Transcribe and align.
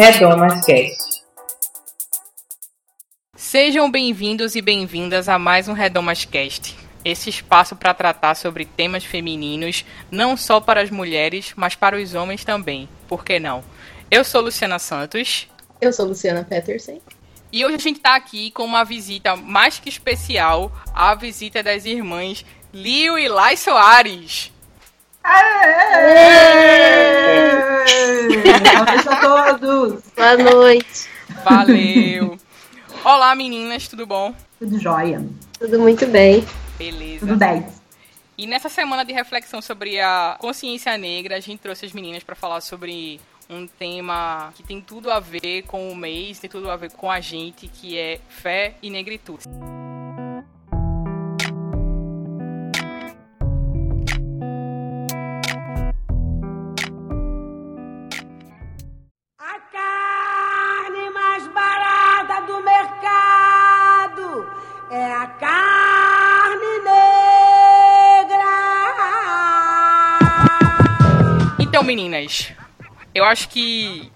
Redomas 0.00 0.64
Cast. 0.64 1.22
Sejam 3.36 3.90
bem-vindos 3.90 4.56
e 4.56 4.62
bem-vindas 4.62 5.28
a 5.28 5.38
mais 5.38 5.68
um 5.68 5.74
Redomas 5.74 6.24
Cast. 6.24 6.74
Esse 7.04 7.28
espaço 7.28 7.76
para 7.76 7.92
tratar 7.92 8.34
sobre 8.34 8.64
temas 8.64 9.04
femininos, 9.04 9.84
não 10.10 10.38
só 10.38 10.58
para 10.58 10.80
as 10.80 10.90
mulheres, 10.90 11.52
mas 11.54 11.74
para 11.74 11.98
os 11.98 12.14
homens 12.14 12.46
também. 12.46 12.88
Por 13.06 13.22
que 13.22 13.38
não? 13.38 13.62
Eu 14.10 14.24
sou 14.24 14.40
Luciana 14.40 14.78
Santos. 14.78 15.46
Eu 15.82 15.92
sou 15.92 16.06
Luciana 16.06 16.44
Peterson. 16.44 16.98
E 17.52 17.62
hoje 17.62 17.74
a 17.74 17.78
gente 17.78 17.96
está 17.98 18.16
aqui 18.16 18.50
com 18.52 18.64
uma 18.64 18.84
visita 18.86 19.36
mais 19.36 19.78
que 19.78 19.90
especial, 19.90 20.72
a 20.94 21.14
visita 21.14 21.62
das 21.62 21.84
irmãs 21.84 22.42
Lio 22.72 23.18
e 23.18 23.28
Lai 23.28 23.54
Soares. 23.54 24.50
Boa 29.20 29.50
a 29.50 29.58
todos! 29.58 30.02
Boa 30.16 30.36
noite! 30.36 31.08
Valeu! 31.44 32.38
Olá 33.04 33.34
meninas, 33.34 33.86
tudo 33.88 34.06
bom? 34.06 34.34
Tudo 34.58 34.78
jóia. 34.78 35.24
Tudo 35.58 35.78
muito 35.78 36.06
bem. 36.06 36.44
Beleza. 36.78 37.26
Tudo 37.26 37.36
10. 37.36 37.80
E 38.38 38.46
nessa 38.46 38.68
semana 38.70 39.04
de 39.04 39.12
reflexão 39.12 39.60
sobre 39.60 40.00
a 40.00 40.36
consciência 40.40 40.96
negra, 40.96 41.36
a 41.36 41.40
gente 41.40 41.60
trouxe 41.60 41.84
as 41.84 41.92
meninas 41.92 42.22
para 42.22 42.34
falar 42.34 42.62
sobre 42.62 43.20
um 43.48 43.66
tema 43.66 44.52
que 44.54 44.62
tem 44.62 44.80
tudo 44.80 45.10
a 45.10 45.20
ver 45.20 45.62
com 45.62 45.90
o 45.90 45.96
mês, 45.96 46.38
tem 46.38 46.48
tudo 46.48 46.70
a 46.70 46.76
ver 46.76 46.92
com 46.92 47.10
a 47.10 47.20
gente, 47.20 47.68
que 47.68 47.98
é 47.98 48.20
fé 48.28 48.74
e 48.82 48.88
negritude. 48.88 49.44
Então, 71.80 71.86
meninas, 71.86 72.52
eu 73.14 73.24
acho 73.24 73.48
que 73.48 74.12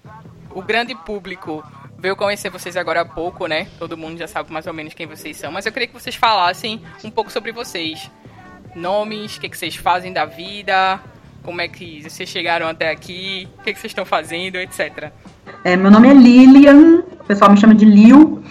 o 0.53 0.61
grande 0.61 0.93
público 0.93 1.63
veio 1.97 2.15
conhecer 2.15 2.51
vocês 2.51 2.77
agora 2.77 3.01
há 3.01 3.05
pouco, 3.05 3.47
né? 3.47 3.65
Todo 3.79 3.97
mundo 3.97 4.19
já 4.19 4.27
sabe 4.27 4.53
mais 4.53 4.67
ou 4.67 4.73
menos 4.73 4.93
quem 4.93 5.07
vocês 5.07 5.35
são, 5.35 5.51
mas 5.51 5.65
eu 5.65 5.71
queria 5.71 5.87
que 5.87 5.93
vocês 5.95 6.13
falassem 6.13 6.79
um 7.03 7.09
pouco 7.09 7.31
sobre 7.31 7.51
vocês. 7.51 8.11
Nomes, 8.75 9.37
o 9.37 9.41
que, 9.41 9.49
que 9.49 9.57
vocês 9.57 9.75
fazem 9.75 10.13
da 10.13 10.25
vida, 10.25 10.99
como 11.41 11.59
é 11.59 11.67
que 11.67 12.03
vocês 12.03 12.29
chegaram 12.29 12.67
até 12.67 12.91
aqui, 12.91 13.47
o 13.57 13.63
que, 13.63 13.73
que 13.73 13.79
vocês 13.79 13.89
estão 13.89 14.05
fazendo, 14.05 14.57
etc. 14.57 15.09
É, 15.63 15.75
meu 15.75 15.89
nome 15.89 16.07
é 16.07 16.13
Lilian, 16.13 16.99
o 17.19 17.23
pessoal 17.23 17.49
me 17.49 17.57
chama 17.57 17.73
de 17.73 17.85
Lil. 17.85 18.43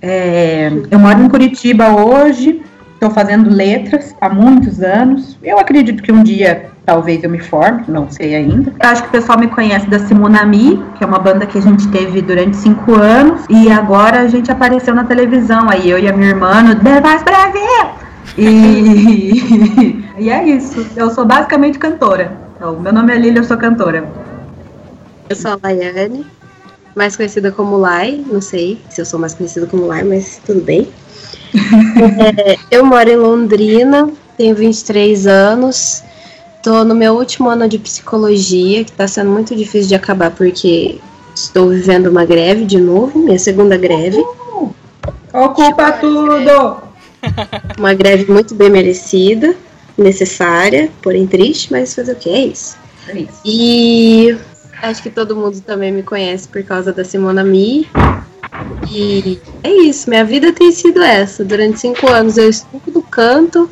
É, 0.00 0.70
eu 0.90 0.98
moro 0.98 1.20
em 1.20 1.28
Curitiba 1.28 1.90
hoje, 1.90 2.64
estou 2.94 3.10
fazendo 3.10 3.50
letras 3.50 4.16
há 4.22 4.30
muitos 4.30 4.80
anos. 4.80 5.36
Eu 5.42 5.58
acredito 5.58 6.02
que 6.02 6.10
um 6.10 6.22
dia 6.22 6.72
talvez 6.84 7.24
eu 7.24 7.30
me 7.30 7.38
forme, 7.38 7.84
não 7.88 8.10
sei 8.10 8.34
ainda. 8.34 8.72
Eu 8.80 8.88
acho 8.88 9.02
que 9.02 9.08
o 9.08 9.12
pessoal 9.12 9.38
me 9.38 9.48
conhece 9.48 9.88
da 9.88 9.98
Simonami, 9.98 10.82
que 10.96 11.04
é 11.04 11.06
uma 11.06 11.18
banda 11.18 11.46
que 11.46 11.58
a 11.58 11.60
gente 11.60 11.88
teve 11.88 12.20
durante 12.20 12.56
cinco 12.56 12.94
anos, 12.94 13.42
e 13.48 13.70
agora 13.70 14.20
a 14.20 14.28
gente 14.28 14.50
apareceu 14.50 14.94
na 14.94 15.04
televisão, 15.04 15.68
aí 15.68 15.88
eu 15.90 15.98
e 15.98 16.08
a 16.08 16.12
minha 16.12 16.30
irmã 16.30 16.62
no 16.62 16.76
The 16.76 17.00
Voice 17.00 17.24
Brasil! 17.24 18.04
E, 18.36 20.04
e 20.18 20.30
é 20.30 20.44
isso, 20.44 20.86
eu 20.96 21.10
sou 21.10 21.24
basicamente 21.24 21.78
cantora. 21.78 22.32
Então, 22.56 22.78
meu 22.78 22.92
nome 22.92 23.12
é 23.12 23.18
Lilia, 23.18 23.40
eu 23.40 23.44
sou 23.44 23.56
cantora. 23.56 24.08
Eu 25.28 25.36
sou 25.36 25.52
a 25.52 25.58
Laiane, 25.62 26.26
mais 26.94 27.16
conhecida 27.16 27.50
como 27.50 27.78
Lai, 27.78 28.22
não 28.30 28.40
sei 28.40 28.78
se 28.90 29.00
eu 29.00 29.06
sou 29.06 29.18
mais 29.18 29.34
conhecida 29.34 29.66
como 29.66 29.86
Lai, 29.86 30.02
mas 30.04 30.40
tudo 30.44 30.60
bem. 30.60 30.88
É, 32.46 32.56
eu 32.68 32.84
moro 32.84 33.08
em 33.08 33.16
Londrina, 33.16 34.10
tenho 34.36 34.56
23 34.56 35.26
anos, 35.28 36.02
tô 36.64 36.82
no 36.82 36.94
meu 36.94 37.14
último 37.14 37.50
ano 37.50 37.68
de 37.68 37.78
psicologia, 37.78 38.84
que 38.84 38.92
tá 38.92 39.06
sendo 39.06 39.30
muito 39.30 39.54
difícil 39.54 39.88
de 39.88 39.94
acabar 39.94 40.30
porque 40.30 40.98
estou 41.34 41.68
vivendo 41.68 42.06
uma 42.06 42.24
greve 42.24 42.64
de 42.64 42.80
novo, 42.80 43.18
minha 43.18 43.38
segunda 43.38 43.76
greve. 43.76 44.24
Ocupa 45.30 45.92
tudo! 45.92 46.82
Uma 47.78 47.94
greve 47.94 48.30
muito 48.30 48.54
bem 48.54 48.70
merecida, 48.70 49.56
necessária, 49.96 50.90
porém 51.02 51.26
triste, 51.26 51.72
mas 51.72 51.94
fazer 51.94 52.12
o 52.12 52.16
que 52.16 52.28
é 52.28 52.46
isso. 52.46 52.76
É 53.08 53.18
isso. 53.18 53.40
E 53.44 54.36
acho 54.82 55.02
que 55.02 55.10
todo 55.10 55.34
mundo 55.34 55.60
também 55.62 55.90
me 55.90 56.02
conhece 56.02 56.46
por 56.46 56.62
causa 56.62 56.92
da 56.92 57.02
Simona 57.02 57.42
Mi. 57.42 57.88
E 58.90 59.40
é 59.62 59.70
isso, 59.70 60.08
minha 60.08 60.24
vida 60.24 60.52
tem 60.52 60.70
sido 60.70 61.02
essa. 61.02 61.44
Durante 61.44 61.80
cinco 61.80 62.06
anos 62.08 62.36
eu 62.36 62.48
estudo, 62.48 63.02
canto. 63.02 63.68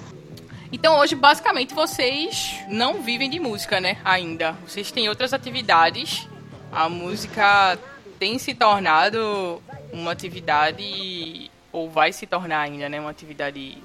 Então 0.72 0.98
hoje, 0.98 1.14
basicamente, 1.14 1.74
vocês 1.74 2.54
não 2.66 3.02
vivem 3.02 3.28
de 3.28 3.38
música, 3.38 3.78
né? 3.78 3.98
Ainda. 4.02 4.56
Vocês 4.66 4.90
têm 4.90 5.08
outras 5.08 5.34
atividades. 5.34 6.26
A 6.72 6.88
música 6.88 7.78
tem 8.18 8.38
se 8.38 8.54
tornado 8.54 9.62
uma 9.92 10.12
atividade, 10.12 11.50
ou 11.70 11.90
vai 11.90 12.12
se 12.12 12.26
tornar 12.26 12.60
ainda, 12.60 12.88
né? 12.88 12.98
Uma 12.98 13.10
atividade 13.10 13.76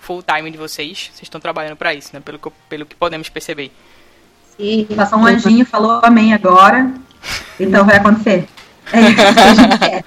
full 0.00 0.22
time 0.22 0.50
de 0.50 0.58
vocês. 0.58 1.10
Vocês 1.12 1.22
estão 1.22 1.40
trabalhando 1.40 1.76
para 1.76 1.94
isso, 1.94 2.10
né? 2.12 2.20
Pelo 2.20 2.38
que, 2.38 2.50
pelo 2.68 2.84
que 2.84 2.96
podemos 2.96 3.28
perceber. 3.28 3.70
E 4.58 4.86
Passou 4.96 5.20
um 5.20 5.26
anjinho, 5.26 5.64
falou 5.64 6.00
amém 6.02 6.34
agora. 6.34 6.92
Então 7.60 7.84
vai 7.84 7.96
acontecer. 7.96 8.48
É 8.92 9.00
isso 9.00 9.14
que 9.14 9.40
a 9.40 9.54
gente 9.54 9.78
quer. 9.78 10.04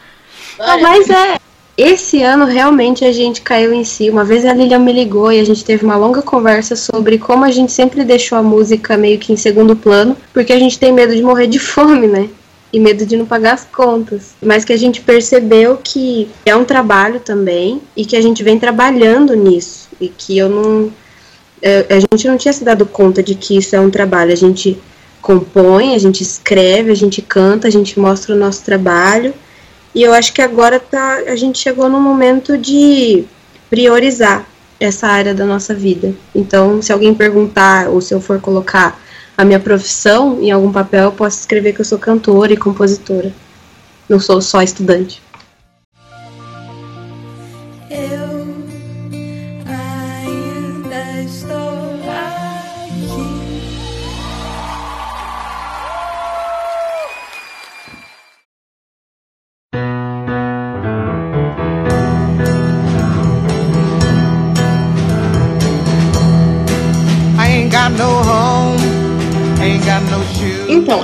Não, 0.57 0.81
mas 0.81 1.09
é. 1.09 1.39
Esse 1.83 2.21
ano 2.21 2.45
realmente 2.45 3.03
a 3.03 3.11
gente 3.11 3.41
caiu 3.41 3.73
em 3.73 3.83
si. 3.83 4.07
Uma 4.07 4.23
vez 4.23 4.45
a 4.45 4.53
Lilian 4.53 4.77
me 4.77 4.93
ligou 4.93 5.31
e 5.31 5.39
a 5.39 5.43
gente 5.43 5.65
teve 5.65 5.83
uma 5.83 5.95
longa 5.95 6.21
conversa 6.21 6.75
sobre 6.75 7.17
como 7.17 7.43
a 7.43 7.49
gente 7.49 7.71
sempre 7.71 8.03
deixou 8.03 8.37
a 8.37 8.43
música 8.43 8.95
meio 8.95 9.17
que 9.17 9.33
em 9.33 9.35
segundo 9.35 9.75
plano, 9.75 10.15
porque 10.31 10.53
a 10.53 10.59
gente 10.59 10.77
tem 10.77 10.93
medo 10.93 11.15
de 11.15 11.23
morrer 11.23 11.47
de 11.47 11.57
fome, 11.57 12.05
né? 12.05 12.29
E 12.71 12.79
medo 12.79 13.03
de 13.03 13.17
não 13.17 13.25
pagar 13.25 13.53
as 13.53 13.63
contas. 13.63 14.35
Mas 14.39 14.63
que 14.63 14.71
a 14.71 14.77
gente 14.77 15.01
percebeu 15.01 15.79
que 15.83 16.29
é 16.45 16.55
um 16.55 16.63
trabalho 16.63 17.19
também 17.19 17.81
e 17.97 18.05
que 18.05 18.15
a 18.15 18.21
gente 18.21 18.43
vem 18.43 18.59
trabalhando 18.59 19.35
nisso. 19.35 19.89
E 19.99 20.07
que 20.07 20.37
eu 20.37 20.49
não. 20.49 20.91
é, 21.63 21.87
A 21.89 21.99
gente 21.99 22.27
não 22.27 22.37
tinha 22.37 22.53
se 22.53 22.63
dado 22.63 22.85
conta 22.85 23.23
de 23.23 23.33
que 23.33 23.57
isso 23.57 23.75
é 23.75 23.79
um 23.79 23.89
trabalho. 23.89 24.31
A 24.31 24.37
gente 24.37 24.77
compõe, 25.19 25.95
a 25.95 25.97
gente 25.97 26.21
escreve, 26.21 26.91
a 26.91 26.95
gente 26.95 27.23
canta, 27.23 27.67
a 27.67 27.71
gente 27.71 27.99
mostra 27.99 28.35
o 28.35 28.37
nosso 28.37 28.63
trabalho. 28.63 29.33
E 29.93 30.01
eu 30.03 30.13
acho 30.13 30.33
que 30.33 30.41
agora 30.41 30.79
tá, 30.79 31.15
a 31.27 31.35
gente 31.35 31.59
chegou 31.59 31.89
no 31.89 31.99
momento 31.99 32.57
de 32.57 33.25
priorizar 33.69 34.45
essa 34.79 35.07
área 35.07 35.33
da 35.33 35.45
nossa 35.45 35.73
vida. 35.73 36.13
Então, 36.33 36.81
se 36.81 36.91
alguém 36.91 37.13
perguntar 37.13 37.89
ou 37.89 38.01
se 38.01 38.13
eu 38.13 38.21
for 38.21 38.39
colocar 38.39 38.99
a 39.37 39.45
minha 39.45 39.59
profissão 39.59 40.41
em 40.41 40.51
algum 40.51 40.71
papel, 40.71 41.05
eu 41.05 41.11
posso 41.11 41.39
escrever 41.39 41.73
que 41.73 41.81
eu 41.81 41.85
sou 41.85 41.99
cantora 41.99 42.53
e 42.53 42.57
compositora. 42.57 43.33
Não 44.07 44.19
sou 44.19 44.41
só 44.41 44.61
estudante. 44.61 45.21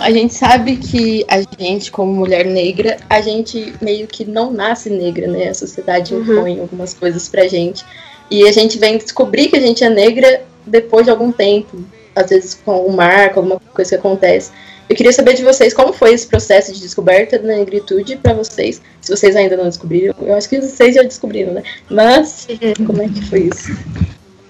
A 0.07 0.11
gente 0.11 0.33
sabe 0.33 0.77
que 0.77 1.25
a 1.27 1.41
gente, 1.61 1.91
como 1.91 2.13
mulher 2.13 2.45
negra, 2.45 2.95
a 3.09 3.19
gente 3.19 3.73
meio 3.81 4.07
que 4.07 4.23
não 4.23 4.49
nasce 4.49 4.89
negra, 4.89 5.27
né? 5.27 5.49
A 5.49 5.53
sociedade 5.53 6.15
impõe 6.15 6.61
algumas 6.61 6.93
coisas 6.93 7.27
pra 7.27 7.45
gente. 7.45 7.83
E 8.31 8.47
a 8.47 8.51
gente 8.53 8.77
vem 8.77 8.97
descobrir 8.97 9.49
que 9.49 9.57
a 9.57 9.59
gente 9.59 9.83
é 9.83 9.89
negra 9.89 10.43
depois 10.65 11.03
de 11.03 11.11
algum 11.11 11.29
tempo. 11.29 11.83
Às 12.15 12.29
vezes 12.29 12.53
com 12.53 12.71
algum 12.71 12.93
marco, 12.93 13.41
alguma 13.41 13.59
coisa 13.59 13.89
que 13.89 13.95
acontece. 13.95 14.51
Eu 14.87 14.95
queria 14.95 15.11
saber 15.11 15.33
de 15.33 15.43
vocês 15.43 15.73
como 15.73 15.91
foi 15.91 16.13
esse 16.13 16.25
processo 16.25 16.71
de 16.71 16.79
descoberta 16.79 17.37
da 17.37 17.49
negritude 17.49 18.15
pra 18.15 18.33
vocês. 18.33 18.81
Se 19.01 19.13
vocês 19.13 19.35
ainda 19.35 19.57
não 19.57 19.65
descobriram, 19.65 20.15
eu 20.21 20.33
acho 20.35 20.47
que 20.47 20.61
vocês 20.61 20.95
já 20.95 21.03
descobriram, 21.03 21.51
né? 21.51 21.63
Mas 21.89 22.47
como 22.87 23.01
é 23.01 23.09
que 23.09 23.25
foi 23.25 23.49
isso? 23.53 23.77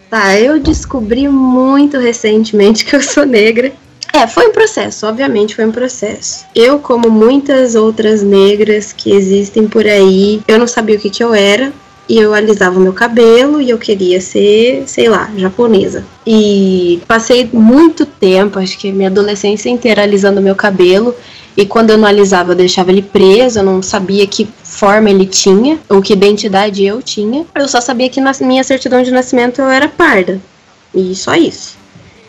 Tá, 0.08 0.40
eu 0.40 0.60
descobri 0.60 1.28
muito 1.28 1.98
recentemente 1.98 2.86
que 2.86 2.96
eu 2.96 3.02
sou 3.02 3.26
negra. 3.26 3.74
É, 4.18 4.26
foi 4.26 4.48
um 4.48 4.52
processo, 4.52 5.06
obviamente 5.06 5.56
foi 5.56 5.64
um 5.64 5.72
processo. 5.72 6.44
Eu, 6.56 6.80
como 6.80 7.08
muitas 7.08 7.76
outras 7.76 8.24
negras 8.24 8.92
que 8.92 9.12
existem 9.12 9.68
por 9.68 9.86
aí, 9.86 10.42
eu 10.48 10.58
não 10.58 10.66
sabia 10.66 10.96
o 10.96 11.00
que, 11.00 11.12
que 11.12 11.24
eu 11.24 11.36
era. 11.36 11.72
e 12.10 12.18
eu 12.18 12.34
alisava 12.34 12.80
o 12.80 12.82
meu 12.82 12.94
cabelo 12.94 13.62
e 13.62 13.70
eu 13.70 13.78
queria 13.78 14.20
ser, 14.22 14.84
sei 14.88 15.08
lá, 15.10 15.30
japonesa. 15.38 16.04
E 16.26 17.02
passei 17.08 17.48
muito 17.52 18.06
tempo, 18.06 18.58
acho 18.58 18.78
que 18.80 18.92
minha 18.92 19.10
adolescência 19.10 19.70
inteira 19.70 20.02
alisando 20.02 20.42
meu 20.42 20.56
cabelo. 20.56 21.14
E 21.56 21.66
quando 21.66 21.92
eu 21.92 21.98
não 21.98 22.08
alisava, 22.08 22.54
eu 22.54 22.56
deixava 22.56 22.92
ele 22.92 23.02
preso, 23.02 23.60
eu 23.60 23.64
não 23.64 23.82
sabia 23.82 24.26
que 24.26 24.48
forma 24.64 25.10
ele 25.10 25.26
tinha, 25.26 25.80
ou 25.90 26.02
que 26.02 26.14
identidade 26.14 26.84
eu 26.84 27.02
tinha. 27.02 27.46
Eu 27.54 27.68
só 27.68 27.82
sabia 27.82 28.10
que 28.10 28.22
na 28.22 28.32
minha 28.42 28.64
certidão 28.64 29.04
de 29.04 29.12
nascimento 29.12 29.60
eu 29.62 29.70
era 29.70 29.88
parda. 29.88 30.40
E 30.94 31.14
só 31.14 31.36
isso. 31.36 31.76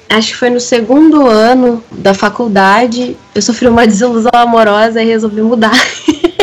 Acho 0.09 0.29
que 0.29 0.37
foi 0.37 0.51
no 0.51 0.61
segundo 0.61 1.27
ano 1.27 1.85
da 1.91 2.15
faculdade, 2.15 3.17
eu 3.35 3.43
sofri 3.43 3.69
uma 3.69 3.85
desilusão 3.87 4.31
amorosa 4.35 5.03
e 5.03 5.07
resolvi 5.07 5.43
mudar. 5.43 5.79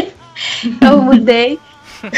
eu 0.82 1.02
mudei. 1.02 1.60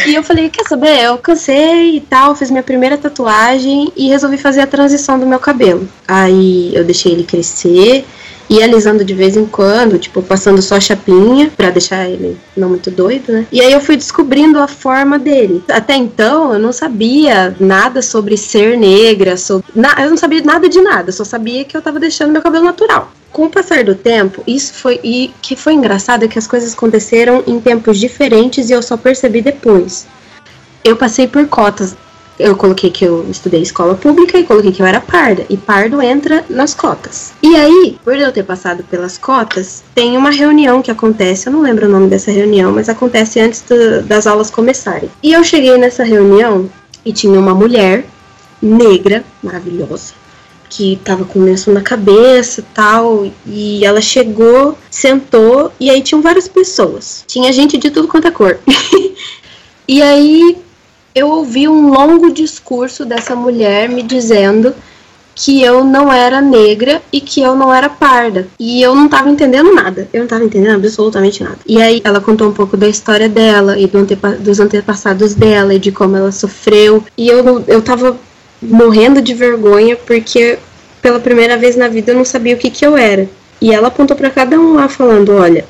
E 0.06 0.16
eu 0.16 0.24
falei, 0.24 0.50
quer 0.50 0.66
saber? 0.66 1.00
Eu 1.02 1.18
cansei 1.18 1.96
e 1.96 2.02
tal, 2.02 2.36
fiz 2.36 2.52
minha 2.52 2.64
primeira 2.64 2.98
tatuagem 2.98 3.92
e 3.96 4.10
resolvi 4.10 4.38
fazer 4.38 4.62
a 4.62 4.68
transição 4.68 5.18
do 5.18 5.26
meu 5.26 5.40
cabelo. 5.40 5.88
Aí 6.06 6.76
eu 6.76 6.84
deixei 6.84 7.14
ele 7.14 7.24
crescer 7.24 8.06
e 8.50 8.62
alisando 8.62 9.04
de 9.04 9.14
vez 9.14 9.36
em 9.36 9.46
quando, 9.46 9.98
tipo, 9.98 10.22
passando 10.22 10.62
só 10.62 10.80
chapinha 10.80 11.52
para 11.56 11.70
deixar 11.70 12.10
ele 12.10 12.38
não 12.56 12.70
muito 12.70 12.90
doido, 12.90 13.32
né? 13.32 13.48
E 13.52 13.62
aí 13.62 13.72
eu 13.72 13.82
fui 13.82 13.96
descobrindo 13.96 14.60
a 14.60 14.68
forma 14.68 15.20
dele. 15.20 15.64
Até 15.70 15.96
então 15.96 16.54
eu 16.54 16.60
não 16.60 16.72
sabia 16.72 17.56
nada 17.60 18.02
sobre 18.02 18.38
ser 18.38 18.78
negra, 18.78 19.38
sobre... 19.38 19.66
Na... 19.76 19.96
eu 20.00 20.10
não 20.10 20.18
sabia 20.18 20.42
nada 20.42 20.70
de 20.70 20.82
nada, 20.82 21.12
só 21.12 21.24
sabia 21.24 21.64
que 21.66 21.76
eu 21.76 21.82
tava 21.82 22.00
deixando 22.00 22.32
meu 22.32 22.42
cabelo 22.42 22.66
natural. 22.66 23.12
Com 23.32 23.46
o 23.46 23.50
passar 23.50 23.84
do 23.84 23.94
tempo, 23.94 24.42
isso 24.48 24.74
foi 24.74 25.00
e 25.04 25.32
que 25.42 25.56
foi 25.56 25.74
engraçado 25.74 26.24
é 26.24 26.28
que 26.28 26.40
as 26.40 26.48
coisas 26.48 26.74
aconteceram 26.74 27.44
em 27.46 27.60
tempos 27.60 28.00
diferentes 28.00 28.70
e 28.70 28.74
eu 28.74 28.82
só 28.82 28.96
percebi 28.96 29.42
depois. 29.42 30.08
Eu 30.84 30.96
passei 30.96 31.28
por 31.28 31.46
cotas 31.48 31.96
eu 32.40 32.56
coloquei 32.56 32.90
que 32.90 33.06
eu 33.06 33.26
estudei 33.30 33.62
escola 33.62 33.96
pública 33.96 34.38
e 34.38 34.44
coloquei 34.44 34.72
que 34.72 34.82
eu 34.82 34.86
era 34.86 35.02
parda. 35.02 35.46
E 35.50 35.58
pardo 35.58 36.02
entra 36.02 36.46
nas 36.50 36.74
cotas. 36.74 37.34
E 37.42 37.56
aí, 37.56 37.98
por 38.04 38.16
eu 38.16 38.32
ter 38.32 38.44
passado 38.44 38.84
pelas 38.84 39.18
cotas, 39.18 39.84
tem 39.96 40.16
uma 40.16 40.30
reunião 40.30 40.82
que 40.82 40.92
acontece, 40.92 41.48
eu 41.48 41.54
não 41.54 41.62
lembro 41.62 41.88
o 41.88 41.90
nome 41.90 42.08
dessa 42.08 42.32
reunião, 42.32 42.72
mas 42.72 42.90
acontece 42.90 43.40
antes 43.40 43.62
do, 43.62 44.04
das 44.04 44.28
aulas 44.28 44.50
começarem. 44.50 45.10
E 45.24 45.34
eu 45.34 45.44
cheguei 45.44 45.78
nessa 45.78 46.04
reunião 46.04 46.70
e 47.04 47.12
tinha 47.12 47.40
uma 47.40 47.56
mulher 47.56 48.06
negra, 48.62 49.24
maravilhosa, 49.42 50.14
que 50.70 51.00
tava 51.04 51.24
com 51.26 51.40
lenço 51.40 51.72
na 51.72 51.82
cabeça 51.82 52.64
tal. 52.74 53.26
E 53.46 53.84
ela 53.84 54.02
chegou, 54.02 54.78
sentou, 54.92 55.72
e 55.80 55.90
aí 55.90 56.02
tinham 56.02 56.22
várias 56.22 56.48
pessoas. 56.48 57.24
Tinha 57.28 57.52
gente 57.52 57.78
de 57.78 57.90
tudo 57.90 58.08
quanto 58.08 58.28
é 58.28 58.32
cor. 58.32 58.60
e 59.88 60.02
aí 60.02 60.67
eu 61.18 61.30
ouvi 61.30 61.68
um 61.68 61.90
longo 61.90 62.32
discurso 62.32 63.04
dessa 63.04 63.36
mulher 63.36 63.90
me 63.90 64.04
dizendo 64.04 64.74
que 65.34 65.62
eu 65.62 65.84
não 65.84 66.12
era 66.12 66.42
negra 66.42 67.02
e 67.14 67.22
que 67.22 67.42
eu 67.42 67.56
não 67.56 67.74
era 67.74 67.88
parda. 67.88 68.48
E 68.60 68.82
eu 68.82 68.96
não 68.96 69.08
tava 69.08 69.30
entendendo 69.30 69.72
nada. 69.74 70.10
Eu 70.12 70.22
não 70.22 70.28
tava 70.28 70.44
entendendo 70.44 70.76
absolutamente 70.76 71.44
nada. 71.44 71.60
E 71.66 71.80
aí 71.82 72.02
ela 72.04 72.20
contou 72.20 72.50
um 72.50 72.54
pouco 72.54 72.76
da 72.76 72.88
história 72.88 73.30
dela 73.30 73.78
e 73.78 73.86
do 73.86 74.00
antepa 74.00 74.32
dos 74.32 74.60
antepassados 74.60 75.36
dela 75.36 75.76
e 75.76 75.80
de 75.80 75.92
como 75.92 76.18
ela 76.18 76.32
sofreu. 76.32 77.04
E 77.16 77.28
eu, 77.30 77.64
eu 77.68 77.82
tava 77.82 78.18
morrendo 78.60 79.22
de 79.22 79.36
vergonha 79.36 79.96
porque 79.96 80.58
pela 81.04 81.20
primeira 81.20 81.56
vez 81.56 81.76
na 81.76 81.88
vida 81.88 82.12
eu 82.12 82.18
não 82.18 82.26
sabia 82.26 82.56
o 82.56 82.58
que, 82.58 82.72
que 82.72 82.86
eu 82.86 82.98
era. 82.98 83.30
E 83.62 83.72
ela 83.72 83.90
apontou 83.90 84.18
para 84.18 84.32
cada 84.32 84.60
um 84.60 84.74
lá 84.74 84.90
falando: 84.90 85.34
olha, 85.34 85.66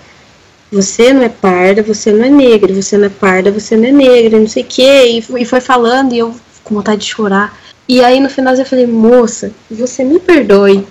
você 0.71 1.13
não 1.13 1.23
é 1.23 1.29
parda, 1.29 1.81
você 1.81 2.11
não 2.11 2.25
é 2.25 2.29
negra, 2.29 2.73
você 2.73 2.97
não 2.97 3.05
é 3.05 3.09
parda, 3.09 3.51
você 3.51 3.75
não 3.75 3.85
é 3.85 3.91
negra, 3.91 4.39
não 4.39 4.47
sei 4.47 4.63
o 4.63 4.65
quê. 4.65 5.21
E 5.39 5.45
foi 5.45 5.61
falando 5.61 6.13
e 6.13 6.19
eu 6.19 6.33
com 6.63 6.75
vontade 6.75 7.01
de 7.01 7.07
chorar. 7.07 7.57
E 7.87 8.03
aí 8.03 8.19
no 8.19 8.29
final 8.29 8.53
eu 8.53 8.65
falei, 8.65 8.85
moça, 8.85 9.51
você 9.71 10.03
me 10.03 10.19
perdoe, 10.19 10.85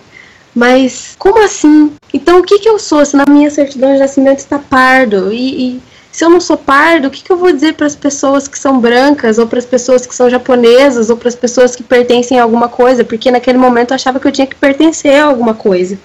mas 0.54 1.14
como 1.18 1.44
assim? 1.44 1.92
Então 2.12 2.40
o 2.40 2.42
que, 2.42 2.58
que 2.58 2.68
eu 2.68 2.78
sou 2.78 3.04
se 3.04 3.14
na 3.14 3.26
minha 3.28 3.50
certidão 3.50 3.92
de 3.92 3.98
nascimento 3.98 4.38
está 4.38 4.58
pardo? 4.58 5.30
E, 5.30 5.76
e 5.76 5.82
se 6.10 6.24
eu 6.24 6.30
não 6.30 6.40
sou 6.40 6.56
pardo, 6.56 7.08
o 7.08 7.10
que, 7.10 7.22
que 7.22 7.30
eu 7.30 7.36
vou 7.36 7.52
dizer 7.52 7.74
para 7.74 7.86
as 7.86 7.94
pessoas 7.94 8.48
que 8.48 8.58
são 8.58 8.80
brancas, 8.80 9.36
ou 9.36 9.46
para 9.46 9.58
as 9.58 9.66
pessoas 9.66 10.06
que 10.06 10.14
são 10.14 10.30
japonesas, 10.30 11.10
ou 11.10 11.16
para 11.18 11.28
as 11.28 11.34
pessoas 11.36 11.76
que 11.76 11.82
pertencem 11.82 12.40
a 12.40 12.42
alguma 12.42 12.70
coisa? 12.70 13.04
Porque 13.04 13.30
naquele 13.30 13.58
momento 13.58 13.90
eu 13.90 13.96
achava 13.96 14.18
que 14.18 14.26
eu 14.26 14.32
tinha 14.32 14.46
que 14.46 14.56
pertencer 14.56 15.20
a 15.20 15.26
alguma 15.26 15.52
coisa. 15.52 15.98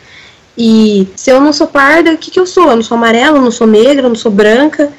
E 0.58 1.08
se 1.16 1.32
eu 1.32 1.40
não 1.40 1.54
sou 1.54 1.68
parda, 1.68 2.14
o 2.14 2.18
que, 2.18 2.32
que 2.32 2.40
eu 2.40 2.46
sou? 2.46 2.70
Eu 2.70 2.76
não 2.76 2.84
sou 2.84 2.98
amarela, 2.98 3.38
eu 3.38 3.42
não 3.42 3.52
sou 3.52 3.68
negra, 3.68 4.06
eu 4.06 4.10
não 4.10 4.16
sou 4.16 4.32
branca. 4.32 4.92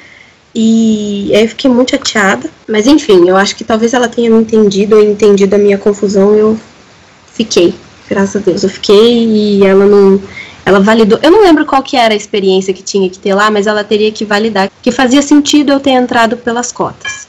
E 0.55 1.31
aí 1.33 1.43
eu 1.43 1.49
fiquei 1.49 1.69
muito 1.69 1.91
chateada. 1.91 2.49
Mas 2.67 2.87
enfim, 2.87 3.27
eu 3.27 3.37
acho 3.37 3.55
que 3.55 3.63
talvez 3.63 3.93
ela 3.93 4.07
tenha 4.07 4.29
me 4.29 4.41
entendido 4.41 4.95
ou 4.95 5.03
entendido 5.03 5.55
a 5.55 5.59
minha 5.59 5.77
confusão. 5.77 6.35
Eu 6.35 6.59
fiquei, 7.31 7.73
graças 8.09 8.35
a 8.35 8.45
Deus, 8.45 8.63
eu 8.63 8.69
fiquei 8.69 9.25
e 9.25 9.65
ela 9.65 9.85
não. 9.85 10.21
Ela 10.65 10.79
validou. 10.79 11.19
Eu 11.21 11.29
não 11.29 11.41
lembro 11.41 11.65
qual 11.65 11.83
que 11.83 11.97
era 11.97 12.13
a 12.13 12.17
experiência 12.17 12.73
que 12.73 12.81
tinha 12.81 13.09
que 13.09 13.19
ter 13.19 13.33
lá, 13.33 13.51
mas 13.51 13.67
ela 13.67 13.83
teria 13.83 14.11
que 14.11 14.23
validar 14.23 14.71
que 14.81 14.91
fazia 14.91 15.21
sentido 15.21 15.73
eu 15.73 15.79
ter 15.79 15.91
entrado 15.91 16.37
pelas 16.37 16.71
cotas. 16.71 17.27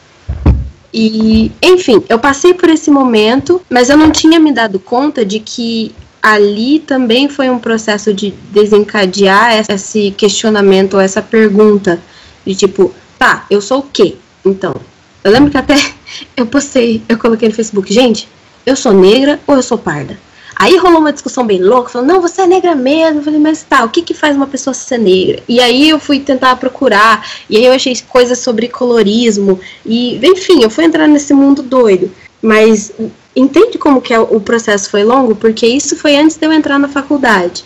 E, 0.93 1.51
enfim, 1.61 2.05
eu 2.09 2.21
passei 2.21 2.55
por 2.55 2.69
esse 2.69 2.89
momento, 2.89 3.61
mas 3.69 3.91
eu 3.91 3.97
não 3.97 4.13
tinha 4.13 4.39
me 4.39 4.53
dado 4.53 4.79
conta 4.79 5.25
de 5.25 5.41
que 5.41 5.93
ali 6.25 6.79
também 6.79 7.29
foi 7.29 7.51
um 7.51 7.59
processo 7.59 8.15
de 8.15 8.31
desencadear 8.51 9.63
esse 9.69 10.11
questionamento, 10.13 10.99
essa 10.99 11.21
pergunta 11.21 12.01
de 12.47 12.55
tipo, 12.55 12.95
tá, 13.19 13.45
eu 13.51 13.61
sou 13.61 13.81
o 13.81 13.83
quê? 13.83 14.17
Então, 14.43 14.75
eu 15.23 15.31
lembro 15.31 15.51
que 15.51 15.59
até 15.59 15.75
eu 16.35 16.47
postei, 16.47 17.03
eu 17.11 17.19
coloquei 17.19 17.51
no 17.51 17.55
Facebook, 17.55 17.93
gente, 17.93 18.27
eu 18.65 18.75
sou 18.75 18.95
negra 18.95 19.39
ou 19.47 19.57
eu 19.57 19.63
sou 19.63 19.77
parda? 19.77 20.19
Aí 20.57 20.79
rolou 20.79 21.01
uma 21.01 21.13
discussão 21.13 21.47
bem 21.47 21.63
louca, 21.63 21.91
falando, 21.91 22.09
não, 22.09 22.23
você 22.23 22.41
é 22.43 22.47
negra 22.47 22.75
mesmo. 22.75 23.19
Eu 23.19 23.25
falei, 23.25 23.41
mas 23.41 23.63
tá, 23.63 23.85
o 23.85 23.91
que 23.91 24.01
que 24.01 24.15
faz 24.15 24.35
uma 24.35 24.47
pessoa 24.47 24.73
ser 24.73 24.99
negra? 24.99 25.43
E 25.47 25.61
aí 25.61 25.91
eu 25.91 25.99
fui 25.99 26.21
tentar 26.21 26.57
procurar, 26.57 27.29
e 27.51 27.57
aí 27.59 27.67
eu 27.67 27.73
achei 27.73 27.95
coisas 28.09 28.39
sobre 28.39 28.69
colorismo, 28.69 29.61
e 29.85 30.17
enfim, 30.25 30.63
eu 30.63 30.71
fui 30.71 30.85
entrar 30.85 31.09
nesse 31.09 31.35
mundo 31.35 31.61
doido. 31.61 32.11
Mas 32.41 32.93
entende 33.35 33.79
como 33.79 34.01
que 34.01 34.13
é 34.13 34.19
o 34.19 34.41
processo 34.41 34.91
foi 34.91 35.05
longo? 35.05 35.35
Porque 35.35 35.67
isso 35.67 35.97
foi 35.97 36.17
antes 36.17 36.37
de 36.37 36.47
eu 36.47 36.53
entrar 36.53 36.79
na 36.79 36.89
faculdade. 36.89 37.65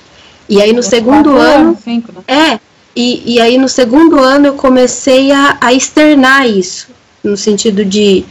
E 0.48 0.60
aí 0.62 0.72
no 0.72 0.82
segundo 0.82 1.36
ano. 1.36 1.76
Cinco, 1.82 2.12
né? 2.12 2.22
É. 2.26 2.60
E, 2.96 3.34
e 3.34 3.40
aí 3.40 3.58
no 3.58 3.68
segundo 3.68 4.18
ano 4.18 4.46
eu 4.46 4.54
comecei 4.54 5.30
a, 5.30 5.56
a 5.60 5.72
externar 5.72 6.48
isso. 6.48 6.88
No 7.22 7.36
sentido 7.36 7.84
de, 7.84 8.24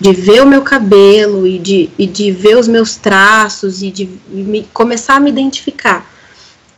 de 0.00 0.12
ver 0.12 0.42
o 0.42 0.46
meu 0.46 0.62
cabelo 0.62 1.46
e 1.46 1.58
de, 1.58 1.90
e 1.98 2.06
de 2.06 2.32
ver 2.32 2.56
os 2.56 2.66
meus 2.66 2.96
traços 2.96 3.82
e 3.82 3.90
de 3.90 4.08
me, 4.28 4.66
começar 4.72 5.16
a 5.16 5.20
me 5.20 5.30
identificar. 5.30 6.08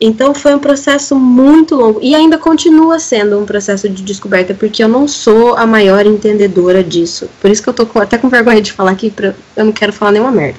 Então 0.03 0.33
foi 0.33 0.55
um 0.55 0.59
processo 0.59 1.15
muito 1.15 1.75
longo 1.75 1.99
e 2.01 2.15
ainda 2.15 2.35
continua 2.35 2.97
sendo 2.97 3.39
um 3.39 3.45
processo 3.45 3.87
de 3.87 4.01
descoberta, 4.01 4.51
porque 4.51 4.83
eu 4.83 4.87
não 4.87 5.07
sou 5.07 5.55
a 5.55 5.67
maior 5.67 6.07
entendedora 6.07 6.83
disso. 6.83 7.29
Por 7.39 7.51
isso 7.51 7.61
que 7.61 7.69
eu 7.69 7.73
tô 7.73 7.87
até 7.99 8.17
com 8.17 8.27
vergonha 8.27 8.63
de 8.63 8.73
falar 8.73 8.91
aqui, 8.91 9.11
pra, 9.11 9.35
eu 9.55 9.63
não 9.63 9.71
quero 9.71 9.93
falar 9.93 10.13
nenhuma 10.13 10.31
merda. 10.31 10.57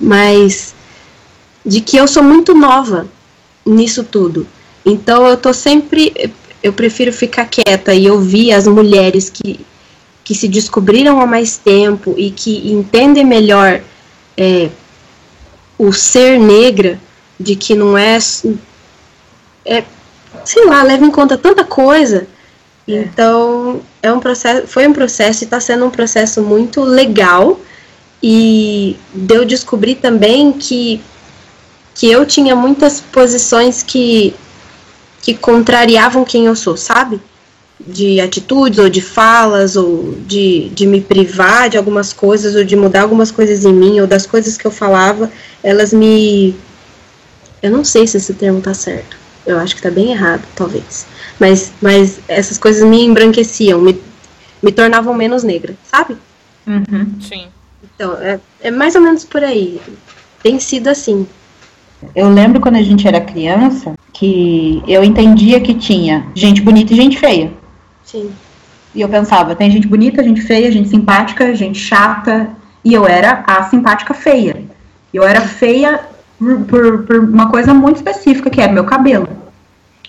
Mas 0.00 0.74
de 1.66 1.82
que 1.82 1.98
eu 1.98 2.08
sou 2.08 2.22
muito 2.22 2.54
nova 2.54 3.06
nisso 3.64 4.04
tudo. 4.04 4.46
Então 4.86 5.26
eu 5.26 5.36
tô 5.36 5.52
sempre. 5.52 6.32
Eu 6.62 6.72
prefiro 6.72 7.12
ficar 7.12 7.44
quieta 7.44 7.94
e 7.94 8.08
ouvir 8.08 8.52
as 8.52 8.66
mulheres 8.66 9.28
que, 9.28 9.60
que 10.24 10.34
se 10.34 10.48
descobriram 10.48 11.20
há 11.20 11.26
mais 11.26 11.58
tempo 11.58 12.14
e 12.16 12.30
que 12.30 12.72
entendem 12.72 13.24
melhor 13.24 13.82
é, 14.34 14.70
o 15.76 15.92
ser 15.92 16.38
negra 16.38 16.98
de 17.38 17.56
que 17.56 17.74
não 17.74 17.96
é, 17.96 18.18
é 19.64 19.84
sei 20.44 20.64
lá, 20.66 20.82
leva 20.82 21.04
em 21.04 21.10
conta 21.10 21.36
tanta 21.36 21.64
coisa. 21.64 22.26
É. 22.88 22.92
Então, 22.92 23.80
é 24.02 24.12
um 24.12 24.20
processo, 24.20 24.66
foi 24.66 24.86
um 24.86 24.92
processo 24.92 25.44
e 25.44 25.46
está 25.46 25.60
sendo 25.60 25.84
um 25.86 25.90
processo 25.90 26.42
muito 26.42 26.82
legal. 26.82 27.60
E 28.22 28.96
deu 29.12 29.44
descobrir 29.44 29.96
também 29.96 30.52
que, 30.52 31.00
que 31.94 32.08
eu 32.10 32.24
tinha 32.24 32.54
muitas 32.54 33.00
posições 33.00 33.82
que, 33.82 34.32
que 35.20 35.34
contrariavam 35.34 36.24
quem 36.24 36.46
eu 36.46 36.54
sou, 36.54 36.76
sabe? 36.76 37.20
De 37.84 38.20
atitudes 38.20 38.78
ou 38.78 38.88
de 38.88 39.00
falas, 39.00 39.74
ou 39.74 40.14
de, 40.24 40.68
de 40.68 40.86
me 40.86 41.00
privar 41.00 41.68
de 41.68 41.76
algumas 41.76 42.12
coisas, 42.12 42.54
ou 42.54 42.62
de 42.62 42.76
mudar 42.76 43.02
algumas 43.02 43.32
coisas 43.32 43.64
em 43.64 43.72
mim, 43.72 43.98
ou 43.98 44.06
das 44.06 44.24
coisas 44.24 44.56
que 44.56 44.64
eu 44.64 44.70
falava, 44.70 45.28
elas 45.60 45.92
me 45.92 46.54
eu 47.62 47.70
não 47.70 47.84
sei 47.84 48.06
se 48.06 48.16
esse 48.16 48.34
termo 48.34 48.60
tá 48.60 48.74
certo. 48.74 49.16
Eu 49.46 49.58
acho 49.58 49.74
que 49.74 49.82
tá 49.82 49.90
bem 49.90 50.12
errado, 50.12 50.42
talvez. 50.54 51.06
Mas, 51.38 51.72
mas 51.80 52.20
essas 52.28 52.58
coisas 52.58 52.88
me 52.88 53.04
embranqueciam, 53.04 53.80
me, 53.80 54.00
me 54.62 54.72
tornavam 54.72 55.14
menos 55.14 55.42
negra, 55.42 55.74
sabe? 55.84 56.16
Uhum. 56.66 57.20
Sim. 57.20 57.46
Então, 57.82 58.16
é, 58.20 58.38
é 58.60 58.70
mais 58.70 58.94
ou 58.94 59.00
menos 59.00 59.24
por 59.24 59.42
aí. 59.42 59.80
Tem 60.42 60.58
sido 60.58 60.88
assim. 60.88 61.26
Eu 62.14 62.28
lembro 62.28 62.60
quando 62.60 62.76
a 62.76 62.82
gente 62.82 63.06
era 63.06 63.20
criança 63.20 63.94
que 64.12 64.82
eu 64.86 65.04
entendia 65.04 65.60
que 65.60 65.74
tinha 65.74 66.26
gente 66.34 66.60
bonita 66.60 66.92
e 66.92 66.96
gente 66.96 67.18
feia. 67.18 67.52
Sim. 68.04 68.30
E 68.94 69.00
eu 69.00 69.08
pensava, 69.08 69.54
tem 69.54 69.70
gente 69.70 69.86
bonita, 69.86 70.22
gente 70.22 70.42
feia, 70.42 70.70
gente 70.70 70.88
simpática, 70.88 71.54
gente 71.54 71.78
chata. 71.78 72.50
E 72.84 72.92
eu 72.92 73.06
era 73.06 73.42
a 73.46 73.62
simpática 73.64 74.12
feia. 74.12 74.64
Eu 75.14 75.22
era 75.22 75.40
feia 75.40 76.00
por, 76.42 76.58
por, 76.66 77.02
por 77.04 77.16
uma 77.16 77.50
coisa 77.50 77.72
muito 77.72 77.96
específica, 77.96 78.50
que 78.50 78.60
é 78.60 78.68
meu 78.68 78.84
cabelo. 78.84 79.28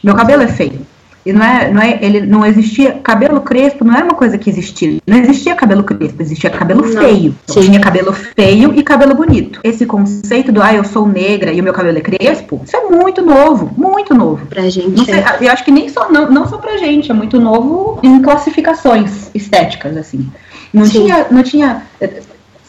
Meu 0.04 0.16
cabelo 0.16 0.42
é 0.42 0.48
feio. 0.48 0.82
E 1.26 1.32
não 1.32 1.46
é, 1.46 1.72
não 1.72 1.82
é, 1.82 2.00
ele 2.02 2.20
não 2.20 2.46
existia, 2.46 3.00
cabelo 3.02 3.40
crespo 3.40 3.86
não 3.86 3.96
era 3.96 4.04
uma 4.04 4.14
coisa 4.14 4.38
que 4.38 4.50
existia. 4.50 5.00
Não 5.08 5.18
existia 5.18 5.56
cabelo 5.56 5.82
crespo, 5.82 6.22
existia 6.22 6.50
cabelo 6.50 6.82
Não, 6.82 7.02
feio. 7.02 7.34
sim. 7.48 7.62
Tinha 7.62 7.80
cabelo 7.80 8.12
feio 8.12 8.74
e 8.76 8.84
cabelo 8.84 9.16
bonito. 9.16 9.62
Esse 9.64 9.86
conceito 9.86 10.52
do, 10.52 10.62
ah, 10.62 10.74
eu 10.74 10.84
sou 10.84 11.08
negra 11.08 11.54
e 11.54 11.62
o 11.62 11.64
meu 11.64 11.72
cabelo 11.72 11.98
é 11.98 12.02
crespo, 12.02 12.62
isso 12.66 12.76
é 12.76 12.82
muito 12.90 13.22
novo, 13.22 13.72
muito 13.78 14.14
novo. 14.14 14.46
Pra 14.48 14.64
gente. 14.64 15.06
Sei, 15.06 15.16
é. 15.16 15.38
eu 15.40 15.52
acho 15.52 15.64
que 15.64 15.72
nem 15.72 15.88
só, 15.88 16.12
não, 16.12 16.30
não 16.30 16.46
só 16.46 16.58
pra 16.58 16.76
gente, 16.76 17.10
é 17.10 17.14
muito 17.14 17.40
novo 17.40 18.00
em 18.04 18.22
classificações 18.22 19.32
estéticas, 19.34 19.96
assim. 19.96 20.30
Não 20.74 20.86
Sim. 20.86 21.04
tinha, 21.04 21.28
não 21.32 21.44
tinha 21.44 21.84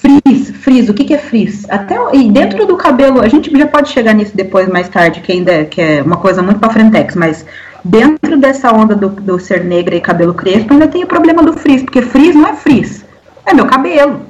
frizz, 0.05 0.51
frizz, 0.51 0.89
o 0.91 0.95
que 0.95 1.05
que 1.05 1.15
é 1.15 1.19
frizz? 1.19 1.65
Até, 1.71 1.97
e 2.13 2.31
dentro 2.31 2.67
do 2.67 2.77
cabelo, 2.77 3.23
a 3.23 3.29
gente 3.29 3.51
já 3.57 3.67
pode 3.67 3.89
chegar 3.89 4.13
nisso 4.13 4.33
depois, 4.37 4.69
mais 4.69 4.89
tarde, 4.89 5.21
que 5.21 5.33
ainda 5.33 5.53
é, 5.53 5.65
que 5.65 5.81
é 5.81 6.03
uma 6.03 6.19
coisa 6.19 6.43
muito 6.43 6.61
pra 6.61 6.69
frentex, 6.69 7.15
mas 7.15 7.45
dentro 7.83 8.37
dessa 8.37 8.73
onda 8.73 8.95
do, 8.95 9.09
do 9.09 9.39
ser 9.39 9.65
negra 9.65 9.95
e 9.97 10.01
cabelo 10.01 10.35
crespo, 10.35 10.73
ainda 10.73 10.87
tem 10.87 11.03
o 11.05 11.07
problema 11.07 11.43
do 11.43 11.55
frizz, 11.55 11.83
porque 11.83 12.03
frizz 12.03 12.35
não 12.35 12.47
é 12.47 12.55
frizz, 12.55 13.05
é 13.47 13.55
meu 13.55 13.67
cabelo. 13.67 14.21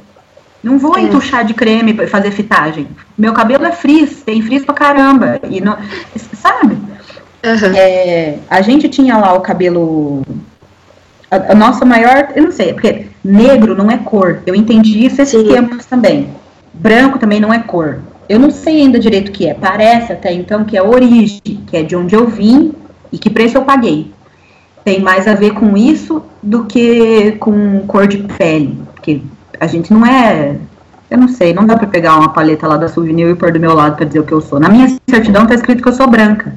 Não 0.62 0.78
vou 0.78 0.96
É. 0.96 1.02
entuchar 1.02 1.44
de 1.44 1.52
creme 1.52 1.92
pra 1.92 2.08
fazer 2.08 2.30
fitagem. 2.30 2.88
Meu 3.18 3.34
cabelo 3.34 3.66
é 3.66 3.72
frizz, 3.72 4.22
tem 4.22 4.40
frizz 4.40 4.64
pra 4.64 4.74
caramba. 4.74 5.38
E 5.50 5.60
não, 5.60 5.76
sabe? 6.40 6.78
Aham. 7.44 7.76
É, 7.76 8.38
a 8.48 8.62
gente 8.62 8.88
tinha 8.88 9.18
lá 9.18 9.34
o 9.34 9.42
cabelo. 9.42 10.22
A, 11.30 11.52
a 11.52 11.54
nossa 11.54 11.84
maior. 11.84 12.28
Eu 12.34 12.44
não 12.44 12.50
sei, 12.50 12.72
porque 12.72 13.08
negro 13.24 13.74
não 13.74 13.90
é 13.90 13.96
cor. 13.96 14.40
Eu 14.46 14.54
entendi 14.54 15.04
isso 15.06 15.22
esses 15.22 15.40
Sim. 15.40 15.48
tempos 15.48 15.86
também. 15.86 16.28
Branco 16.72 17.18
também 17.18 17.40
não 17.40 17.52
é 17.52 17.60
cor. 17.60 18.00
Eu 18.28 18.38
não 18.38 18.50
sei 18.50 18.82
ainda 18.82 18.98
direito 18.98 19.28
o 19.28 19.32
que 19.32 19.46
é. 19.46 19.54
Parece 19.54 20.12
até 20.12 20.32
então 20.32 20.64
que 20.64 20.76
é 20.76 20.82
origem, 20.82 21.40
que 21.66 21.76
é 21.76 21.82
de 21.82 21.96
onde 21.96 22.14
eu 22.14 22.26
vim 22.26 22.72
e 23.10 23.18
que 23.18 23.30
preço 23.30 23.56
eu 23.56 23.62
paguei. 23.62 24.12
Tem 24.84 25.00
mais 25.00 25.26
a 25.26 25.34
ver 25.34 25.52
com 25.52 25.76
isso 25.76 26.22
do 26.42 26.64
que 26.64 27.32
com 27.32 27.80
cor 27.86 28.06
de 28.06 28.18
pele. 28.18 28.78
Porque 28.94 29.22
a 29.58 29.66
gente 29.66 29.92
não 29.92 30.04
é. 30.04 30.56
Eu 31.10 31.18
não 31.18 31.28
sei, 31.28 31.54
não 31.54 31.66
dá 31.66 31.76
pra 31.76 31.86
pegar 31.86 32.16
uma 32.16 32.30
paleta 32.30 32.66
lá 32.66 32.76
da 32.76 32.88
Souvenir 32.88 33.28
e 33.28 33.34
pôr 33.34 33.52
do 33.52 33.60
meu 33.60 33.74
lado 33.74 33.96
pra 33.96 34.04
dizer 34.04 34.20
o 34.20 34.24
que 34.24 34.32
eu 34.32 34.40
sou. 34.40 34.58
Na 34.58 34.68
minha 34.68 34.88
certidão 35.08 35.46
tá 35.46 35.54
escrito 35.54 35.82
que 35.82 35.88
eu 35.88 35.92
sou 35.92 36.08
branca. 36.08 36.52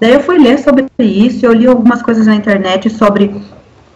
Daí 0.00 0.14
eu 0.14 0.20
fui 0.20 0.38
ler 0.38 0.58
sobre 0.58 0.86
isso, 0.98 1.44
eu 1.44 1.52
li 1.52 1.66
algumas 1.66 2.00
coisas 2.00 2.26
na 2.26 2.34
internet 2.34 2.88
sobre 2.88 3.34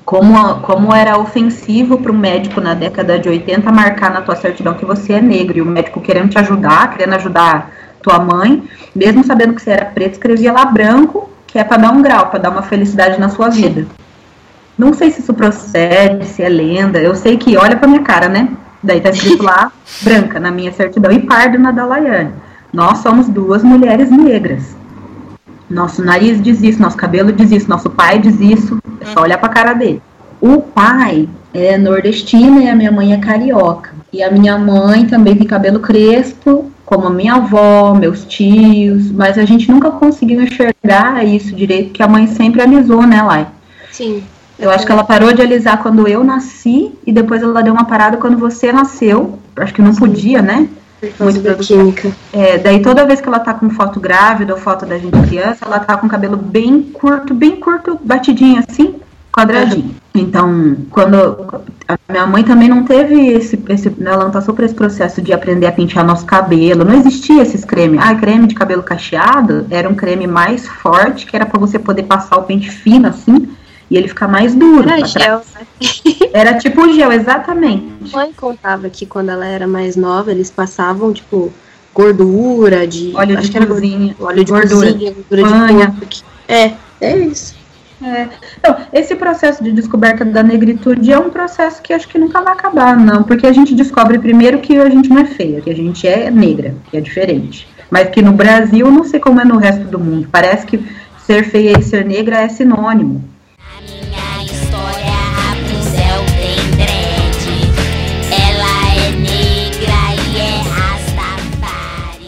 como, 0.05 0.37
a- 0.37 0.61
como 0.61 0.95
era 0.95 1.19
ofensivo 1.19 1.99
para 1.99 2.13
um 2.13 2.19
médico 2.19 2.61
na 2.61 2.75
década 2.75 3.19
de 3.19 3.29
80 3.29 3.73
marcar 3.73 4.13
na 4.13 4.21
tua 4.21 4.37
certidão 4.37 4.75
que 4.75 4.85
você 4.85 5.15
é 5.15 5.21
negro, 5.21 5.59
e 5.59 5.63
o 5.63 5.67
médico 5.67 6.01
querendo 6.01 6.31
te 6.31 6.39
ajudar, 6.39 6.91
querendo 6.91 7.15
ajudar 7.15 7.71
tua 8.03 8.19
mãe, 8.19 8.63
mesmo 8.95 9.25
sabendo 9.25 9.55
que 9.55 9.63
você 9.63 9.71
era 9.71 9.87
preto, 9.87 10.13
escrevia 10.13 10.53
lá 10.53 10.67
branco, 10.67 11.31
que 11.47 11.59
é 11.59 11.65
para 11.65 11.79
dar 11.79 11.93
um 11.93 12.03
grau, 12.03 12.27
para 12.29 12.39
dar 12.39 12.51
uma 12.51 12.63
felicidade 12.63 13.19
na 13.19 13.29
sua 13.31 13.49
vida. 13.49 13.87
Não 14.77 14.93
sei 14.93 15.11
se 15.11 15.21
isso 15.21 15.33
procede, 15.33 16.27
se 16.27 16.43
é 16.43 16.49
lenda, 16.49 16.99
eu 16.99 17.15
sei 17.15 17.37
que 17.37 17.57
olha 17.57 17.77
pra 17.77 17.89
minha 17.89 18.03
cara, 18.03 18.29
né? 18.29 18.49
Daí 18.83 19.01
tá 19.01 19.09
escrito 19.09 19.43
lá, 19.43 19.73
branca, 20.03 20.39
na 20.39 20.51
minha 20.51 20.73
certidão, 20.73 21.11
e 21.13 21.21
pardo 21.21 21.59
na 21.59 21.71
da 21.71 21.87
Laiane. 21.87 22.33
Nós 22.73 22.99
somos 22.99 23.29
duas 23.29 23.63
mulheres 23.63 24.11
negras. 24.11 24.77
Nosso 25.69 26.05
nariz 26.05 26.43
diz 26.43 26.63
isso, 26.63 26.81
nosso 26.81 26.97
cabelo 26.97 27.33
diz 27.33 27.51
isso, 27.51 27.69
nosso 27.69 27.91
pai 27.91 28.19
diz 28.19 28.41
isso. 28.41 28.79
É 29.01 29.07
só 29.07 29.23
olhar 29.23 29.39
pra 29.39 29.49
cara 29.49 29.73
dele. 29.73 30.03
O 30.41 30.61
pai 30.61 31.29
é 31.53 31.79
nordestino 31.79 32.61
e 32.61 32.69
a 32.69 32.75
minha 32.75 32.93
mãe 32.93 33.13
é 33.13 33.19
carioca. 33.19 33.93
E 34.13 34.23
a 34.23 34.31
minha 34.31 34.59
mãe 34.59 35.07
também 35.07 35.37
tem 35.37 35.47
cabelo 35.47 35.81
crespo, 35.81 36.71
como 36.85 37.07
a 37.07 37.11
minha 37.11 37.35
avó, 37.35 37.95
meus 37.95 38.25
tios. 38.25 39.11
Mas 39.11 39.39
a 39.39 39.45
gente 39.45 39.71
nunca 39.71 39.91
conseguiu 39.91 40.43
enxergar 40.43 41.25
isso 41.25 41.55
direito, 41.55 41.89
porque 41.89 42.03
a 42.03 42.09
mãe 42.09 42.27
sempre 42.27 42.63
alisou, 42.63 43.07
né, 43.07 43.23
Lai? 43.23 43.47
Sim. 43.91 44.23
Eu 44.59 44.71
acho 44.71 44.87
que 44.87 44.93
ela 44.93 45.03
parou 45.03 45.33
de 45.33 45.43
alisar 45.43 45.83
quando 45.83 46.07
eu 46.07 46.23
nasci 46.23 46.93
e 47.07 47.13
depois 47.13 47.43
ela 47.43 47.63
deu 47.63 47.73
uma 47.73 47.85
parada 47.85 48.17
quando 48.17 48.39
você 48.39 48.71
nasceu. 48.73 49.39
Acho 49.57 49.75
que 49.75 49.83
não 49.83 49.95
podia, 49.95 50.41
né? 50.41 50.69
Muito 51.19 51.67
química. 51.67 52.11
É, 52.33 52.59
daí 52.59 52.81
toda 52.81 53.07
vez 53.07 53.21
que 53.21 53.29
ela 53.29 53.41
tá 53.41 53.55
com 53.55 53.71
foto 53.71 54.01
grávida 54.01 54.55
ou 54.55 54.61
foto 54.61 54.87
da 54.87 54.99
gente 54.99 55.21
criança, 55.29 55.65
ela 55.65 55.81
tá 55.81 55.97
com 55.97 56.09
cabelo 56.09 56.37
bem 56.37 56.83
curto, 56.83 57.35
bem 57.35 57.57
curto, 57.57 57.99
batidinho 58.03 58.63
assim, 58.67 58.97
quadradinho. 59.33 59.95
Então, 60.15 60.77
quando 60.91 61.65
a 61.89 61.99
minha 62.09 62.27
mãe 62.27 62.45
também 62.45 62.69
não 62.69 62.85
teve 62.85 63.15
esse, 63.29 63.61
esse 63.69 63.93
ela 64.01 64.25
não 64.25 64.31
passou 64.31 64.55
por 64.55 64.65
esse 64.65 64.75
processo 64.75 65.21
de 65.21 65.33
aprender 65.33 65.67
a 65.67 65.73
pentear 65.73 66.07
nosso 66.07 66.25
cabelo, 66.25 66.85
não 66.85 66.95
existia 66.95 67.43
esses 67.43 67.65
cremes. 67.65 68.01
Ah, 68.01 68.15
creme 68.15 68.47
de 68.47 68.55
cabelo 68.55 68.83
cacheado 68.83 69.67
era 69.71 69.89
um 69.89 69.95
creme 69.95 70.29
mais 70.29 70.69
forte, 70.69 71.27
que 71.27 71.35
era 71.35 71.45
pra 71.45 71.59
você 71.59 71.81
poder 71.81 72.05
passar 72.05 72.37
o 72.37 72.45
pente 72.45 72.71
fino 72.71 73.09
assim, 73.09 73.49
e 73.91 73.97
ele 73.97 74.09
ficar 74.09 74.29
mais 74.29 74.55
duro. 74.55 74.89
Era 74.89 75.05
gel, 75.07 75.43
né? 75.55 75.67
Era 76.33 76.59
tipo 76.59 76.93
gel, 76.93 77.13
exatamente. 77.13 77.85
Minha 78.01 78.17
mãe 78.17 78.33
contava 78.33 78.89
que 78.89 79.07
quando 79.07 79.31
ela 79.31 79.47
era 79.47 79.67
mais 79.67 79.95
nova, 79.97 80.31
eles 80.31 80.51
passavam, 80.51 81.13
tipo, 81.13 81.53
gordura 81.95 82.87
de. 82.87 83.13
Óleo 83.15 83.39
acho 83.39 83.47
de 83.47 83.53
que 83.53 83.57
era 83.57 83.67
cozinha, 83.67 84.17
óleo 84.19 84.45
de 84.45 84.51
gordura, 84.51 84.93
cozinha, 84.93 85.13
gordura 85.13 85.43
de 85.43 85.99
porco. 85.99 86.25
É, 86.49 86.73
é 87.01 87.19
isso. 87.19 87.55
É. 88.03 88.29
Então, 88.59 88.77
esse 88.93 89.15
processo 89.15 89.63
de 89.63 89.73
descoberta 89.73 90.25
da 90.25 90.43
negritude 90.43 91.11
é 91.11 91.19
um 91.19 91.31
processo 91.31 91.81
que 91.81 91.93
acho 91.93 92.09
que 92.09 92.19
nunca 92.19 92.43
vai 92.43 92.53
acabar, 92.53 92.97
não. 92.97 93.23
Porque 93.23 93.47
a 93.47 93.53
gente 93.53 93.75
descobre 93.75 94.19
primeiro 94.19 94.59
que 94.59 94.77
a 94.77 94.91
gente 94.91 95.09
não 95.09 95.21
é 95.21 95.25
feia, 95.25 95.61
que 95.61 95.71
a 95.71 95.75
gente 95.75 96.07
é 96.07 96.31
negra, 96.31 96.75
que 96.91 96.97
é 96.97 97.01
diferente. 97.01 97.67
Mas 97.91 98.11
que 98.11 98.21
no 98.21 98.33
Brasil, 98.33 98.91
não 98.91 99.05
sei 99.05 99.21
como 99.21 99.41
é 99.41 99.45
no 99.45 99.57
resto 99.57 99.85
do 99.85 99.99
mundo, 99.99 100.29
parece 100.31 100.67
que 100.67 100.85
ser 101.25 101.45
feia 101.45 101.79
e 101.79 101.83
ser 101.83 102.05
negra 102.05 102.41
é 102.41 102.49
sinônimo. 102.49 103.34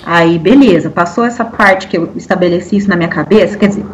Aí, 0.07 0.39
beleza, 0.39 0.89
passou 0.89 1.25
essa 1.25 1.45
parte 1.45 1.89
que 1.89 1.99
eu 1.99 2.11
estabeleci 2.15 2.77
isso 2.77 2.89
na 2.89 2.95
minha 2.95 3.09
cabeça, 3.09 3.59
quer 3.59 3.71
dizer, 3.71 3.85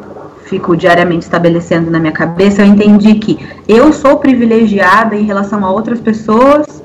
fico 0.45 0.76
diariamente 0.76 1.25
estabelecendo 1.25 1.90
na 1.90 1.99
minha 1.99 2.12
cabeça, 2.12 2.61
eu 2.61 2.66
entendi 2.66 3.14
que 3.14 3.38
eu 3.66 3.95
sou 3.95 4.19
privilegiada 4.19 5.16
em 5.16 5.25
relação 5.25 5.64
a 5.64 5.71
outras 5.71 5.99
pessoas 6.00 6.83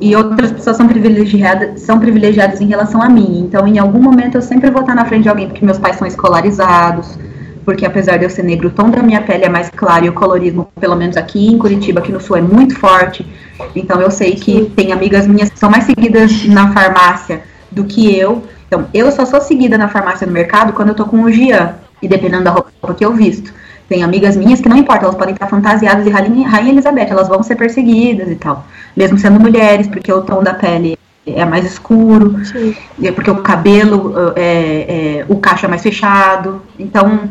e 0.00 0.16
outras 0.16 0.50
pessoas 0.50 0.76
são 0.76 0.88
privilegiadas, 0.88 1.82
são 1.82 2.00
privilegiadas 2.00 2.60
em 2.60 2.66
relação 2.66 3.00
a 3.00 3.08
mim. 3.08 3.44
Então, 3.46 3.64
em 3.64 3.78
algum 3.78 4.02
momento, 4.02 4.34
eu 4.34 4.42
sempre 4.42 4.70
vou 4.72 4.80
estar 4.80 4.96
na 4.96 5.04
frente 5.04 5.22
de 5.22 5.28
alguém, 5.28 5.46
porque 5.46 5.64
meus 5.64 5.78
pais 5.78 5.94
são 5.94 6.08
escolarizados, 6.08 7.16
porque 7.64 7.86
apesar 7.86 8.16
de 8.16 8.24
eu 8.24 8.30
ser 8.30 8.42
negro, 8.42 8.66
o 8.66 8.70
tom 8.72 8.90
da 8.90 9.00
minha 9.04 9.22
pele 9.22 9.44
é 9.44 9.48
mais 9.48 9.70
claro 9.70 10.04
e 10.04 10.08
o 10.08 10.12
colorismo, 10.12 10.68
pelo 10.80 10.96
menos 10.96 11.16
aqui 11.16 11.46
em 11.46 11.58
Curitiba, 11.58 12.00
aqui 12.00 12.10
no 12.10 12.20
sul, 12.20 12.36
é 12.36 12.42
muito 12.42 12.76
forte. 12.76 13.24
Então, 13.76 14.00
eu 14.00 14.10
sei 14.10 14.32
que 14.32 14.72
tem 14.74 14.90
amigas 14.90 15.28
minhas 15.28 15.48
que 15.48 15.58
são 15.60 15.70
mais 15.70 15.84
seguidas 15.84 16.44
na 16.46 16.72
farmácia 16.72 17.40
do 17.78 17.84
que 17.84 18.14
eu. 18.14 18.44
Então, 18.66 18.86
eu 18.92 19.10
só 19.10 19.24
sou 19.24 19.40
seguida 19.40 19.78
na 19.78 19.88
farmácia 19.88 20.26
no 20.26 20.32
mercado 20.32 20.72
quando 20.72 20.88
eu 20.88 20.94
tô 20.94 21.06
com 21.06 21.22
o 21.22 21.32
Gian, 21.32 21.74
e 22.02 22.08
dependendo 22.08 22.44
da 22.44 22.50
roupa 22.50 22.94
que 22.94 23.04
eu 23.04 23.12
visto. 23.14 23.52
Tem 23.88 24.02
amigas 24.02 24.36
minhas 24.36 24.60
que 24.60 24.68
não 24.68 24.76
importa, 24.76 25.04
elas 25.04 25.16
podem 25.16 25.32
estar 25.32 25.46
fantasiadas 25.46 26.04
de 26.04 26.10
Rainha, 26.10 26.70
Elizabeth, 26.70 27.06
elas 27.08 27.28
vão 27.28 27.42
ser 27.42 27.56
perseguidas 27.56 28.30
e 28.30 28.34
tal. 28.34 28.66
Mesmo 28.94 29.16
sendo 29.18 29.40
mulheres, 29.40 29.86
porque 29.86 30.12
o 30.12 30.20
tom 30.20 30.42
da 30.42 30.52
pele 30.52 30.98
é 31.26 31.44
mais 31.44 31.64
escuro, 31.64 32.44
Sim. 32.44 32.74
é 33.02 33.12
porque 33.12 33.30
o 33.30 33.36
cabelo, 33.42 34.10
uh, 34.10 34.32
é, 34.36 35.20
é, 35.20 35.24
o 35.28 35.36
cacho 35.36 35.64
é 35.64 35.68
mais 35.68 35.82
fechado. 35.82 36.62
Então, 36.78 37.30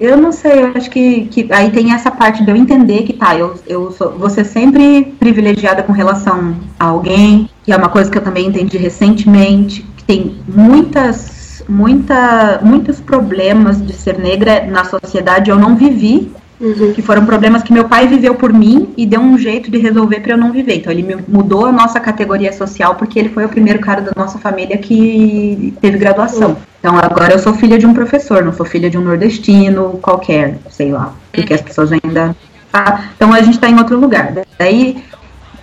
eu 0.00 0.16
não 0.16 0.32
sei, 0.32 0.62
eu 0.62 0.72
acho 0.74 0.90
que, 0.90 1.26
que 1.26 1.52
aí 1.52 1.70
tem 1.70 1.92
essa 1.92 2.10
parte 2.10 2.42
de 2.42 2.50
eu 2.50 2.56
entender 2.56 3.02
que 3.02 3.12
tá, 3.12 3.36
eu, 3.36 3.54
eu 3.66 3.92
sou, 3.92 4.10
vou 4.12 4.30
ser 4.30 4.44
sempre 4.44 5.14
privilegiada 5.20 5.82
com 5.82 5.92
relação 5.92 6.56
a 6.78 6.86
alguém, 6.86 7.50
que 7.62 7.70
é 7.70 7.76
uma 7.76 7.90
coisa 7.90 8.10
que 8.10 8.16
eu 8.16 8.22
também 8.22 8.46
entendi 8.46 8.78
recentemente, 8.78 9.86
que 9.98 10.04
tem 10.04 10.36
muitas, 10.48 11.62
muita, 11.68 12.60
muitos 12.62 12.98
problemas 12.98 13.84
de 13.84 13.92
ser 13.92 14.18
negra 14.18 14.66
na 14.66 14.84
sociedade 14.84 15.50
eu 15.50 15.58
não 15.58 15.76
vivi, 15.76 16.32
Uhum. 16.60 16.92
que 16.92 17.00
foram 17.00 17.24
problemas 17.24 17.62
que 17.62 17.72
meu 17.72 17.88
pai 17.88 18.06
viveu 18.06 18.34
por 18.34 18.52
mim 18.52 18.92
e 18.94 19.06
deu 19.06 19.18
um 19.18 19.38
jeito 19.38 19.70
de 19.70 19.78
resolver 19.78 20.20
para 20.20 20.32
eu 20.32 20.36
não 20.36 20.52
viver. 20.52 20.76
Então 20.76 20.92
ele 20.92 21.24
mudou 21.26 21.64
a 21.64 21.72
nossa 21.72 21.98
categoria 21.98 22.52
social 22.52 22.96
porque 22.96 23.18
ele 23.18 23.30
foi 23.30 23.46
o 23.46 23.48
primeiro 23.48 23.78
cara 23.78 24.02
da 24.02 24.12
nossa 24.14 24.38
família 24.38 24.76
que 24.76 25.72
teve 25.80 25.96
graduação. 25.96 26.58
Então 26.78 26.98
agora 26.98 27.32
eu 27.32 27.38
sou 27.38 27.54
filha 27.54 27.78
de 27.78 27.86
um 27.86 27.94
professor, 27.94 28.44
não 28.44 28.52
sou 28.52 28.66
filha 28.66 28.90
de 28.90 28.98
um 28.98 29.02
nordestino 29.02 29.98
qualquer, 30.02 30.58
sei 30.68 30.92
lá, 30.92 31.14
porque 31.32 31.54
as 31.54 31.62
pessoas 31.62 31.92
ainda 31.92 32.36
tá? 32.70 33.10
Então 33.16 33.32
a 33.32 33.40
gente 33.40 33.54
está 33.54 33.68
em 33.68 33.78
outro 33.78 33.98
lugar. 33.98 34.32
Daí 34.58 35.02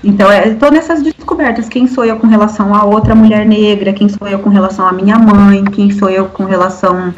então, 0.04 0.32
eu 0.32 0.58
tô 0.58 0.70
nessas 0.70 1.02
descobertas. 1.02 1.68
Quem 1.68 1.88
sou 1.88 2.06
eu 2.06 2.18
com 2.18 2.28
relação 2.28 2.74
a 2.74 2.86
outra 2.86 3.16
mulher 3.16 3.46
negra? 3.46 3.94
Quem 3.94 4.08
sou 4.08 4.28
eu 4.28 4.40
com 4.40 4.50
relação 4.50 4.88
à 4.88 4.92
minha 4.92 5.18
mãe? 5.18 5.64
Quem 5.66 5.92
sou 5.92 6.10
eu 6.10 6.26
com 6.26 6.46
relação 6.46 7.14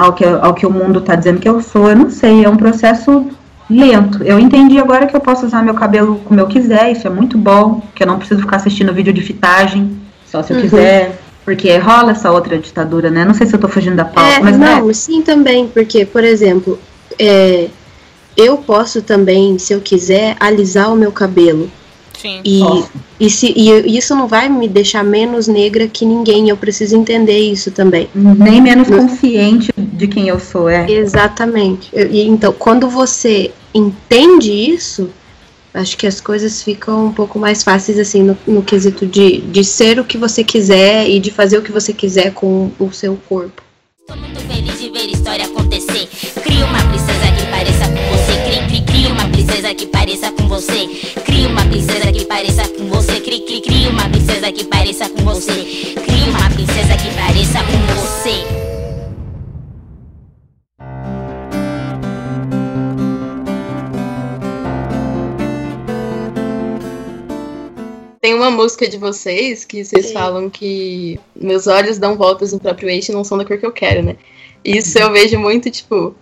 ao 0.00 0.12
que, 0.14 0.24
ao 0.24 0.54
que 0.54 0.66
o 0.66 0.70
mundo 0.70 0.98
está 0.98 1.14
dizendo 1.14 1.38
que 1.40 1.48
eu 1.48 1.60
sou? 1.60 1.90
Eu 1.90 1.96
não 1.96 2.10
sei. 2.10 2.44
É 2.44 2.48
um 2.48 2.56
processo 2.56 3.26
lento. 3.68 4.22
Eu 4.24 4.38
entendi 4.38 4.78
agora 4.78 5.06
que 5.06 5.14
eu 5.14 5.20
posso 5.20 5.46
usar 5.46 5.62
meu 5.62 5.74
cabelo 5.74 6.20
como 6.24 6.40
eu 6.40 6.46
quiser, 6.46 6.90
isso 6.90 7.06
é 7.06 7.10
muito 7.10 7.36
bom, 7.38 7.82
que 7.94 8.02
eu 8.02 8.06
não 8.06 8.18
preciso 8.18 8.40
ficar 8.40 8.56
assistindo 8.56 8.92
vídeo 8.92 9.12
de 9.12 9.20
fitagem, 9.20 9.96
só 10.26 10.42
se 10.42 10.52
eu 10.52 10.56
Uhum. 10.56 10.62
quiser. 10.62 11.20
Porque 11.44 11.76
rola 11.78 12.12
essa 12.12 12.30
outra 12.30 12.58
ditadura, 12.58 13.10
né? 13.10 13.24
Não 13.24 13.34
sei 13.34 13.46
se 13.46 13.54
eu 13.54 13.58
tô 13.60 13.68
fugindo 13.68 13.96
da 13.96 14.04
pauta, 14.04 14.30
É, 14.30 14.40
mas 14.40 14.58
não, 14.58 14.86
né? 14.86 14.92
sim 14.92 15.22
também, 15.22 15.66
porque, 15.68 16.04
por 16.04 16.22
exemplo, 16.24 16.78
é, 17.18 17.68
eu 18.36 18.56
posso 18.58 19.02
também, 19.02 19.58
se 19.58 19.72
eu 19.72 19.80
quiser, 19.80 20.36
alisar 20.40 20.92
o 20.92 20.96
meu 20.96 21.10
cabelo. 21.12 21.70
Sim. 22.20 22.40
E, 22.44 22.60
e, 23.18 23.30
se, 23.30 23.52
e 23.56 23.96
isso 23.96 24.14
não 24.14 24.26
vai 24.28 24.48
me 24.48 24.68
deixar 24.68 25.02
menos 25.02 25.46
negra 25.48 25.88
que 25.88 26.04
ninguém. 26.04 26.48
Eu 26.48 26.56
preciso 26.56 26.96
entender 26.96 27.38
isso 27.38 27.70
também. 27.70 28.08
nem 28.14 28.60
menos 28.60 28.88
Mas- 28.88 29.00
consciente 29.00 29.70
de 29.76 30.06
quem 30.06 30.28
eu 30.28 30.38
sou, 30.38 30.68
é. 30.68 30.90
Exatamente. 30.90 31.88
Eu- 31.92 32.10
E, 32.10 32.26
então, 32.26 32.52
quando 32.52 32.88
você 32.90 33.50
entende 33.74 34.50
isso, 34.52 35.08
acho 35.72 35.96
que 35.96 36.06
as 36.06 36.20
coisas 36.20 36.62
ficam 36.62 37.06
um 37.06 37.12
pouco 37.12 37.38
mais 37.38 37.62
fáceis, 37.62 37.98
assim, 37.98 38.22
no, 38.22 38.36
no 38.46 38.62
quesito 38.62 39.06
de, 39.06 39.38
de 39.40 39.64
ser 39.64 39.98
o 40.00 40.04
que 40.04 40.18
você 40.18 40.42
quiser 40.44 41.08
e 41.08 41.18
de 41.20 41.30
fazer 41.30 41.56
o 41.58 41.62
que 41.62 41.72
você 41.72 41.92
quiser 41.92 42.32
com 42.34 42.70
o 42.78 42.92
seu 42.92 43.16
corpo. 43.28 43.62
Tô 44.06 44.16
muito 44.16 44.40
feliz 44.40 44.78
de 44.80 44.90
ver 44.90 45.06
história 45.10 45.44
acontecer. 45.46 46.08
Cria 46.42 46.66
uma 46.66 46.82
princesa 46.88 47.32
que 47.38 47.46
pareça 47.50 47.84
com 47.88 48.16
você. 48.16 48.19
Cri, 48.70 48.82
cri, 48.82 48.84
cria 48.84 49.12
uma 49.12 49.28
princesa 49.28 49.74
que 49.74 49.86
pareça 49.86 50.30
com 50.30 50.46
você. 50.46 50.86
Cria 51.24 51.48
uma 51.48 51.66
princesa 51.66 52.12
que 52.12 52.24
pareça 52.24 52.68
com 52.68 52.86
você. 52.86 53.20
Cri, 53.20 53.40
cri, 53.40 53.60
cria 53.62 53.90
uma 53.90 54.08
princesa 54.08 54.52
que 54.52 54.64
pareça 54.64 55.08
com 55.08 55.24
você. 55.24 55.94
Cria 56.04 56.30
uma 56.30 56.48
princesa 56.50 56.96
que 56.96 57.12
pareça 57.16 57.58
com 57.64 57.94
você. 57.94 58.44
Tem 68.20 68.34
uma 68.34 68.52
música 68.52 68.88
de 68.88 68.98
vocês 68.98 69.64
que 69.64 69.84
vocês 69.84 70.06
Sim. 70.06 70.12
falam 70.12 70.48
que 70.48 71.18
meus 71.34 71.66
olhos 71.66 71.98
dão 71.98 72.16
voltas 72.16 72.52
no 72.52 72.60
próprio 72.60 72.88
eixo 72.88 73.10
e 73.10 73.14
não 73.16 73.24
são 73.24 73.36
da 73.36 73.44
cor 73.44 73.58
que 73.58 73.66
eu 73.66 73.72
quero, 73.72 74.04
né? 74.04 74.16
Isso 74.64 74.96
eu 74.96 75.10
vejo 75.10 75.36
muito, 75.40 75.68
tipo, 75.70 76.14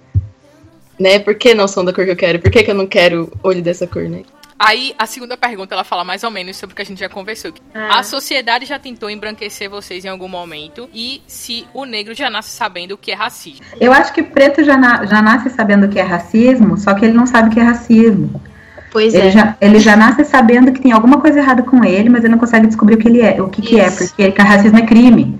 né? 0.99 1.19
Por 1.19 1.35
que 1.35 1.55
não 1.55 1.69
são 1.69 1.85
da 1.85 1.93
cor 1.93 2.05
que 2.05 2.11
eu 2.11 2.17
quero? 2.17 2.38
Por 2.38 2.50
que, 2.50 2.62
que 2.62 2.71
eu 2.71 2.75
não 2.75 2.87
quero 2.87 3.31
olho 3.43 3.62
dessa 3.62 3.87
cor, 3.87 4.05
né? 4.09 4.23
Aí, 4.59 4.93
a 4.99 5.07
segunda 5.07 5.37
pergunta, 5.37 5.73
ela 5.73 5.85
fala 5.85 6.02
mais 6.02 6.25
ou 6.25 6.33
menos 6.33 6.57
sobre 6.57 6.73
o 6.73 6.76
que 6.76 6.83
a 6.83 6.85
gente 6.85 6.99
já 6.99 7.09
conversou. 7.09 7.52
A 7.73 8.02
sociedade 8.02 8.67
já 8.67 8.76
tentou 8.76 9.09
embranquecer 9.09 9.71
vocês 9.71 10.05
em 10.05 10.09
algum 10.09 10.26
momento? 10.26 10.90
E 10.93 11.23
se 11.28 11.64
o 11.73 11.85
negro 11.85 12.12
já 12.12 12.28
nasce 12.28 12.50
sabendo 12.50 12.93
o 12.93 12.99
que 12.99 13.12
é 13.12 13.14
racismo? 13.14 13.64
Eu 13.81 13.93
acho 13.93 14.12
que 14.12 14.21
preto 14.21 14.64
já, 14.64 14.76
na- 14.76 15.07
já 15.07 15.23
nasce 15.23 15.49
sabendo 15.50 15.87
o 15.87 15.88
que 15.88 16.00
é 16.00 16.02
racismo, 16.02 16.76
só 16.76 16.93
que 16.95 17.05
ele 17.05 17.14
não 17.14 17.25
sabe 17.25 17.50
o 17.50 17.52
que 17.52 17.61
é 17.61 17.62
racismo. 17.62 18.43
Pois 18.90 19.14
Ele 19.14 19.28
é. 19.28 19.31
já, 19.31 19.57
ele 19.61 19.78
já 19.78 19.97
nasce 19.97 20.25
sabendo 20.25 20.73
que 20.73 20.81
tem 20.81 20.93
alguma 20.93 21.21
coisa 21.21 21.38
errada 21.38 21.62
com 21.62 21.85
ele, 21.85 22.09
mas 22.09 22.25
ele 22.25 22.33
não 22.33 22.38
consegue 22.38 22.67
descobrir 22.67 22.95
o 22.95 22.99
que 22.99 23.07
ele 23.07 23.21
é, 23.21 23.40
o 23.40 23.49
que, 23.49 23.62
que 23.62 23.78
é, 23.78 23.90
porque 23.90 24.33
que 24.33 24.43
racismo 24.43 24.78
é 24.78 24.83
crime. 24.87 25.38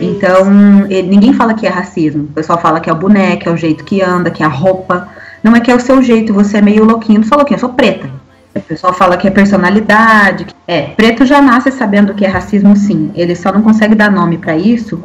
Então, 0.00 0.86
ele- 0.90 1.08
ninguém 1.08 1.32
fala 1.32 1.54
que 1.54 1.66
é 1.66 1.70
racismo. 1.70 2.24
O 2.24 2.32
pessoal 2.32 2.60
fala 2.60 2.80
que 2.80 2.90
é 2.90 2.92
o 2.92 2.96
boneco, 2.96 3.48
é 3.48 3.52
o 3.52 3.56
jeito 3.56 3.84
que 3.84 4.02
anda, 4.02 4.30
que 4.30 4.42
é 4.42 4.46
a 4.46 4.48
roupa. 4.48 5.08
Não 5.42 5.54
é 5.54 5.60
que 5.60 5.70
é 5.70 5.74
o 5.74 5.80
seu 5.80 6.02
jeito, 6.02 6.32
você 6.34 6.58
é 6.58 6.62
meio 6.62 6.84
louquinho. 6.84 7.20
Não 7.20 7.26
sou 7.28 7.38
louquinho, 7.38 7.56
eu 7.56 7.60
sou 7.60 7.68
preta. 7.70 8.08
O 8.54 8.60
pessoal 8.60 8.92
fala 8.92 9.16
que 9.16 9.26
é 9.26 9.30
personalidade. 9.30 10.46
É, 10.66 10.82
preto 10.82 11.26
já 11.26 11.42
nasce 11.42 11.70
sabendo 11.72 12.14
que 12.14 12.24
é 12.24 12.28
racismo, 12.28 12.76
sim. 12.76 13.10
Ele 13.14 13.34
só 13.34 13.52
não 13.52 13.62
consegue 13.62 13.94
dar 13.94 14.10
nome 14.10 14.38
pra 14.38 14.56
isso 14.56 15.02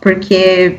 porque 0.00 0.78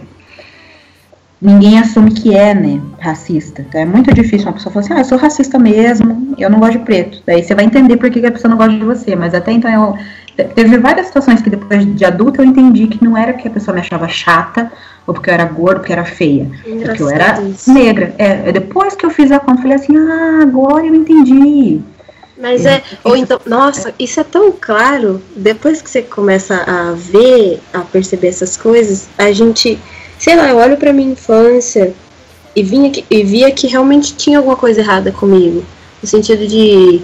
ninguém 1.41 1.77
assume 1.79 2.11
que 2.11 2.35
é, 2.35 2.53
né, 2.55 2.81
racista. 2.99 3.65
Então 3.67 3.81
é 3.81 3.85
muito 3.85 4.13
difícil 4.13 4.47
uma 4.47 4.53
pessoa 4.53 4.71
falar 4.71 4.85
assim, 4.85 4.93
ah, 4.93 4.99
eu 4.99 5.05
sou 5.05 5.17
racista 5.17 5.59
mesmo, 5.59 6.33
eu 6.37 6.49
não 6.49 6.59
gosto 6.59 6.73
de 6.73 6.85
preto. 6.85 7.21
Daí 7.25 7.43
você 7.43 7.53
vai 7.53 7.65
entender 7.65 7.97
por 7.97 8.09
que 8.09 8.25
a 8.25 8.31
pessoa 8.31 8.49
não 8.49 8.57
gosta 8.57 8.73
de 8.73 8.85
você. 8.85 9.15
Mas 9.15 9.33
até 9.33 9.51
então 9.51 9.71
eu. 9.71 9.97
Teve 10.35 10.77
várias 10.77 11.07
situações 11.07 11.41
que 11.41 11.49
depois 11.49 11.95
de 11.95 12.03
adulta 12.03 12.41
eu 12.41 12.45
entendi 12.45 12.87
que 12.87 13.03
não 13.03 13.17
era 13.17 13.33
porque 13.33 13.47
a 13.47 13.51
pessoa 13.51 13.73
me 13.73 13.81
achava 13.81 14.07
chata, 14.07 14.71
ou 15.07 15.13
porque 15.13 15.29
eu 15.29 15.33
era 15.33 15.45
gordo, 15.45 15.79
porque 15.79 15.93
eu 15.93 15.97
era 15.97 16.05
feia. 16.05 16.49
Porque 16.63 17.01
eu 17.01 17.09
era 17.09 17.25
Engraçado 17.25 17.49
isso. 17.49 17.73
negra. 17.73 18.13
É, 18.17 18.49
é 18.49 18.51
depois 18.51 18.95
que 18.95 19.05
eu 19.05 19.09
fiz 19.09 19.31
a 19.31 19.39
conta, 19.39 19.59
eu 19.59 19.61
falei 19.61 19.75
assim, 19.77 19.95
ah, 19.95 20.39
agora 20.41 20.85
eu 20.85 20.93
entendi. 20.93 21.81
Mas 22.37 22.65
é, 22.65 22.83
ou 23.03 23.15
então, 23.15 23.39
nossa, 23.45 23.93
isso 23.97 24.19
é 24.19 24.23
tão 24.23 24.51
claro. 24.51 25.21
Depois 25.35 25.81
que 25.81 25.89
você 25.89 26.01
começa 26.01 26.55
a 26.67 26.91
ver, 26.91 27.61
a 27.73 27.79
perceber 27.79 28.27
essas 28.27 28.57
coisas, 28.57 29.07
a 29.17 29.31
gente, 29.31 29.79
sei 30.19 30.35
lá, 30.35 30.49
eu 30.49 30.57
olho 30.57 30.75
pra 30.75 30.91
minha 30.91 31.13
infância 31.13 31.93
e 32.53 32.61
vinha 32.61 32.91
que, 32.91 33.05
e 33.09 33.23
via 33.23 33.51
que 33.51 33.67
realmente 33.67 34.15
tinha 34.15 34.37
alguma 34.37 34.57
coisa 34.57 34.81
errada 34.81 35.11
comigo, 35.13 35.63
no 36.01 36.09
sentido 36.09 36.45
de, 36.45 37.01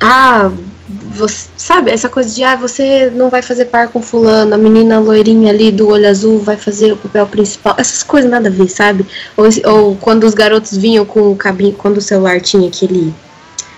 ah, 0.00 0.52
você, 0.88 1.48
sabe, 1.56 1.90
essa 1.90 2.08
coisa 2.08 2.32
de, 2.32 2.44
ah, 2.44 2.54
você 2.54 3.10
não 3.10 3.28
vai 3.28 3.42
fazer 3.42 3.66
par 3.66 3.88
com 3.88 4.00
fulano, 4.00 4.54
a 4.54 4.58
menina 4.58 5.00
loirinha 5.00 5.50
ali 5.50 5.72
do 5.72 5.88
olho 5.88 6.08
azul 6.08 6.38
vai 6.38 6.56
fazer 6.56 6.92
o 6.92 6.96
papel 6.96 7.26
principal, 7.26 7.74
essas 7.76 8.02
coisas 8.02 8.30
nada 8.30 8.48
a 8.48 8.52
ver, 8.52 8.68
sabe? 8.68 9.04
Ou, 9.36 9.46
ou 9.72 9.96
quando 9.96 10.24
os 10.24 10.34
garotos 10.34 10.76
vinham 10.76 11.04
com 11.04 11.32
o 11.32 11.36
cabinho, 11.36 11.72
quando 11.72 11.96
o 11.96 12.02
celular 12.02 12.40
tinha 12.40 12.68
aquele 12.68 13.12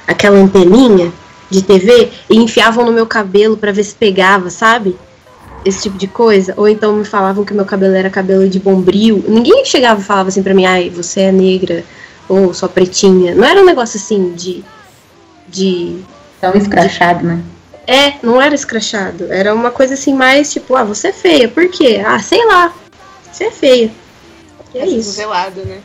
aquela 0.06 0.38
anteninha 0.38 1.12
de 1.50 1.62
TV 1.62 2.10
e 2.30 2.36
enfiavam 2.36 2.84
no 2.84 2.92
meu 2.92 3.06
cabelo 3.06 3.56
pra 3.56 3.72
ver 3.72 3.84
se 3.84 3.94
pegava, 3.94 4.50
sabe? 4.50 4.96
Esse 5.64 5.82
tipo 5.82 5.98
de 5.98 6.06
coisa. 6.06 6.54
Ou 6.56 6.68
então 6.68 6.94
me 6.94 7.04
falavam 7.04 7.44
que 7.44 7.52
meu 7.52 7.64
cabelo 7.64 7.94
era 7.94 8.08
cabelo 8.08 8.48
de 8.48 8.58
bombril. 8.58 9.22
Ninguém 9.28 9.64
chegava 9.66 10.00
e 10.00 10.04
falava 10.04 10.28
assim 10.30 10.42
pra 10.42 10.54
mim, 10.54 10.64
ai, 10.64 10.88
você 10.88 11.22
é 11.22 11.32
negra 11.32 11.84
ou 12.28 12.52
só 12.54 12.68
pretinha. 12.68 13.34
Não 13.34 13.44
era 13.44 13.60
um 13.60 13.64
negócio 13.64 13.98
assim 13.98 14.32
de. 14.34 14.64
de. 15.46 15.96
Tão 16.40 16.54
escrachado, 16.54 17.26
né? 17.26 17.40
É, 17.86 18.14
não 18.22 18.40
era 18.40 18.54
escrachado. 18.54 19.32
Era 19.32 19.54
uma 19.54 19.70
coisa 19.70 19.94
assim 19.94 20.14
mais 20.14 20.52
tipo, 20.52 20.76
ah, 20.76 20.84
você 20.84 21.08
é 21.08 21.12
feia. 21.12 21.48
Por 21.48 21.68
quê? 21.68 22.02
Ah, 22.06 22.18
sei 22.18 22.44
lá. 22.44 22.72
Você 23.32 23.44
é 23.44 23.50
feia. 23.50 23.90
E 24.74 24.78
é 24.78 24.86
isso. 24.86 25.16
Velado, 25.16 25.60
né? 25.64 25.78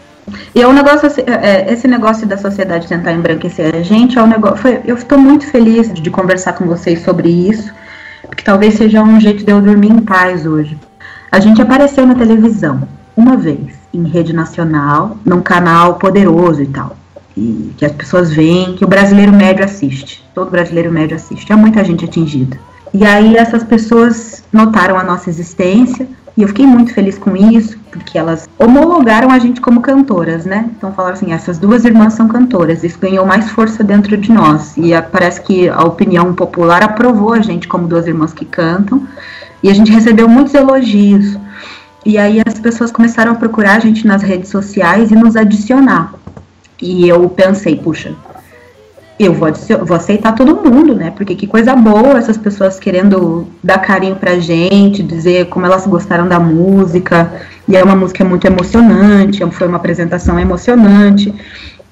E 0.56 0.62
é 0.62 0.68
um 0.68 0.74
negócio, 0.74 1.08
assim, 1.08 1.22
é, 1.26 1.70
é, 1.70 1.74
esse 1.74 1.88
negócio 1.88 2.26
da 2.28 2.38
sociedade 2.38 2.88
tentar 2.88 3.13
embranquecer 3.13 3.76
a 3.76 3.82
gente, 3.82 4.18
é 4.18 4.24
um 4.24 4.28
negócio. 4.28 4.58
Foi, 4.58 4.82
eu 4.86 4.96
estou 4.96 5.18
muito 5.18 5.46
feliz 5.48 5.94
de 5.94 6.10
conversar 6.10 6.54
com 6.54 6.66
vocês 6.66 7.04
sobre 7.04 7.30
isso, 7.30 7.74
porque 8.24 8.44
talvez 8.44 8.76
seja 8.76 9.02
um 9.02 9.20
jeito 9.20 9.44
de 9.44 9.52
eu 9.52 9.62
dormir 9.62 9.92
em 9.92 10.00
paz 10.00 10.46
hoje. 10.46 10.78
A 11.32 11.39
gente 11.39 11.62
apareceu 11.62 12.06
na 12.06 12.16
televisão 12.16 12.88
uma 13.16 13.38
vez, 13.38 13.74
em 13.94 14.08
rede 14.08 14.34
nacional, 14.34 15.18
num 15.26 15.42
canal 15.42 15.96
poderoso 15.96 16.62
e 16.62 16.68
tal. 16.68 16.96
E 17.36 17.72
que 17.78 17.86
as 17.86 17.91
pessoas 17.91 18.32
veem, 18.32 18.76
que 18.76 18.86
o 18.86 18.88
brasileiro 18.88 19.32
médio 19.32 19.65
assiste. 19.65 20.24
Todo 20.36 20.52
brasileiro 20.52 20.91
médio 20.91 21.15
assiste. 21.15 21.52
É 21.52 21.56
muita 21.56 21.84
gente 21.84 22.06
atingida. 22.06 22.58
E 22.93 23.04
aí 23.06 23.36
essas 23.36 23.63
pessoas 23.63 24.43
notaram 24.54 24.98
a 25.00 25.04
nossa 25.04 25.30
existência, 25.30 26.08
e 26.38 26.41
eu 26.41 26.48
fiquei 26.48 26.65
muito 26.65 26.93
feliz 26.93 27.17
com 27.17 27.36
isso, 27.36 27.78
porque 27.91 28.17
elas 28.17 28.48
homologaram 28.58 29.30
a 29.32 29.38
gente 29.38 29.62
como 29.62 29.82
cantoras, 29.82 30.46
né? 30.46 30.69
Então 30.76 30.91
falaram 30.93 31.15
assim, 31.15 31.32
essas 31.32 31.60
duas 31.60 31.86
irmãs 31.86 32.13
são 32.13 32.28
cantoras. 32.28 32.84
Isso 32.84 32.98
ganhou 33.00 33.26
mais 33.26 33.50
força 33.52 33.84
dentro 33.84 34.17
de 34.17 34.32
nós. 34.32 34.76
E 34.78 34.93
a- 34.93 35.02
parece 35.02 35.41
que 35.41 35.69
a 35.69 35.84
opinião 35.84 36.34
popular 36.34 36.84
aprovou 36.84 37.34
a 37.34 37.39
gente 37.39 37.67
como 37.67 37.88
duas 37.88 38.08
irmãs 38.08 38.34
que 38.34 38.46
cantam. 38.46 39.08
E 39.62 39.69
a 39.69 39.74
gente 39.74 39.91
recebeu 39.91 40.28
muitos 40.28 40.54
elogios. 40.56 41.38
E 42.06 42.17
aí 42.17 42.41
as 42.46 42.60
pessoas 42.60 42.91
começaram 42.91 43.32
a 43.32 43.36
procurar 43.36 43.76
a 43.76 43.80
gente 43.80 44.06
nas 44.06 44.22
redes 44.22 44.50
sociais 44.50 45.12
e 45.12 45.15
nos 45.15 45.36
adicionar. 45.36 46.13
E 46.84 47.08
eu 47.08 47.30
pensei, 47.30 47.78
puxa, 47.78 48.13
eu 49.17 49.34
vou, 49.34 49.48
vou 49.86 49.96
aceitar 49.96 50.34
todo 50.34 50.69
mundo, 50.69 50.93
né? 50.93 51.12
Porque 51.15 51.34
que 51.34 51.48
coisa 51.48 51.74
boa 51.78 52.17
essas 52.17 52.36
pessoas 52.36 52.78
querendo 52.78 53.48
dar 53.63 53.78
carinho 53.78 54.17
pra 54.17 54.38
gente, 54.38 55.02
dizer 55.02 55.46
como 55.46 55.65
elas 55.65 55.88
gostaram 55.88 56.28
da 56.28 56.41
música. 56.41 57.32
E 57.69 57.78
é 57.78 57.82
uma 57.82 57.96
música 57.96 58.26
muito 58.26 58.46
emocionante, 58.46 59.50
foi 59.52 59.67
uma 59.67 59.78
apresentação 59.78 60.38
emocionante. 60.38 61.34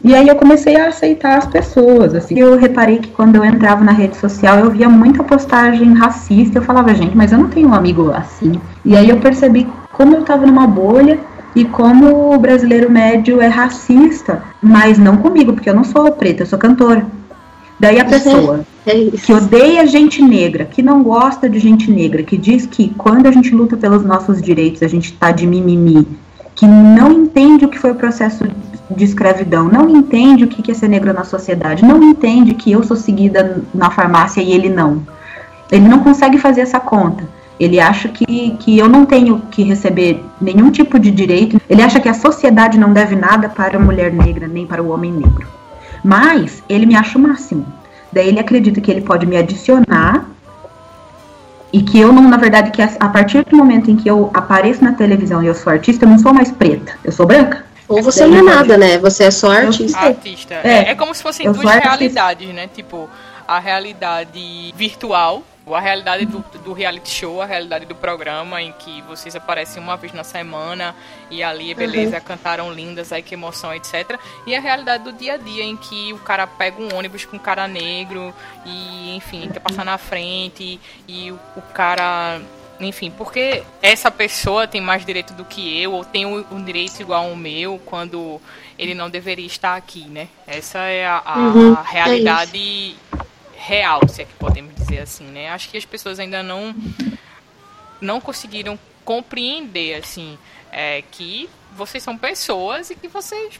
E 0.03 0.13
aí 0.13 0.27
eu 0.27 0.35
comecei 0.35 0.75
a 0.75 0.89
aceitar 0.89 1.37
as 1.37 1.45
pessoas, 1.45 2.13
assim. 2.13 2.37
Eu 2.37 2.57
reparei 2.57 2.97
que 2.97 3.07
quando 3.07 3.37
eu 3.37 3.45
entrava 3.45 3.81
na 3.81 3.93
rede 3.93 4.17
social, 4.17 4.59
eu 4.59 4.71
via 4.71 4.89
muita 4.89 5.23
postagem 5.23 5.93
racista. 5.93 6.57
Eu 6.57 6.63
falava, 6.63 6.93
gente, 6.93 7.15
mas 7.15 7.31
eu 7.31 7.37
não 7.37 7.47
tenho 7.47 7.69
um 7.69 7.73
amigo 7.73 8.11
assim. 8.11 8.59
E 8.83 8.93
aí 8.93 9.09
eu 9.09 9.21
percebi 9.21 9.69
como 9.93 10.15
eu 10.15 10.23
tava 10.23 10.45
numa 10.45 10.67
bolha 10.67 11.17
e 11.55 11.65
como 11.65 12.33
o 12.33 12.39
brasileiro 12.39 12.89
médio 12.89 13.41
é 13.41 13.47
racista, 13.47 14.43
mas 14.61 14.97
não 14.97 15.17
comigo, 15.17 15.53
porque 15.53 15.69
eu 15.69 15.75
não 15.75 15.83
sou 15.83 16.11
preta, 16.11 16.43
eu 16.43 16.47
sou 16.47 16.57
cantora. 16.57 17.05
Daí 17.79 17.99
a 17.99 18.05
pessoa 18.05 18.63
É 18.85 18.95
isso. 18.95 19.25
que 19.25 19.33
odeia 19.33 19.87
gente 19.87 20.21
negra, 20.21 20.65
que 20.65 20.83
não 20.83 21.01
gosta 21.01 21.49
de 21.49 21.57
gente 21.59 21.89
negra, 21.89 22.21
que 22.21 22.37
diz 22.37 22.65
que 22.65 22.93
quando 22.95 23.25
a 23.25 23.31
gente 23.31 23.53
luta 23.55 23.75
pelos 23.75 24.05
nossos 24.05 24.41
direitos, 24.41 24.83
a 24.83 24.87
gente 24.87 25.13
tá 25.13 25.31
de 25.31 25.47
mimimi, 25.47 26.07
que 26.55 26.67
não 26.67 27.11
entende 27.11 27.65
o 27.65 27.69
que 27.69 27.79
foi 27.79 27.91
o 27.91 27.95
processo 27.95 28.45
de 28.95 29.03
escravidão, 29.03 29.67
não 29.67 29.89
entende 29.89 30.43
o 30.43 30.47
que 30.47 30.71
é 30.71 30.75
ser 30.75 30.89
negro 30.89 31.11
na 31.11 31.23
sociedade, 31.23 31.83
não 31.83 32.01
entende 32.03 32.53
que 32.53 32.71
eu 32.71 32.83
sou 32.83 32.95
seguida 32.95 33.63
na 33.73 33.89
farmácia 33.89 34.41
e 34.41 34.51
ele 34.51 34.69
não. 34.69 35.01
Ele 35.71 35.87
não 35.87 35.99
consegue 35.99 36.37
fazer 36.37 36.61
essa 36.61 36.79
conta. 36.79 37.23
Ele 37.61 37.79
acha 37.79 38.09
que, 38.09 38.55
que 38.57 38.79
eu 38.79 38.89
não 38.89 39.05
tenho 39.05 39.39
que 39.51 39.61
receber 39.61 40.25
nenhum 40.41 40.71
tipo 40.71 40.97
de 40.97 41.11
direito. 41.11 41.61
Ele 41.69 41.83
acha 41.83 41.99
que 41.99 42.09
a 42.09 42.13
sociedade 42.15 42.75
não 42.75 42.91
deve 42.91 43.15
nada 43.15 43.47
para 43.47 43.77
a 43.77 43.79
mulher 43.79 44.11
negra, 44.11 44.47
nem 44.47 44.65
para 44.65 44.81
o 44.81 44.89
homem 44.89 45.11
negro. 45.11 45.47
Mas 46.03 46.63
ele 46.67 46.87
me 46.87 46.95
acha 46.95 47.19
o 47.19 47.21
máximo. 47.21 47.63
Daí 48.11 48.29
ele 48.29 48.39
acredita 48.39 48.81
que 48.81 48.89
ele 48.89 49.01
pode 49.01 49.27
me 49.27 49.37
adicionar 49.37 50.25
e 51.71 51.83
que 51.83 51.99
eu 51.99 52.11
não, 52.11 52.27
na 52.27 52.37
verdade, 52.37 52.71
que 52.71 52.81
a, 52.81 53.09
partir 53.09 53.45
do 53.45 53.55
momento 53.55 53.91
em 53.91 53.95
que 53.95 54.09
eu 54.09 54.31
apareço 54.33 54.83
na 54.83 54.93
televisão 54.93 55.43
e 55.43 55.45
eu 55.45 55.53
sou 55.53 55.71
artista, 55.71 56.05
eu 56.05 56.09
não 56.09 56.17
sou 56.17 56.33
mais 56.33 56.51
preta, 56.51 56.93
eu 57.03 57.11
sou 57.11 57.27
branca. 57.27 57.63
Ou 57.87 58.01
você 58.01 58.25
não 58.25 58.39
é 58.39 58.41
nada, 58.41 58.75
né? 58.75 58.97
Você 58.97 59.25
é 59.25 59.31
só 59.31 59.51
artista. 59.51 59.99
Artista. 59.99 60.55
É. 60.63 60.67
É, 60.67 60.89
é 60.89 60.95
como 60.95 61.13
se 61.13 61.21
fossem 61.21 61.51
duas 61.51 61.75
realidades, 61.75 62.51
né? 62.55 62.67
Tipo, 62.73 63.07
a 63.47 63.59
realidade 63.59 64.73
virtual, 64.75 65.43
ou 65.71 65.75
a 65.75 65.79
realidade 65.79 66.25
do, 66.25 66.39
do 66.65 66.73
reality 66.73 67.09
show, 67.09 67.41
a 67.41 67.45
realidade 67.45 67.85
do 67.85 67.95
programa, 67.95 68.61
em 68.61 68.73
que 68.73 69.01
vocês 69.03 69.37
aparecem 69.37 69.81
uma 69.81 69.95
vez 69.95 70.11
na 70.11 70.21
semana 70.21 70.93
e 71.29 71.41
ali, 71.41 71.73
beleza, 71.73 72.19
cantaram 72.19 72.73
lindas, 72.73 73.13
aí 73.13 73.21
que 73.21 73.35
emoção, 73.35 73.73
etc. 73.73 74.19
E 74.45 74.53
a 74.53 74.59
realidade 74.59 75.05
do 75.05 75.13
dia 75.13 75.35
a 75.35 75.37
dia, 75.37 75.63
em 75.63 75.77
que 75.77 76.11
o 76.11 76.17
cara 76.17 76.45
pega 76.45 76.81
um 76.81 76.93
ônibus 76.93 77.23
com 77.23 77.37
um 77.37 77.39
cara 77.39 77.69
negro 77.69 78.35
e, 78.65 79.15
enfim, 79.15 79.49
quer 79.49 79.61
passar 79.61 79.85
na 79.85 79.97
frente 79.97 80.77
e 81.07 81.31
o, 81.31 81.39
o 81.55 81.61
cara. 81.61 82.41
Enfim, 82.77 83.09
porque 83.09 83.63
essa 83.81 84.11
pessoa 84.11 84.67
tem 84.67 84.81
mais 84.81 85.05
direito 85.05 85.33
do 85.33 85.45
que 85.45 85.81
eu, 85.81 85.93
ou 85.93 86.03
tem 86.03 86.25
um, 86.25 86.43
um 86.51 86.61
direito 86.61 86.99
igual 86.99 87.29
ao 87.29 87.35
meu, 87.35 87.79
quando 87.85 88.41
ele 88.77 88.93
não 88.93 89.09
deveria 89.09 89.45
estar 89.45 89.77
aqui, 89.77 90.03
né? 90.09 90.27
Essa 90.45 90.79
é 90.79 91.05
a, 91.05 91.21
a 91.23 91.37
Uhum, 91.37 91.73
é 91.75 91.91
realidade 91.91 92.97
real, 93.61 94.01
se 94.07 94.23
é 94.23 94.25
que 94.25 94.33
podemos 94.33 94.73
dizer 94.75 94.99
assim, 94.99 95.25
né? 95.25 95.49
Acho 95.49 95.69
que 95.69 95.77
as 95.77 95.85
pessoas 95.85 96.19
ainda 96.19 96.41
não 96.41 96.75
não 98.01 98.19
conseguiram 98.19 98.79
compreender 99.05 99.95
assim 99.95 100.37
é, 100.71 101.03
que 101.11 101.47
vocês 101.75 102.03
são 102.03 102.17
pessoas 102.17 102.89
e 102.89 102.95
que 102.95 103.07
vocês 103.07 103.59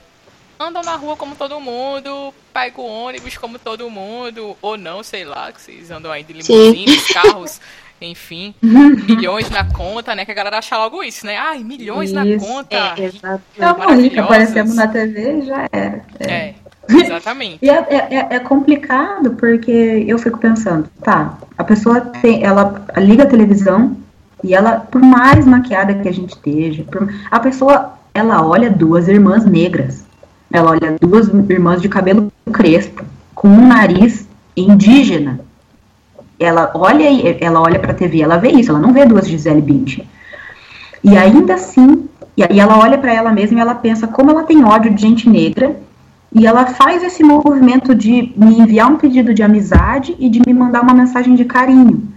andam 0.60 0.82
na 0.82 0.96
rua 0.96 1.16
como 1.16 1.36
todo 1.36 1.60
mundo, 1.60 2.34
pegam 2.54 2.86
ônibus 2.86 3.38
como 3.38 3.60
todo 3.60 3.90
mundo, 3.90 4.58
ou 4.62 4.78
não, 4.78 5.04
sei 5.04 5.24
lá, 5.24 5.52
que 5.52 5.62
vocês 5.62 5.92
andam 5.92 6.12
aí 6.12 6.24
de 6.24 6.34
limusines, 6.34 7.08
carros, 7.08 7.60
enfim, 8.02 8.54
milhões 8.62 9.50
na 9.50 9.72
conta, 9.72 10.16
né? 10.16 10.26
Que 10.26 10.32
a 10.32 10.36
galera 10.36 10.58
acha 10.58 10.78
logo 10.78 11.04
isso, 11.04 11.26
né? 11.26 11.38
Ai, 11.38 11.64
milhões 11.64 12.12
na 12.12 12.26
Isso. 12.26 12.46
conta. 12.46 12.96
É, 12.98 13.04
exato. 13.04 13.44
Estamos 13.54 14.04
rica, 14.04 14.24
aparecemos 14.24 14.76
na 14.76 14.88
TV 14.88 15.38
e 15.38 15.42
já 15.46 15.68
era. 15.72 16.06
É, 16.20 16.56
exatamente. 17.06 17.60
E 17.62 17.70
é, 17.70 17.74
é- 17.90 18.16
é- 18.16 18.28
é 18.36 18.40
complicado 18.40 19.32
porque 19.32 19.72
eu 20.08 20.18
fico 20.20 20.38
pensando, 20.40 20.86
tá, 21.04 21.38
a 21.58 21.64
pessoa 21.64 22.02
tem, 22.02 22.44
ela 22.44 22.84
liga 22.98 23.24
a 23.24 23.28
televisão 23.28 23.96
e 24.44 24.54
ela, 24.54 24.80
por 24.80 25.02
mais 25.02 25.46
maquiada 25.46 25.94
que 25.96 26.08
a 26.10 26.14
gente 26.14 26.32
esteja, 26.32 26.84
por- 26.84 27.08
a 27.30 27.40
pessoa, 27.40 27.94
ela 28.14 28.46
olha 28.46 28.70
duas 28.70 29.08
irmãs 29.08 29.46
negras, 29.46 30.04
ela 30.52 30.72
olha 30.72 30.96
duas 31.00 31.28
irmãs 31.50 31.82
de 31.82 31.88
cabelo 31.90 32.32
crespo, 32.52 33.04
com 33.34 33.48
um 33.48 33.68
nariz 33.68 34.28
indígena. 34.56 35.40
Ela 36.40 36.72
olha, 36.74 37.10
e- 37.10 37.38
ela 37.40 37.62
olha 37.62 37.80
pra 37.80 37.94
TV, 37.94 38.22
ela 38.22 38.38
vê 38.38 38.50
isso, 38.50 38.72
ela 38.72 38.80
não 38.80 38.92
vê 38.94 39.06
duas 39.06 39.28
Gisele 39.28 39.62
Bündchen. 39.62 40.08
E 41.04 41.16
ainda 41.18 41.54
assim, 41.56 42.06
e 42.36 42.44
aí 42.44 42.60
ela 42.60 42.78
olha 42.80 42.98
pra 42.98 43.14
ela 43.14 43.32
mesma 43.32 43.60
e 43.60 43.62
ela 43.62 43.76
pensa 43.76 44.08
como 44.08 44.32
ela 44.32 44.44
tem 44.44 44.64
ódio 44.64 44.94
de 44.94 45.02
gente 45.02 45.30
negra 45.30 45.76
e 46.34 46.48
ela 46.48 46.66
faz 46.66 47.04
esse 47.04 47.24
movimento 47.24 47.94
de 47.94 48.34
me 48.38 48.60
enviar 48.60 48.90
um 48.90 48.98
pedido 48.98 49.34
de 49.34 49.44
amizade 49.44 50.16
e 50.18 50.30
de 50.30 50.42
me 50.46 50.54
mandar 50.54 50.82
uma 50.82 50.94
mensagem 50.94 51.36
de 51.36 51.46
carinho. 51.46 52.08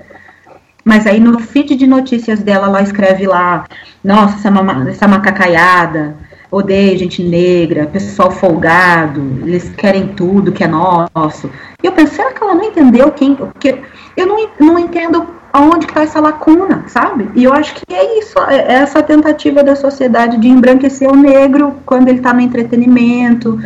Mas 0.84 1.06
aí 1.06 1.18
no 1.18 1.40
feed 1.40 1.74
de 1.76 1.86
notícias 1.86 2.40
dela, 2.40 2.66
ela 2.66 2.82
escreve 2.82 3.26
lá, 3.26 3.64
nossa, 4.02 4.36
essa, 4.36 4.50
mama- 4.50 4.88
essa 4.88 5.08
macacaiada, 5.08 6.16
odeio 6.50 6.98
gente 6.98 7.22
negra, 7.22 7.86
pessoal 7.86 8.30
folgado, 8.30 9.20
eles 9.42 9.70
querem 9.70 10.08
tudo 10.08 10.52
que 10.52 10.62
é 10.62 10.68
nosso. 10.68 11.50
E 11.82 11.86
eu 11.86 11.92
penso, 11.92 12.14
será 12.14 12.32
que 12.32 12.42
ela 12.42 12.54
não 12.54 12.64
entendeu 12.64 13.10
quem. 13.10 13.34
Porque 13.34 13.80
eu 14.16 14.26
não, 14.26 14.48
não 14.60 14.78
entendo 14.78 15.26
aonde 15.54 15.86
está 15.86 16.02
essa 16.02 16.18
lacuna, 16.18 16.84
sabe? 16.88 17.30
E 17.36 17.44
eu 17.44 17.52
acho 17.54 17.74
que 17.76 17.94
é 17.94 18.18
isso, 18.18 18.36
é 18.48 18.56
é 18.56 18.72
essa 18.72 19.00
tentativa 19.00 19.62
da 19.62 19.76
sociedade 19.76 20.36
de 20.38 20.48
embranquecer 20.48 21.08
o 21.08 21.14
negro 21.14 21.76
quando 21.86 22.08
ele 22.08 22.18
está 22.18 22.32
no 22.32 22.40
entretenimento. 22.40 23.56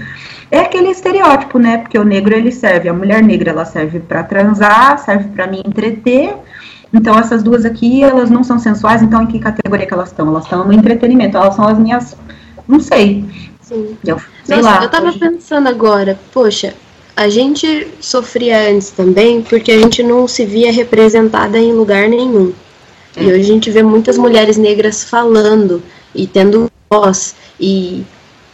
É 0.51 0.61
aquele 0.61 0.88
estereótipo, 0.90 1.59
né? 1.59 1.79
Porque 1.79 1.98
o 1.98 2.05
negro 2.05 2.35
ele 2.35 2.53
serve, 2.53 2.90
a 2.90 2.92
mulher 2.92 3.22
negra 3.22 3.51
ela 3.53 3.64
serve 3.64 4.01
para 4.01 4.22
transar, 4.22 4.98
serve 4.98 5.29
para 5.31 5.46
me 5.46 5.62
entreter. 5.66 6.35
Então 6.92 7.18
essas 7.18 7.42
duas 7.42 7.64
aqui, 7.64 8.03
elas 8.03 8.29
não 8.29 8.44
são 8.44 8.59
sensuais, 8.59 9.03
então 9.03 9.22
em 9.22 9.27
que 9.27 9.38
categoria 9.38 9.87
que 9.87 9.94
elas 9.94 10.11
estão? 10.11 10.29
Elas 10.29 10.44
estão 10.44 10.66
no 10.66 10.72
entretenimento, 10.74 11.38
elas 11.38 11.55
são 11.55 11.66
as 11.66 11.79
minhas, 11.79 12.14
não 12.66 12.81
sei. 12.81 13.24
Sim. 13.62 13.96
Eu, 14.07 14.18
sei 14.44 14.57
Nossa, 14.59 14.68
lá. 14.79 14.83
eu 14.85 14.90
tava 14.90 15.09
hoje- 15.09 15.18
pensando 15.18 15.68
agora, 15.68 16.18
poxa, 16.35 16.74
a 17.18 17.28
gente 17.28 17.88
sofria 18.00 18.70
antes 18.70 18.92
também 18.92 19.42
porque 19.42 19.72
a 19.72 19.78
gente 19.78 20.04
não 20.04 20.28
se 20.28 20.46
via 20.46 20.70
representada 20.70 21.59
em 21.59 21.72
lugar 21.72 22.09
nenhum. 22.09 22.52
E 23.16 23.26
hoje 23.26 23.40
a 23.40 23.42
gente 23.42 23.70
vê 23.72 23.83
muitas 23.83 24.16
mulheres 24.16 24.57
negras 24.57 25.02
falando 25.02 25.83
e 26.14 26.28
tendo 26.28 26.70
voz 26.88 27.35
e, 27.59 28.04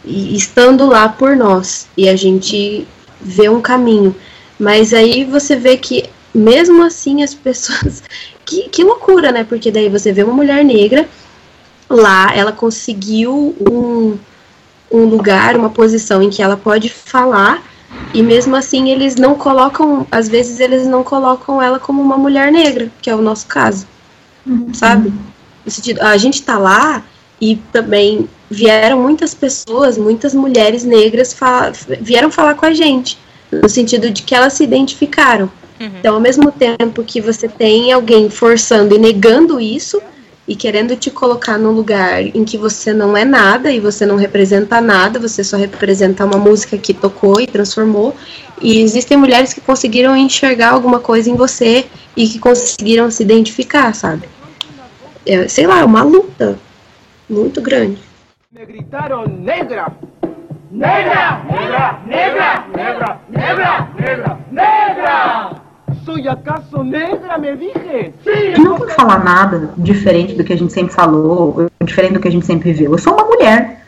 e 0.03 0.35
estando 0.35 0.87
lá 0.87 1.07
por 1.07 1.35
nós. 1.35 1.87
E 1.95 2.09
a 2.09 2.15
gente 2.15 2.87
vê 3.21 3.47
um 3.49 3.61
caminho. 3.61 4.15
Mas 4.57 4.95
aí 4.95 5.23
você 5.23 5.55
vê 5.55 5.77
que, 5.77 6.09
mesmo 6.33 6.81
assim, 6.81 7.21
as 7.21 7.35
pessoas. 7.35 8.01
Que, 8.47 8.69
que 8.69 8.83
loucura, 8.83 9.31
né? 9.31 9.43
Porque 9.43 9.71
daí 9.71 9.89
você 9.89 10.11
vê 10.11 10.21
uma 10.21 10.31
mulher 10.31 10.63
negra 10.63 11.09
lá, 11.89 12.31
ela 12.31 12.51
conseguiu 12.51 13.55
um, 13.59 14.19
um 14.91 15.05
lugar, 15.05 15.57
uma 15.57 15.71
posição 15.71 16.21
em 16.21 16.29
que 16.29 16.43
ela 16.43 16.55
pode 16.55 16.87
falar. 16.87 17.63
E 18.13 18.21
mesmo 18.21 18.55
assim 18.55 18.89
eles 18.89 19.15
não 19.15 19.35
colocam, 19.35 20.07
às 20.11 20.27
vezes 20.29 20.59
eles 20.59 20.87
não 20.87 21.03
colocam 21.03 21.61
ela 21.61 21.79
como 21.79 22.01
uma 22.01 22.17
mulher 22.17 22.51
negra, 22.51 22.89
que 23.01 23.09
é 23.09 23.15
o 23.15 23.21
nosso 23.21 23.45
caso, 23.47 23.85
sabe? 24.73 25.13
No 25.65 25.71
sentido, 25.71 26.01
a 26.01 26.15
gente 26.17 26.41
tá 26.43 26.57
lá 26.57 27.03
e 27.41 27.57
também 27.73 28.29
vieram 28.49 29.01
muitas 29.01 29.33
pessoas, 29.33 29.97
muitas 29.97 30.33
mulheres 30.33 30.83
negras 30.83 31.33
fa- 31.33 31.71
vieram 31.99 32.31
falar 32.31 32.53
com 32.55 32.65
a 32.65 32.73
gente, 32.73 33.17
no 33.51 33.67
sentido 33.67 34.09
de 34.09 34.21
que 34.23 34.33
elas 34.35 34.53
se 34.53 34.63
identificaram. 34.63 35.49
Então, 35.99 36.13
ao 36.15 36.21
mesmo 36.21 36.51
tempo 36.53 37.03
que 37.03 37.19
você 37.19 37.49
tem 37.49 37.91
alguém 37.91 38.29
forçando 38.29 38.95
e 38.95 38.97
negando 38.97 39.59
isso, 39.59 40.01
e 40.47 40.55
querendo 40.55 40.95
te 40.95 41.09
colocar 41.09 41.57
num 41.57 41.71
lugar 41.71 42.21
em 42.21 42.45
que 42.45 42.57
você 42.57 42.93
não 42.93 43.17
é 43.17 43.25
nada 43.25 43.71
e 43.71 43.79
você 43.79 44.05
não 44.05 44.15
representa 44.15 44.79
nada, 44.79 45.19
você 45.19 45.43
só 45.43 45.57
representa 45.57 46.23
uma 46.23 46.37
música 46.37 46.77
que 46.77 46.93
tocou 46.93 47.41
e 47.41 47.47
transformou. 47.47 48.15
E 48.61 48.79
existem 48.79 49.17
mulheres 49.17 49.53
que 49.53 49.61
conseguiram 49.61 50.15
enxergar 50.15 50.71
alguma 50.71 50.99
coisa 50.99 51.29
em 51.29 51.35
você 51.35 51.85
e 52.15 52.27
que 52.27 52.37
conseguiram 52.37 53.09
se 53.09 53.23
identificar, 53.23 53.93
sabe? 53.93 54.29
É, 55.25 55.47
sei 55.47 55.65
lá, 55.65 55.83
uma 55.83 56.03
luta 56.03 56.59
muito 57.27 57.59
grande. 57.59 57.97
Me 58.51 58.65
gritaron 58.65 59.25
negra. 59.27 59.91
Negra, 60.71 61.41
negra, 61.49 61.99
negra, 62.05 62.65
negra, 62.75 63.19
negra, 63.29 63.89
negra, 63.97 64.39
negra. 64.51 65.64
¿Soy 66.05 66.27
acaso 66.27 66.83
negra, 66.83 67.37
me 67.39 67.57
dije? 67.57 68.13
Eu 68.55 68.63
não 68.63 68.77
vou 68.77 68.87
falar 68.89 69.23
nada 69.23 69.71
diferente 69.75 70.35
do 70.35 70.43
que 70.43 70.53
a 70.53 70.57
gente 70.57 70.71
sempre 70.71 70.93
falou, 70.93 71.67
diferente 71.83 72.13
do 72.13 72.19
que 72.19 72.27
a 72.27 72.31
gente 72.31 72.45
sempre 72.45 72.71
viu. 72.73 72.91
Eu 72.91 72.97
sou 72.99 73.13
uma 73.13 73.25
mulher 73.25 73.83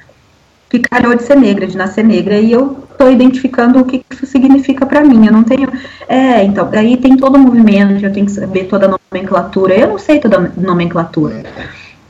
que 0.67 0.79
calhou 0.79 1.15
de 1.15 1.21
ser 1.21 1.35
negra, 1.35 1.67
de 1.67 1.77
nascer 1.77 2.03
negra, 2.03 2.39
e 2.39 2.51
eu 2.51 2.83
tô 2.97 3.07
identificando 3.07 3.79
o 3.79 3.85
que 3.85 4.03
isso 4.11 4.25
significa 4.25 4.83
pra 4.83 5.01
mim. 5.01 5.27
Eu 5.27 5.31
não 5.31 5.43
tenho. 5.43 5.69
É, 6.09 6.43
então, 6.43 6.67
aí 6.73 6.97
tem 6.97 7.15
todo 7.15 7.35
o 7.35 7.39
movimento, 7.39 8.03
eu 8.03 8.11
tenho 8.11 8.25
que 8.25 8.31
saber 8.31 8.63
toda 8.65 8.87
a 8.87 8.97
nomenclatura. 9.11 9.75
Eu 9.75 9.89
não 9.89 9.99
sei 9.99 10.19
toda 10.19 10.37
a 10.37 10.59
nomenclatura. 10.59 11.43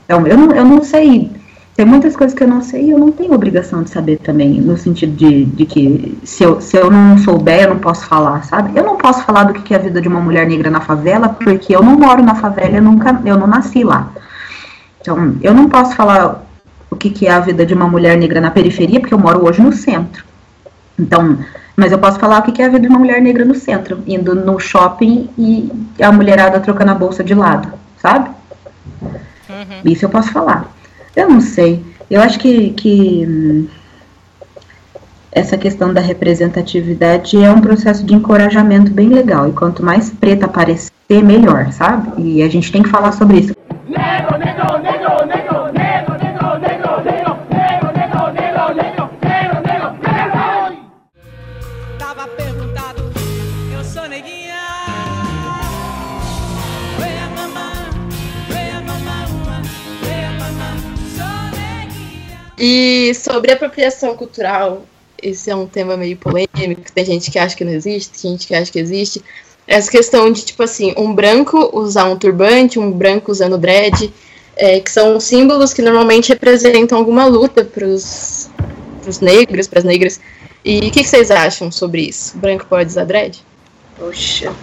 Então, 0.06 0.26
eu 0.26 0.38
não, 0.38 0.56
eu 0.56 0.64
não 0.64 0.84
sei. 0.84 1.30
Tem 1.78 1.86
muitas 1.86 2.16
coisas 2.16 2.36
que 2.36 2.44
eu 2.44 2.48
não 2.48 2.60
sei 2.60 2.86
e 2.86 2.90
eu 2.90 2.98
não 2.98 3.12
tenho 3.12 3.32
obrigação 3.34 3.84
de 3.84 3.92
saber 3.92 4.18
também, 4.18 4.60
no 4.60 4.76
sentido 4.76 5.16
de, 5.16 5.46
de 5.46 5.64
que 5.64 6.18
se 6.24 6.44
eu, 6.44 6.60
se 6.60 6.76
eu 6.76 6.90
não 6.90 7.20
souber, 7.20 7.66
eu 7.66 7.70
não 7.70 7.78
posso 7.78 8.04
falar, 8.08 8.44
sabe? 8.46 8.72
Eu 8.76 8.84
não 8.84 8.98
posso 8.98 9.24
falar 9.24 9.44
do 9.44 9.54
que 9.54 9.76
é 9.76 9.78
a 9.78 9.80
vida 9.80 10.02
de 10.02 10.08
uma 10.08 10.20
mulher 10.20 10.48
negra 10.48 10.72
na 10.72 10.82
favela, 10.82 11.30
porque 11.30 11.76
eu 11.76 11.84
não 11.84 11.96
moro 11.96 12.24
na 12.24 12.34
favela, 12.34 12.78
eu, 12.78 12.82
nunca, 12.82 13.22
eu 13.24 13.38
não 13.38 13.46
nasci 13.46 13.84
lá. 13.84 14.12
Então, 15.00 15.36
eu 15.40 15.54
não 15.54 15.70
posso 15.70 15.96
falar 15.96 16.44
o 16.90 16.96
que, 16.96 17.12
que 17.12 17.28
é 17.28 17.32
a 17.32 17.42
vida 17.42 17.64
de 17.64 17.76
uma 17.76 17.88
mulher 17.88 18.18
negra 18.18 18.42
na 18.42 18.50
periferia, 18.50 19.00
porque 19.00 19.14
eu 19.14 19.20
moro 19.20 19.46
hoje 19.46 19.62
no 19.62 19.72
centro. 19.72 20.26
Então, 20.98 21.38
mas 21.76 21.92
eu 21.92 22.00
posso 22.00 22.18
falar 22.18 22.40
o 22.40 22.42
que, 22.42 22.54
que 22.54 22.62
é 22.64 22.66
a 22.66 22.70
vida 22.70 22.82
de 22.82 22.88
uma 22.88 22.98
mulher 22.98 23.22
negra 23.22 23.46
no 23.46 23.54
centro, 23.54 24.00
indo 24.08 24.34
no 24.34 24.60
shopping 24.60 25.30
e 25.38 25.72
a 26.02 26.12
mulherada 26.12 26.60
trocando 26.60 26.90
a 26.90 26.96
bolsa 26.96 27.24
de 27.24 27.36
lado, 27.36 27.72
sabe? 28.02 28.32
Isso 29.86 30.06
eu 30.06 30.10
posso 30.10 30.32
falar. 30.32 30.76
Eu 31.18 31.28
não 31.28 31.42
sei. 31.42 31.84
Eu 32.12 32.22
acho 32.22 32.38
que, 32.38 32.70
que 32.70 33.26
hum, 33.28 33.68
essa 35.32 35.58
questão 35.58 35.92
da 35.92 36.00
representatividade 36.00 37.44
é 37.44 37.52
um 37.52 37.60
processo 37.60 38.06
de 38.06 38.14
encorajamento 38.14 38.92
bem 38.92 39.10
legal. 39.10 39.50
E 39.50 39.52
quanto 39.52 39.84
mais 39.84 40.12
preta 40.12 40.46
aparecer, 40.46 40.92
melhor, 41.24 41.72
sabe? 41.72 42.22
E 42.22 42.44
a 42.44 42.48
gente 42.48 42.72
tem 42.72 42.84
que 42.84 42.90
falar 42.90 43.14
sobre 43.14 43.40
isso. 43.40 43.54
neguinha. 44.78 44.97
E 62.58 63.14
sobre 63.14 63.52
apropriação 63.52 64.16
cultural, 64.16 64.84
esse 65.22 65.50
é 65.50 65.56
um 65.56 65.68
tema 65.68 65.96
meio 65.96 66.18
polêmico, 66.18 66.92
tem 66.94 67.06
gente 67.06 67.30
que 67.30 67.38
acha 67.38 67.56
que 67.56 67.64
não 67.64 67.72
existe, 67.72 68.22
tem 68.22 68.32
gente 68.32 68.48
que 68.48 68.56
acha 68.56 68.72
que 68.72 68.80
existe. 68.80 69.24
Essa 69.68 69.92
questão 69.92 70.32
de, 70.32 70.46
tipo 70.46 70.64
assim, 70.64 70.94
um 70.98 71.14
branco 71.14 71.70
usar 71.78 72.06
um 72.06 72.18
turbante, 72.18 72.80
um 72.80 72.92
branco 72.92 73.32
usando 73.32 73.58
dread, 73.58 74.12
é, 74.56 74.80
que 74.80 74.90
são 74.90 75.20
símbolos 75.20 75.74
que 75.74 75.82
normalmente 75.82 76.30
representam 76.30 76.98
alguma 76.98 77.26
luta 77.26 77.64
para 77.64 77.86
os 77.86 78.50
negros, 79.22 79.68
para 79.68 79.80
as 79.80 79.86
negras. 79.86 80.20
E 80.64 80.80
o 80.80 80.92
que, 80.92 81.04
que 81.04 81.08
vocês 81.08 81.30
acham 81.30 81.72
sobre 81.72 82.02
isso? 82.02 82.38
O 82.38 82.40
branco 82.40 82.66
pode 82.66 82.90
usar 82.90 83.04
dread? 83.04 83.44
Poxa. 83.98 84.54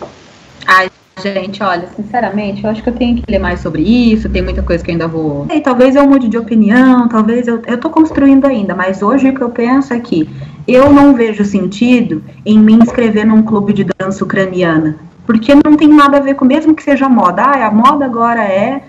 Gente, 1.24 1.62
olha, 1.62 1.88
sinceramente, 1.96 2.62
eu 2.62 2.68
acho 2.68 2.82
que 2.82 2.88
eu 2.90 2.94
tenho 2.94 3.16
que 3.16 3.24
ler 3.26 3.38
mais 3.38 3.60
sobre 3.60 3.80
isso, 3.80 4.28
tem 4.28 4.42
muita 4.42 4.62
coisa 4.62 4.84
que 4.84 4.90
eu 4.90 4.92
ainda 4.92 5.08
vou. 5.08 5.46
E 5.50 5.58
talvez 5.58 5.96
eu 5.96 6.06
mude 6.06 6.28
de 6.28 6.36
opinião, 6.36 7.08
talvez 7.08 7.48
eu, 7.48 7.62
eu 7.66 7.78
tô 7.78 7.88
construindo 7.88 8.44
ainda, 8.44 8.74
mas 8.74 9.00
hoje 9.00 9.30
o 9.30 9.34
que 9.34 9.40
eu 9.40 9.48
penso 9.48 9.94
é 9.94 10.00
que 10.00 10.28
eu 10.68 10.92
não 10.92 11.14
vejo 11.14 11.42
sentido 11.42 12.22
em 12.44 12.58
me 12.58 12.74
inscrever 12.74 13.24
num 13.24 13.42
clube 13.42 13.72
de 13.72 13.86
dança 13.98 14.22
ucraniana. 14.22 14.96
Porque 15.24 15.54
não 15.54 15.78
tem 15.78 15.88
nada 15.88 16.18
a 16.18 16.20
ver 16.20 16.34
com, 16.34 16.44
mesmo 16.44 16.74
que 16.74 16.82
seja 16.82 17.08
moda. 17.08 17.42
Ah, 17.42 17.68
a 17.68 17.70
moda 17.70 18.04
agora 18.04 18.44
é 18.44 18.82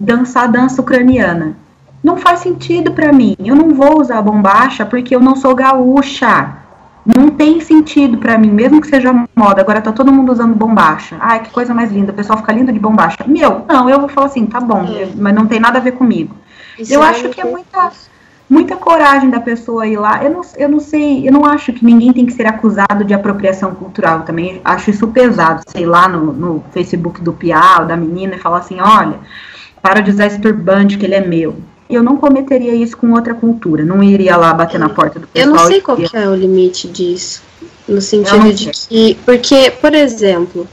dançar 0.00 0.50
dança 0.50 0.80
ucraniana. 0.80 1.54
Não 2.02 2.16
faz 2.16 2.40
sentido 2.40 2.92
para 2.92 3.12
mim. 3.12 3.36
Eu 3.38 3.54
não 3.54 3.74
vou 3.74 4.00
usar 4.00 4.22
bombacha 4.22 4.86
porque 4.86 5.14
eu 5.14 5.20
não 5.20 5.36
sou 5.36 5.54
gaúcha. 5.54 6.63
Não 7.04 7.28
tem 7.28 7.60
sentido 7.60 8.16
para 8.16 8.38
mim, 8.38 8.50
mesmo 8.50 8.80
que 8.80 8.86
seja 8.86 9.12
moda. 9.36 9.60
Agora 9.60 9.82
tá 9.82 9.92
todo 9.92 10.10
mundo 10.12 10.32
usando 10.32 10.54
bombacha. 10.54 11.16
Ai, 11.20 11.42
que 11.42 11.50
coisa 11.50 11.74
mais 11.74 11.92
linda. 11.92 12.12
O 12.12 12.14
pessoal 12.14 12.38
fica 12.38 12.52
lindo 12.52 12.72
de 12.72 12.78
bombacha. 12.78 13.18
Meu, 13.26 13.64
não, 13.68 13.90
eu 13.90 14.00
vou 14.00 14.08
falar 14.08 14.28
assim, 14.28 14.46
tá 14.46 14.58
bom, 14.60 14.84
É. 14.84 15.08
mas 15.14 15.34
não 15.34 15.46
tem 15.46 15.60
nada 15.60 15.78
a 15.78 15.82
ver 15.82 15.92
comigo. 15.92 16.34
Isso 16.78 16.94
eu 16.94 17.02
é 17.02 17.08
acho 17.08 17.28
que 17.28 17.40
é 17.40 17.44
muita, 17.44 17.92
muita 18.48 18.76
coragem 18.76 19.28
da 19.28 19.38
pessoa 19.38 19.86
ir 19.86 19.98
lá. 19.98 20.24
Eu 20.24 20.30
não, 20.30 20.40
eu 20.56 20.68
não 20.68 20.80
sei, 20.80 21.28
eu 21.28 21.32
não 21.32 21.44
acho 21.44 21.74
que 21.74 21.84
ninguém 21.84 22.10
tem 22.12 22.24
que 22.24 22.32
ser 22.32 22.46
acusado 22.46 23.04
de 23.04 23.12
apropriação 23.12 23.74
cultural. 23.74 24.22
Também 24.22 24.62
acho 24.64 24.90
isso 24.90 25.06
pesado. 25.08 25.62
Sei 25.68 25.84
lá 25.84 26.08
no, 26.08 26.32
no 26.32 26.64
Facebook 26.72 27.20
do 27.20 27.34
Piau, 27.34 27.84
da 27.84 27.96
menina, 27.98 28.36
e 28.36 28.38
falar 28.38 28.58
assim: 28.58 28.80
olha, 28.80 29.18
para 29.82 30.00
de 30.00 30.10
usar 30.10 30.26
esse 30.26 30.40
turbante 30.40 30.96
que 30.96 31.04
ele 31.04 31.14
é 31.14 31.20
meu. 31.20 31.54
Eu 31.94 32.02
não 32.02 32.16
cometeria 32.16 32.74
isso 32.74 32.96
com 32.96 33.12
outra 33.12 33.34
cultura. 33.34 33.84
Não 33.84 34.02
iria 34.02 34.36
lá 34.36 34.52
bater 34.52 34.78
na 34.78 34.88
porta 34.88 35.18
do 35.18 35.24
Eu 35.34 35.46
pessoal. 35.46 35.56
não 35.56 35.66
sei 35.66 35.80
qual 35.80 35.96
que 35.96 36.16
é 36.16 36.28
o 36.28 36.34
limite 36.34 36.88
disso. 36.88 37.42
No 37.88 37.96
Eu 37.96 38.00
sentido 38.00 38.52
de 38.52 38.70
que. 38.70 39.18
Porque, 39.24 39.70
por 39.80 39.94
exemplo, 39.94 40.66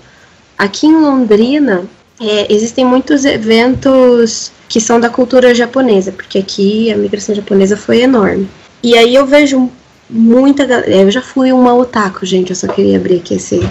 aqui 0.57 0.87
em 0.87 0.95
Londrina 0.95 1.83
é, 2.19 2.53
existem 2.53 2.85
muitos 2.85 3.25
eventos 3.25 4.51
que 4.69 4.79
são 4.79 4.99
da 4.99 5.09
cultura 5.09 5.53
japonesa, 5.53 6.11
porque 6.11 6.37
aqui 6.37 6.91
a 6.91 6.97
migração 6.97 7.35
japonesa 7.35 7.75
foi 7.75 8.01
enorme. 8.01 8.47
E 8.81 8.97
aí 8.97 9.13
eu 9.13 9.25
vejo 9.25 9.69
muita 10.09 10.65
galera. 10.65 10.89
Eu 10.89 11.11
já 11.11 11.21
fui 11.21 11.51
uma 11.51 11.73
otaku, 11.73 12.25
gente, 12.25 12.51
eu 12.51 12.55
só 12.55 12.67
queria 12.67 12.97
abrir 12.97 13.17
aqui 13.17 13.33
esse, 13.33 13.67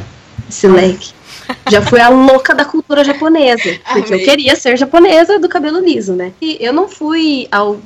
esse 0.49 0.69
leque. 0.69 1.13
Já 1.71 1.83
fui 1.83 2.01
a 2.01 2.09
louca 2.09 2.55
da 2.55 2.65
cultura 2.65 3.05
japonesa. 3.05 3.79
Porque 3.93 4.13
eu 4.13 4.17
Amei. 4.17 4.25
queria 4.25 4.57
ser 4.57 4.77
japonesa 4.77 5.39
do 5.39 5.49
cabelo 5.49 5.81
liso, 5.81 6.15
né? 6.15 6.33
E 6.41 6.57
eu 6.61 6.73
não 6.73 6.89
fui 6.89 7.49
ao 7.51 7.81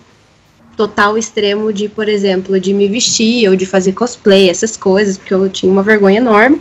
total 0.76 1.16
extremo 1.16 1.72
de, 1.72 1.88
por 1.88 2.08
exemplo, 2.08 2.58
de 2.58 2.72
me 2.72 2.88
vestir 2.88 3.48
ou 3.48 3.56
de 3.56 3.64
fazer 3.64 3.92
cosplay, 3.92 4.50
essas 4.50 4.76
coisas, 4.76 5.16
porque 5.16 5.32
eu 5.32 5.48
tinha 5.48 5.70
uma 5.70 5.82
vergonha 5.82 6.18
enorme. 6.18 6.60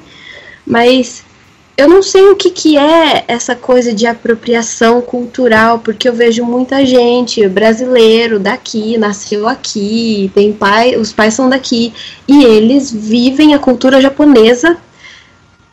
Mas 0.66 1.24
eu 1.76 1.88
não 1.88 2.04
sei 2.04 2.30
o 2.30 2.36
que, 2.36 2.52
que 2.52 2.78
é 2.78 3.26
essa 3.28 3.56
coisa 3.56 3.92
de 3.92 4.06
apropriação 4.06 5.02
cultural, 5.02 5.80
porque 5.80 6.08
eu 6.08 6.14
vejo 6.14 6.46
muita 6.46 6.86
gente 6.86 7.48
brasileiro 7.48 8.40
daqui, 8.40 8.98
nasceu 8.98 9.48
aqui, 9.48 10.32
tem 10.36 10.54
pai, 10.54 10.96
os 10.96 11.12
pais 11.12 11.34
são 11.34 11.50
daqui, 11.50 11.92
e 12.28 12.44
eles 12.44 12.92
vivem 12.92 13.56
a 13.56 13.60
cultura 13.60 14.00
japonesa 14.00 14.78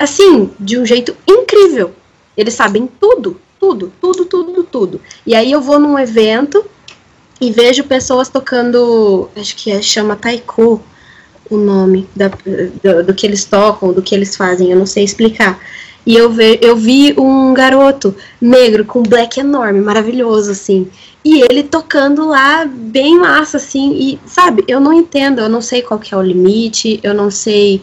assim, 0.00 0.50
de 0.58 0.78
um 0.78 0.86
jeito 0.86 1.14
incrível. 1.28 1.92
Eles 2.36 2.54
sabem 2.54 2.88
tudo, 2.98 3.40
tudo, 3.60 3.92
tudo, 4.00 4.24
tudo, 4.24 4.64
tudo. 4.64 5.00
E 5.26 5.34
aí 5.34 5.52
eu 5.52 5.60
vou 5.60 5.78
num 5.78 5.98
evento 5.98 6.64
e 7.40 7.52
vejo 7.52 7.84
pessoas 7.84 8.28
tocando, 8.28 9.28
acho 9.36 9.54
que 9.54 9.70
é, 9.70 9.82
chama 9.82 10.16
taiko 10.16 10.82
o 11.50 11.56
nome 11.56 12.08
da, 12.16 12.28
do, 12.28 13.04
do 13.04 13.14
que 13.14 13.26
eles 13.26 13.44
tocam, 13.44 13.92
do 13.92 14.00
que 14.00 14.14
eles 14.14 14.36
fazem, 14.36 14.70
eu 14.70 14.78
não 14.78 14.86
sei 14.86 15.04
explicar. 15.04 15.60
E 16.06 16.16
eu, 16.16 16.30
ve, 16.30 16.58
eu 16.62 16.76
vi 16.76 17.14
um 17.18 17.52
garoto 17.52 18.14
negro 18.40 18.84
com 18.84 19.02
black 19.02 19.38
enorme, 19.38 19.80
maravilhoso, 19.80 20.50
assim. 20.50 20.88
E 21.22 21.42
ele 21.42 21.62
tocando 21.62 22.26
lá 22.26 22.64
bem 22.64 23.18
massa, 23.18 23.58
assim. 23.58 23.92
E, 23.92 24.20
sabe, 24.26 24.64
eu 24.66 24.80
não 24.80 24.92
entendo, 24.92 25.40
eu 25.40 25.48
não 25.48 25.60
sei 25.60 25.82
qual 25.82 26.00
que 26.00 26.14
é 26.14 26.16
o 26.16 26.22
limite, 26.22 26.98
eu 27.02 27.12
não 27.12 27.30
sei. 27.30 27.82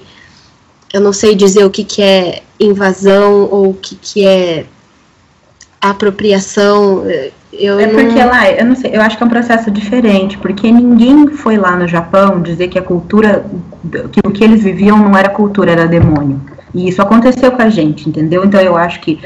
Eu 0.94 1.02
não 1.02 1.12
sei 1.14 1.36
dizer 1.36 1.66
o 1.66 1.70
que, 1.70 1.84
que 1.84 2.02
é 2.02 2.42
invasão 2.60 3.48
ou 3.52 3.70
o 3.70 3.74
que, 3.74 3.96
que 3.96 4.26
é 4.26 4.66
apropriação. 5.82 7.04
Eu 7.54 7.80
É 7.80 7.88
não- 7.88 7.94
porque 7.96 8.24
lá, 8.24 8.52
eu 8.52 8.66
não 8.66 8.76
sei, 8.76 8.92
eu 8.96 9.02
acho 9.02 9.18
que 9.18 9.24
é 9.24 9.26
um 9.26 9.30
processo 9.30 9.72
diferente, 9.72 10.38
porque 10.38 10.72
ninguém 10.72 11.28
foi 11.28 11.58
lá 11.58 11.76
no 11.76 11.88
Japão 11.88 12.42
dizer 12.42 12.68
que 12.68 12.78
a 12.78 12.82
cultura, 12.82 13.46
que 14.12 14.20
o 14.26 14.32
que 14.32 14.44
eles 14.44 14.64
viviam 14.64 14.98
não 14.98 15.18
era 15.18 15.30
cultura, 15.30 15.72
era 15.72 15.88
demônio. 15.88 16.42
E 16.74 16.88
isso 16.90 17.02
aconteceu 17.02 17.52
com 17.52 17.62
a 17.62 17.70
gente, 17.70 18.08
entendeu? 18.08 18.44
Então 18.46 18.60
eu 18.60 18.76
acho 18.76 19.00
que 19.00 19.20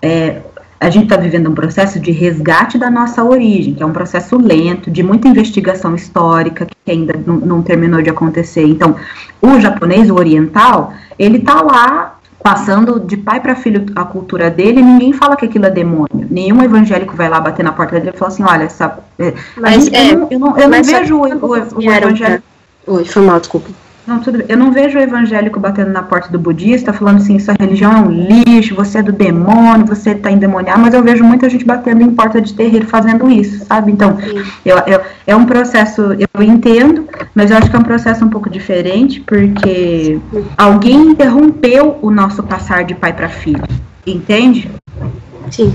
é, 0.00 0.42
a 0.78 0.90
gente 0.90 1.04
está 1.04 1.16
vivendo 1.16 1.48
um 1.50 1.54
processo 1.54 1.98
de 1.98 2.10
resgate 2.10 2.76
da 2.78 2.90
nossa 2.90 3.24
origem, 3.24 3.74
que 3.74 3.82
é 3.82 3.86
um 3.86 3.92
processo 3.92 4.36
lento, 4.36 4.90
de 4.90 5.02
muita 5.02 5.26
investigação 5.28 5.94
histórica, 5.94 6.66
que 6.66 6.90
ainda 6.90 7.14
não, 7.26 7.36
não 7.36 7.62
terminou 7.62 8.02
de 8.02 8.10
acontecer. 8.10 8.64
Então, 8.64 8.96
o 9.40 9.58
japonês, 9.60 10.10
o 10.10 10.14
oriental, 10.14 10.92
ele 11.18 11.38
tá 11.40 11.60
lá 11.62 12.18
passando 12.42 12.98
de 12.98 13.16
pai 13.16 13.40
para 13.40 13.54
filho 13.54 13.86
a 13.94 14.04
cultura 14.04 14.50
dele, 14.50 14.82
ninguém 14.82 15.12
fala 15.12 15.36
que 15.36 15.44
aquilo 15.44 15.66
é 15.66 15.70
demônio. 15.70 16.08
Nenhum 16.28 16.62
evangélico 16.62 17.14
vai 17.16 17.28
lá 17.28 17.40
bater 17.40 17.62
na 17.62 17.72
porta 17.72 17.98
dele 18.00 18.12
e 18.14 18.18
falar 18.18 18.30
assim, 18.30 18.42
olha, 18.42 18.64
essa, 18.64 18.98
é, 19.18 19.32
Mas, 19.56 19.84
gente- 19.84 19.94
é, 19.96 20.12
eu 20.12 20.18
não, 20.18 20.30
eu 20.30 20.38
não, 20.38 20.58
eu 20.58 20.68
não 20.68 20.82
vejo 20.82 21.16
o, 21.16 21.22
o, 21.22 21.50
o 21.78 21.92
evangélico. 21.92 22.42
Oi, 22.86 23.04
foi 23.04 23.22
mal, 23.22 23.38
desculpa. 23.38 23.70
Não, 24.04 24.18
tudo 24.18 24.38
bem. 24.38 24.46
Eu 24.48 24.56
não 24.56 24.72
vejo 24.72 24.98
o 24.98 25.00
evangélico 25.00 25.60
batendo 25.60 25.90
na 25.92 26.02
porta 26.02 26.28
do 26.28 26.38
budista, 26.38 26.92
falando 26.92 27.18
assim, 27.18 27.38
sua 27.38 27.54
religião 27.58 27.92
é 27.92 27.96
um 28.00 28.10
lixo, 28.10 28.74
você 28.74 28.98
é 28.98 29.02
do 29.02 29.12
demônio, 29.12 29.86
você 29.86 30.12
tá 30.14 30.30
endemoniado, 30.30 30.80
mas 30.80 30.92
eu 30.92 31.02
vejo 31.04 31.22
muita 31.22 31.48
gente 31.48 31.64
batendo 31.64 32.02
em 32.02 32.10
porta 32.12 32.40
de 32.40 32.52
terreiro 32.52 32.86
fazendo 32.86 33.30
isso, 33.30 33.64
sabe? 33.64 33.92
Então, 33.92 34.18
eu, 34.64 34.76
eu- 34.88 35.00
é 35.24 35.36
um 35.36 35.46
processo, 35.46 36.02
eu 36.18 36.42
entendo, 36.42 37.08
mas 37.32 37.50
eu 37.52 37.56
acho 37.56 37.70
que 37.70 37.76
é 37.76 37.78
um 37.78 37.84
processo 37.84 38.24
um 38.24 38.28
pouco 38.28 38.50
diferente, 38.50 39.20
porque 39.20 40.18
alguém 40.58 40.96
interrompeu 41.10 41.98
o 42.02 42.10
nosso 42.10 42.42
passar 42.42 42.82
de 42.84 42.94
pai 42.96 43.12
para 43.12 43.28
filho, 43.28 43.62
entende? 44.04 44.68
Sim. 45.48 45.72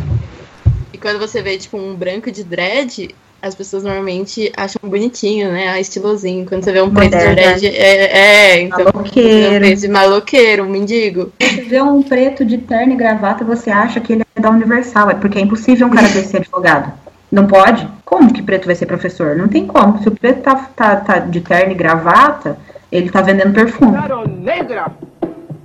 E 0.92 0.98
quando 0.98 1.18
você 1.20 1.42
vê, 1.42 1.58
tipo, 1.58 1.78
um 1.78 1.96
branco 1.96 2.30
de 2.30 2.44
dread, 2.44 3.10
as 3.48 3.56
pessoas 3.56 3.84
normalmente 3.84 4.52
acham 4.56 4.80
bonitinho, 4.84 5.52
né? 5.52 5.70
Ah, 5.70 5.80
estilosinho. 5.80 6.46
Quando 6.46 6.64
você 6.64 6.72
vê 6.72 6.82
um 6.82 6.94
preto 6.94 7.12
de 7.12 7.16
Moderno. 7.18 7.36
dread, 7.36 7.66
é, 7.68 8.18
é 8.18 8.62
então. 8.62 8.78
Vê 8.78 8.84
um 8.84 8.94
Maloqueiro. 8.94 9.60
preto 9.60 9.82
de 9.82 9.88
maloqueiro, 9.88 10.64
um 10.66 10.70
mendigo. 10.70 11.32
Você 11.40 11.62
vê 11.62 11.82
um 11.82 12.04
preto 12.04 12.46
de 12.46 12.58
terno 12.58 12.94
e 12.94 12.96
gravata, 12.96 13.44
você 13.44 13.70
acha 13.70 14.00
que 14.00 14.14
ele 14.14 14.24
é 14.36 14.42
da 14.42 14.50
Universal, 14.50 15.10
é 15.10 15.16
porque 15.16 15.40
é 15.40 15.42
impossível 15.42 15.88
um 15.88 15.90
cara 15.90 16.08
desse 16.08 16.28
ser 16.28 16.38
advogado. 16.38 16.92
Não 17.32 17.48
pode? 17.48 17.88
Como 18.06 18.32
que 18.32 18.42
preto 18.42 18.66
vai 18.68 18.76
ser 18.76 18.86
professor? 18.86 19.36
Não 19.36 19.48
tem 19.48 19.66
como. 19.66 20.02
Se 20.02 20.08
o 20.08 20.12
preto 20.12 20.42
tá, 20.42 20.56
tá, 20.76 20.96
tá 20.98 21.20
de 21.20 21.42
terno 21.42 21.72
e 21.72 21.76
gravata, 21.76 22.58
ele 22.92 23.10
tá 23.10 23.22
vendendo 23.22 23.54
perfume. 23.54 23.92
Claro, 23.92 24.28
negra. 24.28 24.92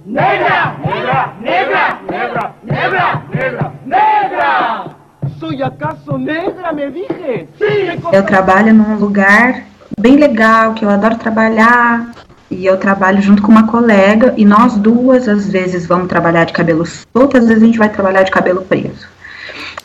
Negra, 0.05 0.77
negra, 0.85 1.35
negra, 1.40 1.99
negra, 2.11 2.55
negra, 2.64 3.23
negra, 3.33 3.73
negra. 3.87 5.02
¿Soy 5.42 5.61
acaso 5.61 6.16
negra, 6.16 6.72
me 6.72 6.88
dije? 6.88 7.48
Sí, 7.59 8.00
Eu 8.12 8.24
trabalho 8.24 8.72
num 8.72 8.94
lugar 8.94 9.64
bem 9.98 10.16
legal, 10.16 10.72
que 10.72 10.85
eu 10.85 10.88
adoro 10.88 11.16
trabalhar. 11.16 12.12
E 12.48 12.64
eu 12.64 12.76
trabalho 12.76 13.20
junto 13.20 13.42
com 13.42 13.50
uma 13.50 13.66
colega, 13.66 14.35
e 14.37 14.44
nós 14.44 14.76
duas, 14.76 15.26
às 15.26 15.50
vezes, 15.50 15.85
vamos 15.85 16.07
trabalhar 16.07 16.44
de 16.44 16.52
cabelo 16.52 16.87
solto, 16.87 17.37
às 17.37 17.48
vezes 17.48 17.61
a 17.61 17.66
gente 17.66 17.78
vai 17.78 17.88
trabalhar 17.88 18.22
de 18.22 18.31
cabelo 18.31 18.62
preso. 18.62 19.09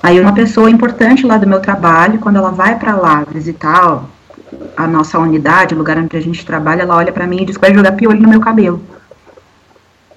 Aí 0.04 0.20
uma 0.20 0.32
pessoa 0.32 0.70
importante 0.70 1.26
lá 1.26 1.38
do 1.38 1.48
meu 1.48 1.60
trabalho, 1.60 2.20
quando 2.20 2.36
ela 2.36 2.52
vai 2.52 2.78
para 2.78 2.96
lá 2.96 3.24
visitar 3.28 4.04
a 4.76 4.86
nossa 4.86 5.18
unidade, 5.18 5.74
o 5.74 5.78
lugar 5.78 5.98
onde 5.98 6.16
a 6.16 6.22
gente 6.22 6.46
trabalha, 6.46 6.84
ela 6.84 6.98
olha 6.98 7.12
para 7.12 7.26
mim 7.26 7.42
e 7.42 7.46
diz 7.46 7.58
que 7.58 7.66
vai 7.66 7.74
jogar 7.74 7.94
piolho 7.94 8.22
no 8.22 8.30
meu 8.30 8.40
cabelo. 8.40 8.80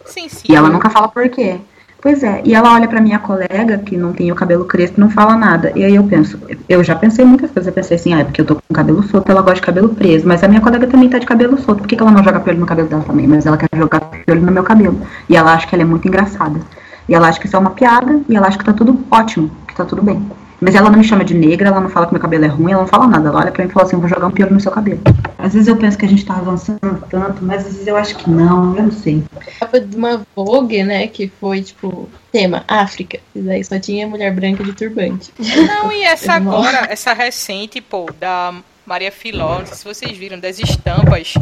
Sim, 0.05 0.29
sim. 0.29 0.53
E 0.53 0.55
ela 0.55 0.68
nunca 0.68 0.90
fala 0.90 1.09
por 1.09 1.26
quê. 1.31 1.61
Pois 2.03 2.23
é, 2.23 2.41
e 2.47 2.55
ela 2.55 2.73
olha 2.73 2.89
pra 2.89 2.99
minha 2.99 3.19
colega, 3.19 3.77
que 3.77 3.95
não 3.95 4.15
tem 4.15 4.33
o 4.33 4.35
cabelo 4.35 4.65
crespo, 4.65 4.99
não 4.99 5.11
fala 5.11 5.37
nada. 5.37 5.71
E 5.77 5.85
aí 5.85 5.95
eu 5.95 6.05
penso, 6.05 6.41
eu 6.67 6.83
já 6.83 6.97
pensei 6.97 7.27
muitas 7.27 7.51
coisas, 7.51 7.67
eu 7.67 7.75
pensei 7.75 7.97
assim, 7.97 8.15
ah, 8.15 8.21
é 8.21 8.25
porque 8.25 8.41
eu 8.41 8.47
tô 8.47 8.55
com 8.55 8.75
cabelo 8.75 9.03
solto, 9.03 9.31
ela 9.31 9.43
gosta 9.43 9.57
de 9.57 9.67
cabelo 9.67 9.91
preso, 9.91 10.27
mas 10.27 10.43
a 10.43 10.49
minha 10.49 10.63
colega 10.63 10.87
também 10.87 11.11
tá 11.11 11.19
de 11.19 11.27
cabelo 11.27 11.59
solto, 11.61 11.81
por 11.81 11.87
que, 11.87 11.97
que 11.97 12.03
ela 12.03 12.11
não 12.11 12.25
joga 12.25 12.41
piolho 12.41 12.59
no 12.59 12.65
cabelo 12.65 12.89
dela 12.89 13.03
também? 13.03 13.27
Mas 13.27 13.45
ela 13.45 13.59
quer 13.59 13.69
jogar 13.77 14.01
piolho 14.01 14.41
no 14.41 14.51
meu 14.51 14.63
cabelo. 14.63 14.99
E 15.29 15.37
ela 15.37 15.53
acha 15.53 15.67
que 15.67 15.75
ela 15.75 15.83
é 15.83 15.87
muito 15.87 16.09
engraçada. 16.09 16.59
E 17.07 17.15
ela 17.15 17.29
acha 17.29 17.39
que 17.39 17.47
isso 17.47 17.57
é 17.57 17.59
uma 17.59 17.71
piada, 17.71 18.23
e 18.27 18.35
ela 18.35 18.47
acha 18.47 18.57
que 18.57 18.65
tá 18.65 18.73
tudo 18.73 18.99
ótimo, 19.11 19.51
que 19.69 19.75
tá 19.75 19.85
tudo 19.85 20.03
bem. 20.03 20.27
Mas 20.61 20.75
ela 20.75 20.90
não 20.90 20.99
me 20.99 21.05
chama 21.05 21.25
de 21.25 21.35
negra, 21.35 21.68
ela 21.68 21.81
não 21.81 21.88
fala 21.88 22.07
que 22.07 22.12
meu 22.12 22.20
cabelo 22.20 22.44
é 22.44 22.49
ruim, 22.49 22.73
ela 22.73 22.83
não 22.83 22.88
fala 22.88 23.07
nada. 23.07 23.29
Ela 23.29 23.40
olha 23.40 23.53
pra 23.53 23.64
mim 23.64 23.70
e 23.70 23.73
fala 23.73 23.87
assim, 23.87 23.96
vou 23.96 24.09
jogar 24.09 24.27
um 24.27 24.31
piolho 24.31 24.53
no 24.53 24.61
seu 24.61 24.70
cabelo. 24.70 25.01
Às 25.38 25.55
vezes 25.55 25.68
eu 25.68 25.77
penso 25.77 25.96
que 25.96 26.05
a 26.05 26.09
gente 26.09 26.25
tá 26.25 26.35
avançando 26.37 27.03
tanto, 27.09 27.42
mas 27.44 27.66
às 27.66 27.73
vezes 27.73 27.87
eu 27.87 27.96
acho 27.96 28.16
que 28.16 28.29
não, 28.29 28.77
eu 28.77 28.83
não 28.85 28.92
sei. 28.92 29.23
Capa 29.59 29.81
de 29.81 29.96
uma 29.96 30.23
Vogue, 30.37 30.83
né? 30.85 31.07
Que 31.07 31.33
foi, 31.40 31.62
tipo, 31.62 32.09
tema 32.31 32.64
África. 32.68 33.18
E 33.35 33.40
daí 33.40 33.64
só 33.64 33.79
tinha 33.79 34.07
mulher 34.07 34.35
branca 34.35 34.62
de 34.62 34.73
turbante. 34.73 35.33
Não, 35.38 35.90
e 35.90 36.03
essa 36.03 36.35
agora, 36.35 36.87
essa 36.90 37.12
recente, 37.12 37.81
pô, 37.81 38.11
da 38.18 38.55
Maria 38.85 39.11
Filó, 39.12 39.61
não 39.61 39.66
sei 39.66 39.77
se 39.77 39.85
vocês 39.85 40.18
viram, 40.18 40.38
das 40.38 40.59
estampas, 40.59 41.35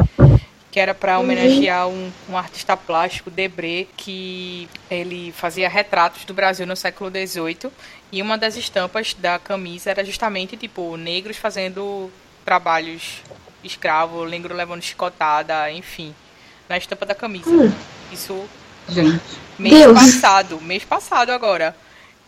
que 0.71 0.79
era 0.79 0.93
pra 0.93 1.17
homenagear 1.19 1.87
um, 1.87 2.09
um 2.29 2.37
artista 2.37 2.77
plástico, 2.77 3.31
Debré, 3.31 3.87
que 3.97 4.69
ele 4.89 5.33
fazia 5.35 5.67
retratos 5.67 6.25
do 6.25 6.33
Brasil 6.33 6.67
no 6.67 6.75
século 6.75 7.09
XVIII, 7.09 7.71
e 8.11 8.21
uma 8.21 8.37
das 8.37 8.55
estampas 8.55 9.13
da 9.13 9.37
camisa 9.37 9.91
era 9.91 10.03
justamente, 10.03 10.57
tipo, 10.57 10.97
negros 10.97 11.37
fazendo 11.37 12.11
trabalhos 12.43 13.21
escravo, 13.63 14.25
negro 14.25 14.55
levando 14.55 14.81
chicotada, 14.81 15.71
enfim, 15.71 16.15
na 16.67 16.77
estampa 16.77 17.05
da 17.05 17.13
camisa. 17.13 17.49
Hum. 17.49 17.71
Isso 18.11 18.47
Gente. 18.87 19.21
mês 19.57 19.75
Deus. 19.75 19.93
passado, 19.93 20.59
mês 20.61 20.83
passado 20.83 21.31
agora. 21.31 21.75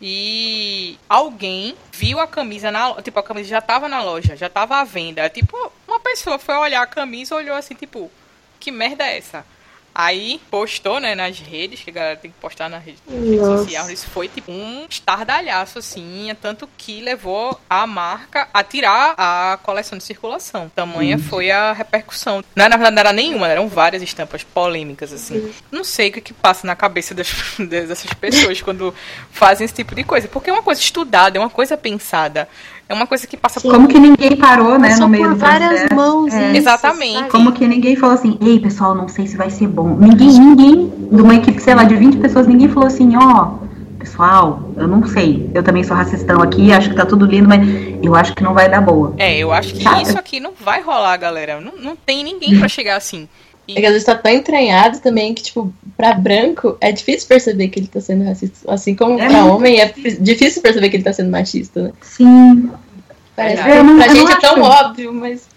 E 0.04 0.98
alguém 1.08 1.76
viu 1.91 2.20
a 2.20 2.28
camisa 2.28 2.72
na 2.72 3.00
tipo 3.02 3.20
a 3.20 3.24
camisa 3.24 3.50
já 3.50 3.62
tava 3.62 3.88
na 3.88 4.02
loja, 4.04 4.36
já 4.36 4.50
tava 4.50 4.78
à 4.78 4.84
venda. 4.84 5.30
Tipo, 5.30 5.56
uma 5.88 6.00
pessoa 6.00 6.39
foi 6.39 6.56
olhar 6.56 6.82
a 6.82 6.88
camisa, 6.88 7.36
olhou 7.36 7.56
assim, 7.56 7.76
tipo, 7.76 8.12
que 8.60 8.72
merda 8.72 9.04
é 9.04 9.17
essa? 9.17 9.46
Aí 9.93 10.39
postou, 10.49 10.99
né, 10.99 11.13
nas 11.15 11.39
redes, 11.39 11.82
que 11.82 11.89
a 11.89 11.93
galera 11.93 12.15
tem 12.15 12.32
que 12.32 12.38
postar 12.39 12.69
na 12.69 12.77
rede, 12.77 12.97
social. 13.38 13.89
Isso 13.89 14.08
foi 14.10 14.27
tipo 14.30 14.51
um 14.51 14.86
estardalhaço, 14.89 15.80
assim, 15.80 16.34
tanto 16.41 16.67
que 16.77 17.01
levou 17.01 17.60
a 17.69 17.86
marca 17.86 18.47
a 18.54 18.63
tirar 18.63 19.13
a 19.17 19.60
coleção 19.62 19.97
de 19.97 20.04
circulação. 20.04 20.71
Tamanha 20.73 21.17
foi 21.19 21.51
a 21.51 21.73
repercussão. 21.73 22.43
Não, 22.56 22.69
na 22.69 22.77
verdade, 22.77 22.95
não 22.95 22.99
era 23.01 23.13
nenhuma, 23.13 23.47
eram 23.47 23.67
várias 23.67 24.01
estampas 24.01 24.43
polêmicas, 24.43 25.12
assim. 25.12 25.51
Não 25.71 25.84
sei 25.84 26.10
o 26.10 26.13
que, 26.13 26.21
que 26.21 26.34
passa 26.34 26.65
na 26.65 26.75
cabeça 26.75 27.13
das, 27.13 27.30
dessas 27.60 28.13
pessoas 28.13 28.62
quando 28.62 28.93
fazem 29.32 29.65
esse 29.65 29.73
tipo 29.73 29.93
de 29.93 30.04
coisa. 30.04 30.27
Porque 30.27 30.49
é 30.49 30.54
uma 30.54 30.63
coisa 30.63 30.80
estudada, 30.80 31.38
é 31.38 31.39
uma 31.41 31.49
coisa 31.49 31.75
pensada. 31.75 32.47
É 32.89 32.93
uma 32.93 33.08
coisa 33.08 33.25
que 33.25 33.38
passa 33.38 33.62
por 33.62 33.71
Como 33.73 33.88
que 33.88 33.97
ninguém 33.97 34.36
parou, 34.36 34.77
né, 34.77 34.89
Passou 34.89 35.04
no 35.04 35.10
meio 35.10 35.23
por 35.23 35.34
do 35.36 35.39
várias 35.39 35.69
processo. 35.69 35.95
mãos. 35.95 36.34
É. 36.34 36.58
Exatamente. 36.58 37.13
sabe? 37.19 37.30
Como 37.30 37.54
que 37.54 37.65
ninguém 37.65 37.95
falou 37.95 38.15
assim, 38.15 38.38
ei 38.41 38.60
pessoal, 38.60 38.93
não 38.93 39.08
sei 39.08 39.25
se 39.27 39.38
vai 39.38 39.49
ser 39.49 39.67
bom. 39.67 39.81
Ninguém, 39.88 40.28
ninguém, 40.39 40.94
de 41.12 41.22
uma 41.22 41.36
equipe, 41.36 41.60
sei 41.62 41.76
lá, 41.76 41.84
de 41.84 41.96
20 41.96 42.17
pessoas, 42.17 42.48
ninguém 42.48 42.67
falou 42.70 42.88
assim, 42.88 43.15
ó, 43.15 43.52
pessoal, 44.00 44.72
eu 44.78 44.88
não 44.88 45.06
sei. 45.08 45.50
Eu 45.54 45.63
também 45.63 45.84
sou 45.84 45.96
racistão 45.96 46.41
aqui, 46.41 46.72
acho 46.74 46.89
que 46.89 46.96
tá 46.96 47.06
tudo 47.06 47.26
lindo, 47.26 47.48
mas 47.48 47.62
eu 48.04 48.15
acho 48.15 48.34
que 48.36 48.44
não 48.44 48.54
vai 48.54 48.70
dar 48.70 48.82
boa. 48.82 49.13
É, 49.17 49.38
eu 49.38 49.52
acho 49.52 49.74
que 49.74 49.84
Sabe? 49.84 50.04
isso 50.04 50.17
aqui 50.17 50.39
não 50.39 50.52
vai 50.60 50.82
rolar, 50.82 51.17
galera. 51.17 51.60
Não, 51.62 51.74
não 51.78 51.96
tem 51.96 52.24
ninguém 52.24 52.58
pra 52.58 52.67
chegar 52.67 52.96
assim. 52.98 53.28
É 53.70 53.80
que 53.80 53.86
às 53.86 53.91
vezes 53.94 54.06
tá 54.06 54.15
tão 54.15 54.32
entranhado 54.32 55.00
também 55.00 55.34
que, 55.34 55.44
tipo, 55.44 55.72
pra 55.96 56.13
branco 56.13 56.76
é 56.82 56.91
difícil 56.91 57.28
perceber 57.28 57.70
que 57.70 57.80
ele 57.80 57.88
tá 57.88 58.02
sendo 58.02 58.26
racista. 58.26 58.70
Assim 58.70 58.94
como 58.96 59.17
É 59.20 59.28
pra 59.30 59.41
muito. 59.44 59.56
homem 59.56 59.80
é 59.80 59.94
difícil 60.20 60.62
perceber 60.62 60.89
que 60.89 60.98
ele 60.98 61.04
tá 61.04 61.13
sendo 61.13 61.30
machista, 61.30 61.84
né? 61.84 61.91
Sim. 62.02 62.70
Parece 63.36 63.63
que 63.63 63.70
Eu 63.70 63.84
não- 63.84 63.98
pra 63.98 64.08
gente 64.10 64.32
é 64.32 64.36
tão 64.39 64.62
óbvio, 64.62 65.13
mas. 65.13 65.48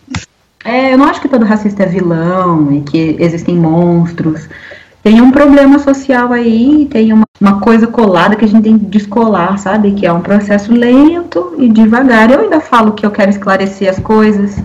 É, 0.65 0.95
eu 0.95 0.99
não 0.99 1.05
acho 1.05 1.21
que 1.21 1.29
todo 1.29 1.45
racista 1.45 1.83
é 1.83 1.87
vilão 1.87 2.73
e 2.73 2.81
que 2.81 3.17
existem 3.21 3.55
monstros. 3.55 4.49
Tem 5.03 5.21
um 5.21 5.31
problema 5.31 5.79
social 5.79 6.33
aí, 6.33 6.89
tem 6.91 7.13
uma, 7.13 7.27
uma 7.39 7.61
coisa 7.61 7.87
colada 7.87 8.35
que 8.35 8.45
a 8.47 8.49
gente 8.49 8.63
tem 8.63 8.79
que 8.79 8.87
descolar, 8.87 9.59
sabe? 9.59 9.93
Que 9.93 10.07
é 10.07 10.13
um 10.13 10.23
processo 10.23 10.73
lento 10.73 11.55
e 11.59 11.69
devagar. 11.69 12.31
Eu 12.31 12.41
ainda 12.41 12.59
falo 12.59 12.93
que 12.93 13.05
eu 13.05 13.11
quero 13.11 13.31
esclarecer 13.31 13.91
as 13.91 13.99
coisas. 13.99 14.57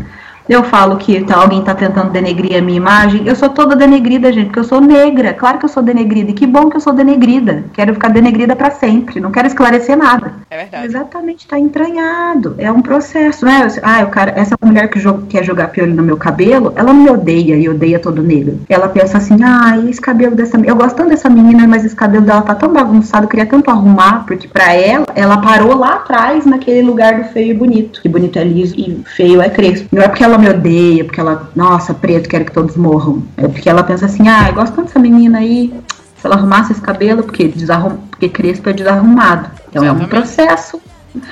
Eu 0.50 0.64
falo 0.64 0.98
que 0.98 1.24
tá, 1.24 1.38
alguém 1.38 1.62
tá 1.62 1.76
tentando 1.76 2.10
denegrir 2.10 2.58
a 2.58 2.62
minha 2.62 2.78
imagem. 2.78 3.22
Eu 3.24 3.36
sou 3.36 3.50
toda 3.50 3.76
denegrida, 3.76 4.34
gente, 4.34 4.48
porque 4.48 4.58
eu 4.58 4.64
sou 4.64 4.82
negra. 4.82 5.32
Claro 5.32 5.60
que 5.60 5.66
eu 5.66 5.70
sou 5.70 5.84
denegrida. 5.84 6.32
E 6.32 6.34
que 6.34 6.48
bom 6.48 6.72
que 6.72 6.76
eu 6.76 6.82
sou 6.82 6.92
denegrida. 6.92 7.66
Quero 7.72 7.94
ficar 7.94 8.10
denegrida 8.10 8.56
pra 8.56 8.72
sempre. 8.72 9.20
Não 9.20 9.30
quero 9.30 9.46
esclarecer 9.46 9.96
nada. 9.96 10.34
É 10.50 10.58
verdade. 10.58 10.88
Exatamente, 10.88 11.48
tá 11.48 11.60
entranhado. 11.60 12.56
É 12.58 12.72
um 12.72 12.82
processo, 12.82 13.46
né? 13.46 13.68
Ah, 13.84 14.02
o 14.04 14.08
cara, 14.08 14.34
essa 14.36 14.56
mulher 14.60 14.90
que 14.90 15.00
quer 15.30 15.44
jogar 15.44 15.68
piolho 15.68 15.94
no 15.94 16.02
meu 16.02 16.18
cabelo, 16.18 16.74
ela 16.76 16.92
me 16.96 17.08
odeia 17.08 17.56
e 17.56 17.70
odeia 17.70 18.00
todo 18.00 18.24
negro. 18.24 18.60
Ela 18.68 18.90
pensa 18.90 19.20
assim, 19.20 19.38
ah, 19.44 19.78
esse 19.88 20.02
cabelo 20.02 20.36
dessa 20.36 20.60
Eu 20.62 20.76
gosto 20.76 20.96
tanto 20.96 21.10
dessa 21.10 21.30
menina, 21.30 21.68
mas 21.68 21.86
esse 21.86 21.96
cabelo 21.96 22.26
dela 22.26 22.42
tá 22.42 22.56
tão 22.56 22.74
bagunçado, 22.74 23.26
eu 23.26 23.30
queria 23.30 23.46
tanto 23.46 23.70
arrumar, 23.70 24.26
porque 24.26 24.48
pra 24.48 24.74
ela, 24.74 25.06
ela 25.14 25.38
parou 25.38 25.78
lá 25.78 25.96
atrás 25.96 26.44
naquele 26.44 26.82
lugar 26.82 27.22
do 27.22 27.26
feio 27.26 27.52
e 27.52 27.54
bonito. 27.54 28.02
Que 28.02 28.10
bonito 28.10 28.40
é 28.40 28.44
liso 28.44 28.74
e 28.76 29.04
feio 29.16 29.40
é 29.44 29.50
crespo. 29.50 29.88
Não 29.92 30.02
é 30.02 30.08
porque 30.08 30.24
ela 30.24 30.39
me 30.40 30.50
odeia, 30.50 31.04
porque 31.06 31.20
ela, 31.20 31.50
nossa, 31.56 31.94
preto, 31.94 32.28
quero 32.30 32.46
que 32.46 32.52
todos 32.52 32.76
morram. 32.76 33.24
É 33.38 33.48
porque 33.48 33.70
ela 33.70 33.84
pensa 33.84 34.06
assim, 34.06 34.28
ah, 34.28 34.48
eu 34.50 34.56
gosto 34.56 34.74
tanto 34.76 34.88
dessa 34.88 35.00
menina 35.00 35.40
aí. 35.40 35.74
Se 36.18 36.26
ela 36.26 36.36
arrumasse 36.36 36.72
esse 36.74 36.82
cabelo, 36.82 37.24
porque, 37.24 37.48
desarrum... 37.48 37.98
porque 38.10 38.28
crespo 38.30 38.70
é 38.70 38.74
desarrumado. 38.74 39.50
Então 39.70 39.84
é 39.84 39.92
um 39.92 39.96
Exatamente. 40.02 40.10
processo. 40.10 40.82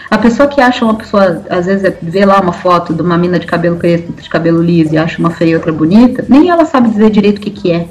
A 0.10 0.18
pessoa 0.18 0.48
que 0.48 0.60
acha 0.60 0.84
uma 0.86 0.96
pessoa, 0.96 1.44
às 1.50 1.66
vezes, 1.66 1.84
é- 1.84 1.98
vê 2.02 2.26
lá 2.26 2.40
uma 2.40 2.54
foto 2.54 2.94
de 2.94 3.02
uma 3.02 3.18
mina 3.18 3.38
de 3.40 3.46
cabelo 3.46 3.78
crespo, 3.78 4.12
de 4.14 4.30
cabelo 4.30 4.62
liso 4.62 4.94
e 4.94 4.98
acha 4.98 5.20
uma 5.20 5.30
feia 5.30 5.52
e 5.52 5.56
outra 5.56 5.72
bonita, 5.72 6.26
nem 6.30 6.50
ela 6.50 6.66
sabe 6.66 6.90
dizer 6.90 7.10
direito 7.12 7.38
o 7.38 7.42
que, 7.42 7.52
que 7.52 7.72
é. 7.72 7.88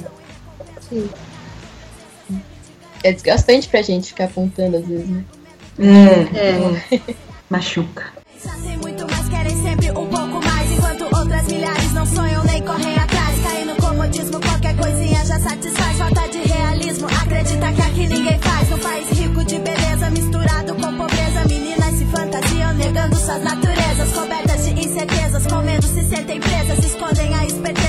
É 3.05 3.13
desgastante 3.13 3.69
pra 3.69 3.83
gente 3.83 4.09
ficar 4.09 4.25
apontando 4.25 4.79
às 4.79 4.87
vezes, 4.87 5.09
né? 5.09 5.23
É, 5.79 6.95
É. 6.97 7.01
machuca. 7.51 8.05
Ninguém 18.27 18.39
faz. 18.41 18.69
Num 18.69 18.79
país 18.79 19.09
rico 19.11 19.45
de 19.45 19.59
beleza, 19.59 20.11
misturado 20.11 20.75
com 20.75 20.97
pobreza. 20.97 21.45
Meninas 21.49 21.95
se 21.95 22.05
fantasiam, 22.07 22.75
negando 22.75 23.17
suas 23.17 23.43
naturezas. 23.43 24.13
Cobertas 24.13 24.65
de 24.65 24.73
incertezas, 24.73 25.47
com 25.47 25.63
medo 25.63 25.87
se 25.87 26.05
sentem 26.05 26.41
presas. 26.41 26.85
Escondem 26.85 27.35
a 27.35 27.45
esperteza, 27.45 27.86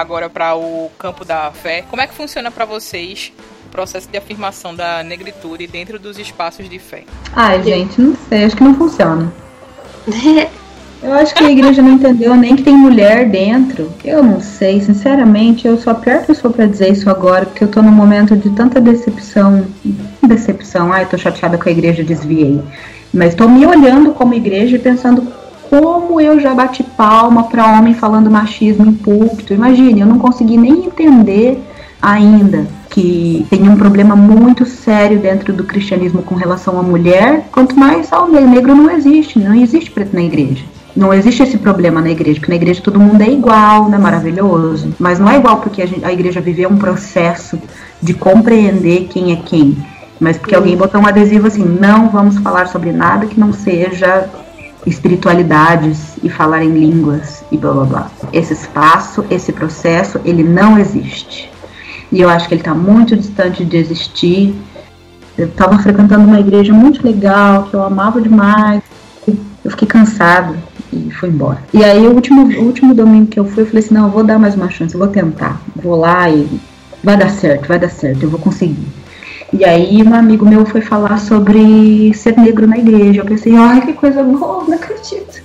agora 0.00 0.30
para 0.30 0.54
o 0.54 0.90
campo 0.98 1.24
da 1.24 1.50
fé, 1.50 1.82
como 1.90 2.00
é 2.00 2.06
que 2.06 2.14
funciona 2.14 2.50
para 2.50 2.64
vocês 2.64 3.32
o 3.66 3.68
processo 3.68 4.08
de 4.08 4.16
afirmação 4.16 4.74
da 4.74 5.02
negritude 5.02 5.66
dentro 5.66 5.98
dos 5.98 6.18
espaços 6.18 6.68
de 6.68 6.78
fé? 6.78 7.04
Ai, 7.32 7.62
gente, 7.62 8.00
não 8.00 8.16
sei, 8.28 8.44
acho 8.44 8.56
que 8.56 8.62
não 8.62 8.74
funciona. 8.74 9.32
Eu 11.00 11.12
acho 11.12 11.32
que 11.32 11.44
a 11.44 11.50
igreja 11.50 11.80
não 11.80 11.92
entendeu 11.92 12.34
nem 12.34 12.56
que 12.56 12.64
tem 12.64 12.76
mulher 12.76 13.28
dentro. 13.28 13.92
Eu 14.04 14.20
não 14.20 14.40
sei, 14.40 14.80
sinceramente, 14.80 15.64
eu 15.64 15.78
sou 15.78 15.92
a 15.92 15.94
pior 15.94 16.26
pessoa 16.26 16.52
pra 16.52 16.66
dizer 16.66 16.90
isso 16.90 17.08
agora, 17.08 17.46
porque 17.46 17.62
eu 17.62 17.68
tô 17.68 17.80
num 17.80 17.92
momento 17.92 18.36
de 18.36 18.50
tanta 18.50 18.80
decepção. 18.80 19.64
Decepção, 20.20 20.92
ai, 20.92 21.06
tô 21.06 21.16
chateada 21.16 21.56
com 21.56 21.68
a 21.68 21.70
igreja, 21.70 22.02
desviei. 22.02 22.60
Mas 23.14 23.36
tô 23.36 23.48
me 23.48 23.64
olhando 23.64 24.10
como 24.12 24.34
igreja 24.34 24.74
e 24.74 24.78
pensando 24.80 25.22
como 25.68 26.20
eu 26.20 26.40
já 26.40 26.54
bati 26.54 26.82
palma 26.82 27.44
pra 27.44 27.66
homem 27.66 27.94
falando 27.94 28.30
machismo 28.30 28.86
em 28.86 28.92
púlpito. 28.92 29.52
Imagine, 29.54 30.00
eu 30.00 30.06
não 30.06 30.18
consegui 30.18 30.56
nem 30.56 30.86
entender 30.86 31.62
ainda 32.00 32.66
que 32.90 33.46
tem 33.50 33.68
um 33.68 33.76
problema 33.76 34.16
muito 34.16 34.64
sério 34.64 35.18
dentro 35.18 35.52
do 35.52 35.64
cristianismo 35.64 36.22
com 36.22 36.34
relação 36.34 36.78
à 36.78 36.82
mulher, 36.82 37.48
quanto 37.52 37.78
mais 37.78 38.12
ao 38.12 38.28
negro. 38.28 38.74
Não 38.74 38.90
existe, 38.90 39.38
não 39.38 39.54
existe 39.54 39.90
preto 39.90 40.14
na 40.14 40.22
igreja. 40.22 40.64
Não 40.96 41.12
existe 41.14 41.42
esse 41.42 41.58
problema 41.58 42.00
na 42.00 42.10
igreja, 42.10 42.40
porque 42.40 42.50
na 42.50 42.56
igreja 42.56 42.80
todo 42.82 42.98
mundo 42.98 43.20
é 43.20 43.30
igual, 43.30 43.88
né? 43.88 43.98
Maravilhoso. 43.98 44.94
Mas 44.98 45.18
não 45.18 45.30
é 45.30 45.36
igual 45.36 45.58
porque 45.58 45.82
a, 45.82 45.86
gente- 45.86 46.04
a 46.04 46.12
igreja 46.12 46.40
viveu 46.40 46.68
um 46.68 46.76
processo 46.76 47.58
de 48.02 48.14
compreender 48.14 49.06
quem 49.10 49.32
é 49.32 49.36
quem. 49.36 49.76
Mas 50.18 50.36
porque 50.36 50.54
alguém 50.54 50.76
botou 50.76 51.00
um 51.00 51.06
adesivo 51.06 51.46
assim, 51.46 51.64
não 51.64 52.08
vamos 52.08 52.38
falar 52.38 52.66
sobre 52.66 52.90
nada 52.90 53.26
que 53.26 53.38
não 53.38 53.52
seja 53.52 54.28
espiritualidades 54.88 56.16
e 56.22 56.28
falar 56.28 56.64
em 56.64 56.70
línguas 56.70 57.44
e 57.50 57.56
blá 57.56 57.72
blá 57.72 57.84
blá. 57.84 58.10
Esse 58.32 58.52
espaço, 58.52 59.24
esse 59.30 59.52
processo, 59.52 60.20
ele 60.24 60.42
não 60.42 60.78
existe. 60.78 61.50
E 62.10 62.20
eu 62.20 62.28
acho 62.28 62.48
que 62.48 62.54
ele 62.54 62.60
está 62.60 62.74
muito 62.74 63.16
distante 63.16 63.64
de 63.64 63.76
existir. 63.76 64.54
Eu 65.36 65.46
estava 65.46 65.78
frequentando 65.78 66.24
uma 66.24 66.40
igreja 66.40 66.72
muito 66.72 67.06
legal, 67.06 67.64
que 67.64 67.74
eu 67.74 67.82
amava 67.82 68.20
demais. 68.20 68.82
Eu 69.64 69.70
fiquei 69.72 69.86
cansado 69.86 70.56
e 70.92 71.10
fui 71.10 71.28
embora. 71.28 71.58
E 71.72 71.84
aí, 71.84 72.06
o 72.06 72.14
último, 72.14 72.46
o 72.46 72.64
último 72.64 72.94
domingo 72.94 73.26
que 73.26 73.38
eu 73.38 73.44
fui, 73.44 73.62
eu 73.62 73.66
falei 73.66 73.84
assim: 73.84 73.94
não, 73.94 74.06
eu 74.06 74.10
vou 74.10 74.24
dar 74.24 74.38
mais 74.38 74.54
uma 74.54 74.70
chance, 74.70 74.94
eu 74.94 74.98
vou 74.98 75.08
tentar. 75.08 75.60
Vou 75.76 75.96
lá 75.96 76.30
e 76.30 76.48
vai 77.04 77.16
dar 77.16 77.30
certo, 77.30 77.68
vai 77.68 77.78
dar 77.78 77.90
certo, 77.90 78.22
eu 78.22 78.30
vou 78.30 78.40
conseguir. 78.40 78.86
E 79.52 79.64
aí 79.64 80.02
um 80.02 80.14
amigo 80.14 80.46
meu 80.46 80.66
foi 80.66 80.80
falar 80.80 81.18
sobre 81.18 82.12
ser 82.14 82.36
negro 82.36 82.66
na 82.66 82.78
igreja. 82.78 83.22
Eu 83.22 83.24
pensei, 83.24 83.56
ai 83.56 83.80
que 83.80 83.92
coisa 83.92 84.22
boa, 84.22 84.64
não 84.64 84.74
acredito. 84.74 85.42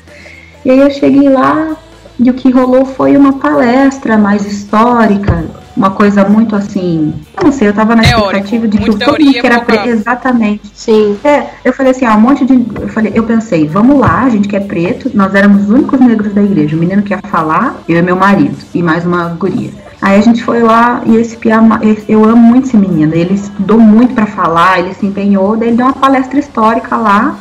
E 0.66 0.72
aí 0.72 0.80
eu 0.80 0.90
cheguei 0.92 1.30
lá 1.30 1.76
e 2.20 2.30
o 2.30 2.34
que 2.34 2.52
rolou 2.52 2.86
foi 2.86 3.18
uma 3.18 3.34
palestra 3.34 4.18
mais 4.18 4.46
histórica, 4.46 5.46
uma 5.76 5.92
coisa 5.92 6.24
muito 6.24 6.56
assim. 6.56 7.14
Eu 7.36 7.46
não 7.46 7.52
sei, 7.52 7.68
eu 7.68 7.74
tava 7.74 7.96
na 7.96 8.04
Teórico, 8.04 8.26
expectativa 8.28 8.68
de 8.68 8.78
que 8.78 8.86
todo 8.86 9.20
mundo 9.20 9.32
que 9.34 9.46
era 9.46 9.60
preto. 9.62 9.88
Exatamente. 9.88 10.62
Sim. 10.74 11.18
É, 11.24 11.48
eu 11.66 11.74
falei 11.74 11.92
assim, 11.92 12.06
ah, 12.06 12.16
um 12.16 12.22
monte 12.22 12.46
de. 12.46 12.54
Eu 12.80 12.90
falei, 12.90 13.12
eu 13.16 13.24
pensei, 13.24 13.68
vamos 13.68 14.00
lá, 14.00 14.24
a 14.24 14.30
gente 14.30 14.48
que 14.48 14.56
é 14.56 14.60
preto, 14.60 15.10
nós 15.14 15.34
éramos 15.34 15.64
os 15.64 15.70
únicos 15.70 16.00
negros 16.00 16.34
da 16.34 16.44
igreja. 16.44 16.76
O 16.76 16.80
menino 16.80 17.02
que 17.02 17.14
ia 17.14 17.20
falar, 17.24 17.78
eu 17.90 17.98
e 17.98 18.02
meu 18.02 18.16
marido, 18.16 18.58
e 18.74 18.84
mais 18.84 19.06
uma 19.06 19.30
guria. 19.30 19.72
Aí 20.04 20.18
a 20.18 20.22
gente 20.22 20.44
foi 20.44 20.62
lá 20.62 21.02
e 21.06 21.16
esse 21.16 21.38
Pia, 21.38 21.62
eu 22.10 22.26
amo 22.26 22.36
muito 22.36 22.68
esse 22.68 22.76
menino. 22.76 23.16
Ele 23.16 23.36
estudou 23.36 23.80
muito 23.80 24.14
pra 24.14 24.26
falar, 24.26 24.80
ele 24.80 24.94
se 24.94 25.06
empenhou, 25.06 25.56
daí 25.56 25.70
ele 25.70 25.78
deu 25.78 25.86
uma 25.86 25.96
palestra 25.96 26.38
histórica 26.38 26.98
lá. 26.98 27.40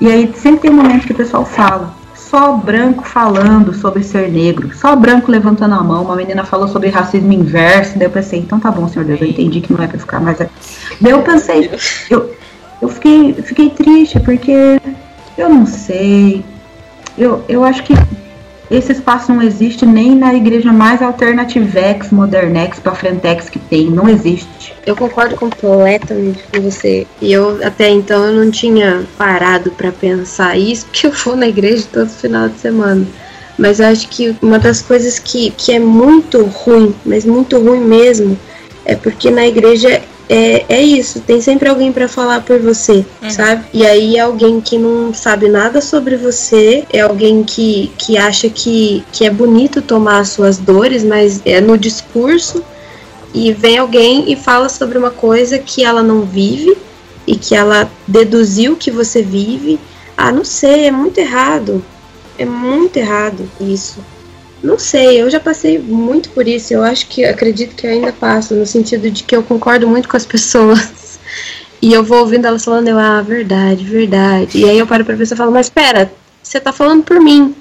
E 0.00 0.10
aí 0.10 0.32
sempre 0.34 0.60
tem 0.60 0.70
um 0.70 0.76
momento 0.76 1.06
que 1.06 1.12
o 1.12 1.14
pessoal 1.14 1.44
fala. 1.44 1.94
Só 2.14 2.54
branco 2.56 3.06
falando 3.06 3.74
sobre 3.74 4.02
ser 4.02 4.30
negro, 4.32 4.74
só 4.74 4.96
branco 4.96 5.30
levantando 5.30 5.74
a 5.74 5.82
mão. 5.82 6.02
Uma 6.04 6.16
menina 6.16 6.44
falou 6.44 6.66
sobre 6.66 6.88
racismo 6.88 7.30
inverso. 7.30 7.98
Daí 7.98 8.06
eu 8.06 8.10
pensei, 8.10 8.38
então 8.38 8.58
tá 8.58 8.70
bom, 8.70 8.88
senhor 8.88 9.04
Deus, 9.04 9.20
eu 9.20 9.28
entendi 9.28 9.60
que 9.60 9.70
não 9.70 9.84
é 9.84 9.86
pra 9.86 9.98
ficar 9.98 10.18
mais. 10.18 10.40
aqui. 10.40 10.52
Daí 10.98 11.12
eu 11.12 11.20
pensei, 11.20 11.70
eu, 12.08 12.34
eu 12.80 12.88
fiquei, 12.88 13.34
fiquei 13.34 13.68
triste 13.68 14.18
porque 14.20 14.80
eu 15.36 15.50
não 15.50 15.66
sei. 15.66 16.42
Eu, 17.18 17.44
eu 17.46 17.62
acho 17.62 17.82
que 17.82 17.92
esse 18.70 18.92
espaço 18.92 19.32
não 19.32 19.42
existe 19.42 19.86
nem 19.86 20.14
na 20.14 20.34
igreja 20.34 20.72
mais 20.72 21.00
alternativex, 21.00 22.10
modernex, 22.10 22.78
pra 22.80 22.94
frentex 22.94 23.48
que 23.48 23.58
tem. 23.58 23.90
Não 23.90 24.08
existe. 24.08 24.74
Eu 24.84 24.96
concordo 24.96 25.36
completamente 25.36 26.42
com 26.52 26.60
você. 26.60 27.06
E 27.20 27.32
eu 27.32 27.60
até 27.64 27.88
então 27.88 28.24
eu 28.24 28.44
não 28.44 28.50
tinha 28.50 29.04
parado 29.16 29.70
pra 29.70 29.92
pensar 29.92 30.58
isso, 30.58 30.86
porque 30.86 31.06
eu 31.06 31.12
vou 31.12 31.36
na 31.36 31.46
igreja 31.46 31.86
todo 31.92 32.08
final 32.08 32.48
de 32.48 32.58
semana. 32.58 33.06
Mas 33.56 33.80
eu 33.80 33.86
acho 33.86 34.08
que 34.08 34.36
uma 34.42 34.58
das 34.58 34.82
coisas 34.82 35.18
que, 35.18 35.50
que 35.52 35.72
é 35.72 35.78
muito 35.78 36.44
ruim, 36.44 36.94
mas 37.04 37.24
muito 37.24 37.58
ruim 37.58 37.80
mesmo, 37.80 38.36
é 38.84 38.94
porque 38.94 39.30
na 39.30 39.46
igreja 39.46 40.02
é, 40.28 40.64
é 40.68 40.82
isso, 40.82 41.20
tem 41.20 41.40
sempre 41.40 41.68
alguém 41.68 41.92
pra 41.92 42.08
falar 42.08 42.40
por 42.40 42.58
você, 42.58 43.06
sabe? 43.30 43.64
E 43.72 43.86
aí 43.86 44.16
é 44.16 44.20
alguém 44.20 44.60
que 44.60 44.76
não 44.76 45.14
sabe 45.14 45.48
nada 45.48 45.80
sobre 45.80 46.16
você, 46.16 46.84
é 46.92 47.00
alguém 47.00 47.44
que, 47.44 47.92
que 47.96 48.18
acha 48.18 48.48
que, 48.48 49.04
que 49.12 49.24
é 49.24 49.30
bonito 49.30 49.80
tomar 49.80 50.18
as 50.18 50.30
suas 50.30 50.58
dores, 50.58 51.04
mas 51.04 51.40
é 51.44 51.60
no 51.60 51.78
discurso 51.78 52.62
e 53.32 53.52
vem 53.52 53.78
alguém 53.78 54.32
e 54.32 54.34
fala 54.34 54.68
sobre 54.68 54.98
uma 54.98 55.10
coisa 55.10 55.58
que 55.58 55.84
ela 55.84 56.02
não 56.02 56.22
vive 56.22 56.76
e 57.26 57.36
que 57.36 57.54
ela 57.54 57.90
deduziu 58.06 58.76
que 58.76 58.90
você 58.90 59.22
vive. 59.22 59.78
Ah, 60.16 60.32
não 60.32 60.44
sei, 60.44 60.86
é 60.86 60.90
muito 60.90 61.18
errado. 61.18 61.84
É 62.38 62.44
muito 62.44 62.96
errado 62.96 63.48
isso. 63.60 63.98
Não 64.62 64.78
sei, 64.78 65.20
eu 65.20 65.30
já 65.30 65.38
passei 65.38 65.78
muito 65.78 66.30
por 66.30 66.48
isso. 66.48 66.72
Eu 66.72 66.82
acho 66.82 67.06
que 67.08 67.24
acredito 67.24 67.74
que 67.74 67.86
ainda 67.86 68.12
passo, 68.12 68.54
no 68.54 68.66
sentido 68.66 69.10
de 69.10 69.22
que 69.22 69.36
eu 69.36 69.42
concordo 69.42 69.86
muito 69.86 70.08
com 70.08 70.16
as 70.16 70.26
pessoas. 70.26 71.18
E 71.80 71.92
eu 71.92 72.02
vou 72.02 72.20
ouvindo 72.20 72.46
elas 72.46 72.64
falando, 72.64 72.88
eu, 72.88 72.98
ah, 72.98 73.20
verdade, 73.22 73.84
verdade. 73.84 74.58
E 74.58 74.68
aí 74.68 74.78
eu 74.78 74.86
paro 74.86 75.04
pra 75.04 75.16
pensar 75.16 75.34
e 75.34 75.38
falo, 75.38 75.52
mas 75.52 75.68
pera, 75.68 76.10
você 76.42 76.58
tá 76.58 76.72
falando 76.72 77.04
por 77.04 77.20
mim. 77.20 77.54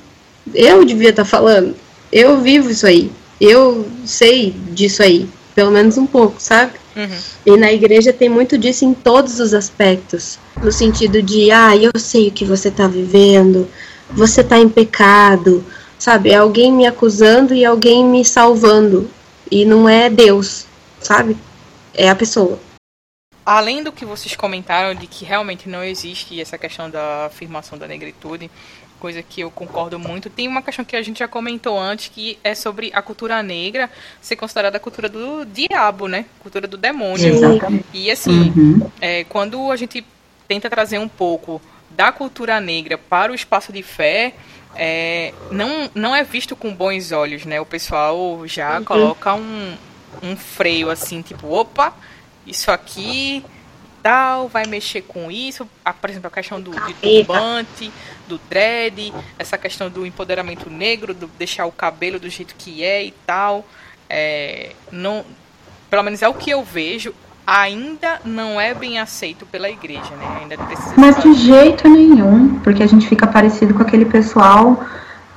Eu 0.54 0.86
devia 0.86 1.10
estar 1.10 1.26
falando. 1.26 1.76
Eu 2.12 2.40
vivo 2.42 2.70
isso 2.70 2.88
aí. 2.88 3.12
Eu 3.40 3.86
sei 4.06 4.56
disso 4.72 5.04
aí. 5.04 5.28
Pelo 5.54 5.72
menos 5.72 5.98
um 5.98 6.06
pouco, 6.06 6.36
sabe? 6.40 6.74
Uhum. 6.96 7.18
E 7.46 7.58
na 7.58 7.72
igreja 7.72 8.14
tem 8.14 8.30
muito 8.30 8.58
disso 8.58 8.86
em 8.86 8.94
todos 8.94 9.40
os 9.40 9.54
aspectos. 9.54 10.40
No 10.62 10.72
sentido 10.72 11.22
de, 11.22 11.52
ah, 11.52 11.76
eu 11.76 11.92
sei 11.98 12.30
o 12.30 12.32
que 12.32 12.46
você 12.46 12.72
tá 12.72 12.88
vivendo, 12.88 13.68
você 14.10 14.44
tá 14.44 14.58
em 14.58 14.70
pecado, 14.70 15.64
sabe? 15.98 16.30
É 16.30 16.36
alguém 16.36 16.72
me 16.72 16.86
acusando 16.86 17.54
e 17.54 17.64
alguém 17.66 18.04
me 18.04 18.24
salvando. 18.24 19.10
E 19.52 19.66
não 19.66 19.88
é 19.88 20.10
Deus, 20.10 20.66
sabe? 21.00 21.38
É 21.94 22.10
a 22.10 22.16
pessoa. 22.16 22.60
Além 23.46 23.84
do 23.84 23.92
que 23.92 24.06
vocês 24.06 24.36
comentaram 24.36 24.96
de 24.96 25.06
que 25.06 25.24
realmente 25.24 25.70
não 25.70 25.84
existe 25.84 26.42
essa 26.42 26.58
questão 26.58 26.90
da 26.90 27.28
afirmação 27.28 27.78
da 27.78 27.88
negritude, 27.88 28.50
coisa 29.00 29.22
que 29.22 29.42
eu 29.42 29.52
concordo 29.52 30.00
muito, 30.00 30.32
tem 30.32 30.48
uma 30.48 30.64
questão 30.64 30.84
que 30.84 30.96
a 30.96 31.02
gente 31.04 31.20
já 31.20 31.28
comentou 31.28 31.80
antes, 31.80 32.08
que 32.08 32.40
é 32.44 32.56
sobre 32.56 32.90
a 32.94 33.04
cultura 33.04 33.44
negra 33.44 33.90
ser 34.20 34.36
considerada 34.36 34.78
a 34.78 34.80
cultura 34.80 35.08
do 35.08 35.46
diabo, 35.46 36.08
né? 36.08 36.26
Cultura 36.40 36.68
do 36.68 36.76
demônio. 36.76 37.36
Exatamente. 37.36 37.86
E 37.94 38.10
assim, 38.10 38.52
Uhum. 38.56 38.90
é, 39.00 39.24
quando 39.26 39.72
a 39.72 39.76
gente 39.76 40.04
tenta 40.48 40.68
trazer 40.68 40.98
um 40.98 41.08
pouco 41.08 41.62
da 41.92 42.12
cultura 42.12 42.60
negra 42.60 42.98
para 42.98 43.32
o 43.32 43.36
espaço 43.36 43.72
de 43.72 43.84
fé, 43.84 44.34
é, 44.76 45.34
não, 45.52 45.90
não 45.96 46.16
é 46.16 46.24
visto 46.24 46.56
com 46.56 46.74
bons 46.74 47.12
olhos, 47.12 47.46
né? 47.46 47.60
O 47.60 47.66
pessoal 47.66 48.46
já 48.48 48.82
coloca 48.82 49.34
um, 49.34 49.76
um 50.22 50.36
freio 50.36 50.90
assim, 50.90 51.22
tipo, 51.22 51.48
opa, 51.48 51.94
isso 52.46 52.70
aqui 52.72 53.44
tal, 54.06 54.48
vai 54.48 54.68
mexer 54.68 55.02
com 55.02 55.32
isso. 55.32 55.68
Ah, 55.84 55.92
por 55.92 56.12
exemplo, 56.12 56.28
a 56.28 56.32
questão 56.32 56.62
do 56.62 56.70
de 56.70 56.94
turbante, 56.94 57.92
do 58.28 58.38
dread, 58.38 59.12
essa 59.40 59.58
questão 59.58 59.90
do 59.90 60.06
empoderamento 60.06 60.70
negro, 60.70 61.12
do 61.12 61.26
deixar 61.26 61.66
o 61.66 61.72
cabelo 61.72 62.20
do 62.20 62.30
jeito 62.30 62.54
que 62.56 62.84
é 62.84 63.04
e 63.04 63.12
tal. 63.26 63.66
É, 64.08 64.74
não, 64.92 65.26
pelo 65.90 66.04
menos 66.04 66.22
é 66.22 66.28
o 66.28 66.36
que 66.36 66.52
eu 66.52 66.64
vejo, 66.64 67.16
ainda 67.46 68.20
não 68.26 68.60
é 68.60 68.74
bem 68.74 69.00
aceito 69.00 69.46
pela 69.46 69.70
igreja, 69.70 70.16
né? 70.18 70.40
Ainda 70.42 70.58
precisa 70.58 70.94
Mas 70.98 71.22
de 71.22 71.34
jeito 71.34 71.88
nenhum, 71.88 72.60
porque 72.60 72.84
a 72.84 72.88
gente 72.88 73.08
fica 73.08 73.28
parecido 73.28 73.74
com 73.74 73.82
aquele 73.82 74.06
pessoal 74.06 74.84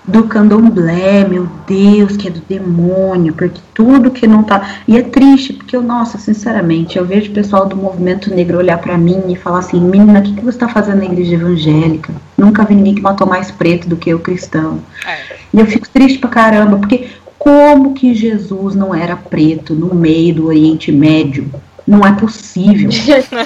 do 0.08 0.24
candomblé, 0.24 1.28
meu 1.28 1.46
Deus, 1.66 2.16
que 2.16 2.28
é 2.28 2.30
do 2.30 2.40
demônio, 2.40 3.34
porque 3.34 3.60
tudo 3.74 4.10
que 4.10 4.26
não 4.26 4.42
tá. 4.42 4.76
E 4.88 4.96
é 4.96 5.02
triste, 5.02 5.52
porque 5.52 5.76
eu, 5.76 5.82
nossa, 5.82 6.16
sinceramente, 6.16 6.96
eu 6.96 7.04
vejo 7.04 7.30
o 7.30 7.34
pessoal 7.34 7.66
do 7.66 7.76
movimento 7.76 8.34
negro 8.34 8.56
olhar 8.56 8.78
pra 8.78 8.96
mim 8.96 9.24
e 9.28 9.36
falar 9.36 9.58
assim: 9.58 9.78
menina, 9.78 10.20
o 10.20 10.22
que, 10.22 10.32
que 10.34 10.44
você 10.44 10.56
tá 10.56 10.68
fazendo 10.68 10.98
na 10.98 11.04
igreja 11.04 11.34
evangélica? 11.34 12.10
Nunca 12.38 12.64
vi 12.64 12.74
ninguém 12.74 12.94
que 12.94 13.02
matou 13.02 13.26
mais 13.26 13.50
preto 13.50 13.86
do 13.86 13.96
que 13.96 14.14
o 14.14 14.18
cristão. 14.18 14.80
É. 15.06 15.36
E 15.52 15.60
eu 15.60 15.66
fico 15.66 15.86
triste 15.90 16.18
pra 16.18 16.30
caramba, 16.30 16.78
porque 16.78 17.08
como 17.38 17.92
que 17.92 18.14
Jesus 18.14 18.74
não 18.74 18.94
era 18.94 19.14
preto 19.14 19.74
no 19.74 19.94
meio 19.94 20.34
do 20.34 20.46
Oriente 20.46 20.90
Médio? 20.90 21.50
Não 21.88 22.06
é 22.06 22.12
possível. 22.12 22.90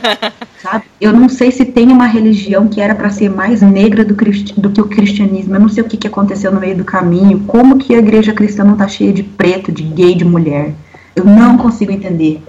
sabe? 0.61 0.84
Eu 1.01 1.12
não 1.12 1.28
sei 1.28 1.53
se 1.53 1.64
tem 1.64 1.93
uma 1.93 2.09
religião 2.09 2.66
que 2.66 2.80
era 2.80 2.93
para 2.93 3.09
ser 3.09 3.30
mais 3.30 3.62
negra 3.62 4.05
do, 4.05 4.14
do 4.14 4.70
que 4.70 4.80
o 4.80 4.88
cristianismo. 4.88 5.55
Eu 5.55 5.61
não 5.61 5.68
sei 5.68 5.84
o 5.84 5.86
que, 5.86 5.97
que 5.97 6.09
aconteceu 6.09 6.51
no 6.51 6.59
meio 6.59 6.76
do 6.76 6.84
caminho. 6.84 7.45
Como 7.47 7.78
que 7.78 7.95
a 7.95 7.99
igreja 7.99 8.32
cristã 8.32 8.64
não 8.64 8.76
tá 8.76 8.88
cheia 8.88 9.12
de 9.12 9.22
preto, 9.22 9.70
de 9.70 9.84
gay, 9.84 10.16
de 10.16 10.24
mulher? 10.24 10.74
Eu 11.14 11.24
não 11.24 11.57
consigo 11.57 11.93
entender. 11.93 12.43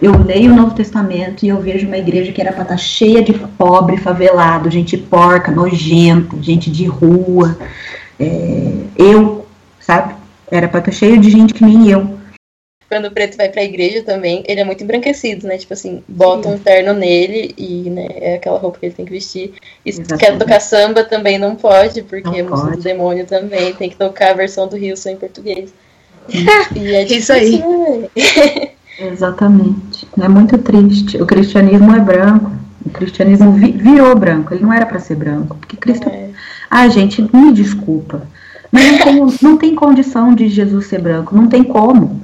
Eu 0.00 0.16
leio 0.16 0.50
o 0.50 0.56
Novo 0.56 0.74
Testamento 0.74 1.44
e 1.44 1.48
eu 1.48 1.60
vejo 1.60 1.86
uma 1.86 1.98
igreja 1.98 2.32
que 2.32 2.40
era 2.40 2.50
para 2.52 2.62
estar 2.62 2.78
cheia 2.78 3.22
de 3.22 3.34
pobre, 3.34 3.98
favelado, 3.98 4.70
gente 4.70 4.96
porca, 4.96 5.52
nojenta, 5.52 6.40
gente 6.40 6.70
de 6.70 6.86
rua. 6.86 7.54
É, 8.18 8.72
eu, 8.96 9.44
sabe? 9.78 10.14
Era 10.50 10.68
para 10.68 10.78
estar 10.78 10.92
cheio 10.92 11.18
de 11.20 11.28
gente 11.28 11.52
que 11.52 11.62
nem 11.62 11.90
eu. 11.90 12.17
Quando 12.88 13.04
o 13.06 13.10
preto 13.10 13.36
vai 13.36 13.50
pra 13.50 13.62
igreja 13.62 14.02
também, 14.02 14.42
ele 14.48 14.60
é 14.60 14.64
muito 14.64 14.82
embranquecido, 14.82 15.46
né? 15.46 15.58
Tipo 15.58 15.74
assim, 15.74 16.02
bota 16.08 16.48
um 16.48 16.58
terno 16.58 16.94
nele 16.94 17.54
e 17.58 17.90
né, 17.90 18.06
é 18.14 18.34
aquela 18.36 18.58
roupa 18.58 18.78
que 18.78 18.86
ele 18.86 18.94
tem 18.94 19.04
que 19.04 19.12
vestir. 19.12 19.52
E 19.84 19.92
se 19.92 20.00
Exatamente. 20.00 20.24
quer 20.24 20.38
tocar 20.38 20.60
samba 20.60 21.04
também 21.04 21.38
não 21.38 21.54
pode, 21.54 22.02
porque 22.02 22.28
Não 22.28 22.34
é 22.36 22.42
música 22.42 22.76
do 22.76 22.82
demônio 22.82 23.26
também. 23.26 23.74
Tem 23.74 23.90
que 23.90 23.96
tocar 23.96 24.30
a 24.30 24.34
versão 24.34 24.66
do 24.66 24.76
Wilson 24.76 25.10
em 25.10 25.16
português. 25.16 25.72
e 26.74 26.94
é 26.94 27.02
Isso 27.04 27.32
aí. 27.32 27.58
né? 27.58 28.08
Exatamente. 28.98 30.08
É 30.20 30.28
muito 30.28 30.56
triste. 30.58 31.20
O 31.20 31.26
cristianismo 31.26 31.94
é 31.94 32.00
branco. 32.00 32.50
O 32.86 32.90
cristianismo 32.90 33.52
vi- 33.52 33.72
virou 33.72 34.16
branco. 34.16 34.54
Ele 34.54 34.62
não 34.62 34.72
era 34.72 34.86
para 34.86 34.98
ser 34.98 35.14
branco. 35.14 35.56
Porque 35.60 35.76
Cristo. 35.76 36.08
É. 36.08 36.30
Ah, 36.70 36.88
gente, 36.88 37.20
me 37.34 37.52
desculpa. 37.52 38.26
Mas 38.72 38.84
não 38.90 38.98
tem, 38.98 39.38
não 39.42 39.56
tem 39.56 39.74
condição 39.74 40.34
de 40.34 40.48
Jesus 40.48 40.86
ser 40.86 41.00
branco. 41.00 41.34
Não 41.34 41.48
tem 41.48 41.62
como. 41.64 42.20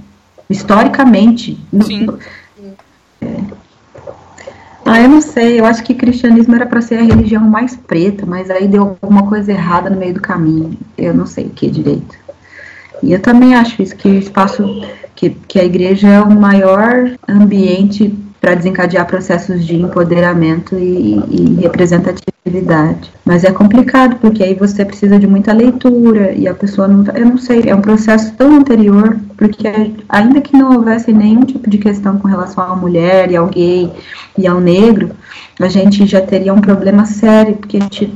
Historicamente. 0.49 1.59
Sim. 1.83 2.07
é. 3.21 3.65
Ah, 4.87 5.01
eu 5.01 5.09
não 5.09 5.21
sei, 5.23 5.59
eu 5.59 5.65
acho 5.65 5.83
que 5.83 5.95
cristianismo 5.95 6.55
era 6.55 6.67
para 6.67 6.83
ser 6.83 6.97
a 6.97 7.03
religião 7.03 7.43
mais 7.43 7.75
preta, 7.75 8.27
mas 8.27 8.51
aí 8.51 8.69
deu 8.69 8.83
alguma 8.83 9.27
coisa 9.27 9.51
errada 9.51 9.89
no 9.89 9.97
meio 9.97 10.13
do 10.13 10.21
caminho. 10.21 10.77
Eu 10.97 11.15
não 11.15 11.27
sei 11.27 11.47
o 11.47 11.51
que 11.51 11.71
direito. 11.71 12.15
E 13.03 13.13
eu 13.13 13.21
também 13.21 13.55
acho 13.55 13.83
isso, 13.83 13.97
que 13.97 14.09
o 14.09 14.19
espaço, 14.19 14.83
que, 15.15 15.31
que 15.31 15.59
a 15.59 15.65
igreja 15.65 16.09
é 16.09 16.21
o 16.21 16.31
maior 16.31 17.13
ambiente 17.27 18.15
para 18.45 18.57
desencadear 18.57 19.07
processos 19.07 19.65
de 19.65 19.75
empoderamento 19.75 20.79
e, 20.79 21.15
e, 21.31 21.61
representatividade. 21.63 23.11
Mas 23.25 23.43
é 23.43 23.51
complicado, 23.51 24.17
porque 24.17 24.45
aí 24.45 24.55
você 24.55 24.85
precisa 24.85 25.19
de 25.19 25.27
muita 25.27 25.51
leitura 25.55 26.31
e 26.33 26.47
a 26.47 26.53
pessoa 26.53 26.87
não. 26.87 27.03
tá, 27.03 27.13
Eu 27.17 27.25
não 27.25 27.39
sei, 27.39 27.63
é 27.67 27.75
um 27.75 27.81
processo 27.81 28.35
tão 28.35 28.57
anterior, 28.57 29.19
porque 29.39 29.67
ainda 30.11 30.43
que 30.43 30.55
não 30.55 30.75
houvesse 30.75 31.11
nenhum 31.11 31.41
tipo 31.41 31.71
de 31.71 31.79
questão 31.79 32.19
com 32.19 32.29
relação 32.29 32.63
à 32.63 32.77
mulher 32.77 33.31
e 33.31 33.37
ao 33.37 33.47
gay 33.47 33.91
e 34.37 34.47
ao 34.47 34.61
negro, 34.61 35.13
a 35.59 35.69
gente 35.69 36.05
já 36.05 36.21
teria 36.21 36.53
um 36.53 36.61
problema 36.61 37.07
sério, 37.07 37.57
porque 37.57 37.79
a, 37.79 37.81
gente, 37.81 38.13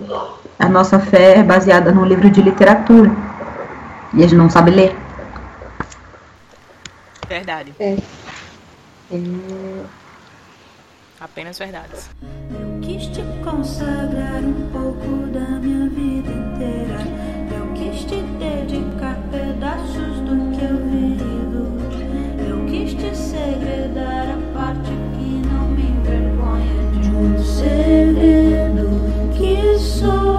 a 0.59 0.69
nossa 0.69 0.99
fé 0.99 1.39
é 1.39 1.43
baseada 1.43 1.91
num 1.91 2.05
livro 2.05 2.29
de 2.29 2.43
literatura 2.43 3.11
e 4.13 4.19
a 4.19 4.27
gente 4.27 4.37
não 4.37 4.51
sabe 4.51 4.73
ler. 4.73 4.95
Verdade. 7.27 7.73
É. 7.81 7.97
Apenas 11.21 11.59
verdades. 11.59 12.09
Eu 12.23 12.81
quis 12.81 13.07
te 13.09 13.23
consagrar 13.43 14.41
um 14.45 14.71
pouco 14.71 15.27
da 15.33 15.59
minha 15.59 15.89
vida 15.89 16.31
inteira. 16.31 16.99
Eu 17.53 17.73
quis 17.75 18.05
te 18.05 18.23
dedicar 18.39 19.17
pedaços 19.31 20.21
do 20.21 20.57
que 20.57 20.65
eu 20.65 20.77
vivo. 20.87 21.79
Eu 22.49 22.65
quis 22.67 22.95
te 22.95 23.17
segredar 23.17 24.29
a 24.31 24.39
parte 24.55 24.91
que 25.19 25.43
não 25.49 25.69
me 25.71 25.91
envergonha 25.91 27.01
de 27.03 27.11
um 27.11 27.39
segredo 27.43 28.89
que 29.37 29.77
só 29.79 30.38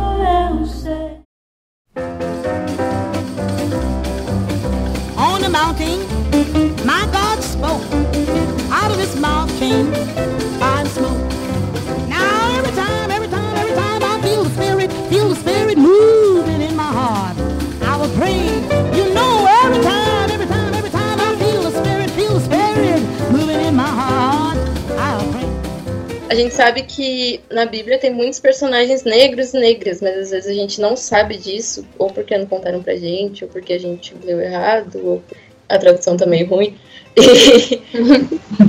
gente 26.40 26.56
sabe 26.56 26.84
que 26.84 27.42
na 27.50 27.66
Bíblia 27.66 27.98
tem 27.98 28.14
muitos 28.14 28.40
personagens 28.40 29.04
negros 29.04 29.54
e 29.54 29.60
negras, 29.60 30.02
mas 30.02 30.18
às 30.18 30.30
vezes 30.32 30.50
a 30.50 30.54
gente 30.54 30.80
não 30.80 30.96
sabe 30.96 31.38
disso, 31.38 31.86
ou 31.98 32.10
porque 32.10 32.38
não 32.38 32.46
contaram 32.46 32.82
pra 32.82 32.96
gente, 32.96 33.44
ou 33.44 33.50
porque 33.50 33.74
a 33.74 33.80
gente 33.80 34.16
leu 34.24 34.40
errado, 34.40 35.00
ou 35.04 35.24
a 35.68 35.78
tradução 35.78 36.18
tá 36.18 36.26
meio 36.26 36.48
ruim. 36.48 36.78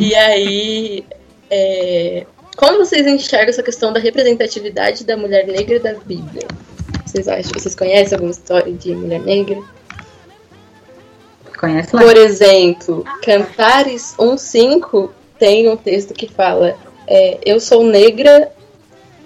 E, 0.01 0.14
aí, 0.14 1.05
é, 1.51 2.25
como 2.57 2.79
vocês 2.79 3.07
enxergam 3.07 3.51
essa 3.51 3.62
questão 3.62 3.93
da 3.93 4.01
representatividade 4.01 5.05
da 5.05 5.14
mulher 5.14 5.47
negra 5.47 5.79
da 5.79 5.93
Bíblia? 5.93 6.47
Vocês 7.05 7.29
acham? 7.29 7.53
Vocês 7.53 7.75
conhecem 7.75 8.14
alguma 8.14 8.31
história 8.31 8.73
de 8.73 8.95
mulher 8.95 9.21
negra? 9.21 9.62
Conhece 11.59 11.95
lá? 11.95 12.03
Por 12.03 12.16
exemplo, 12.16 13.05
Cantares 13.23 14.14
1.5 14.18 15.11
tem 15.39 15.68
um 15.68 15.77
texto 15.77 16.14
que 16.14 16.27
fala 16.27 16.79
é, 17.11 17.39
Eu 17.45 17.59
sou 17.61 17.83
negra 17.85 18.51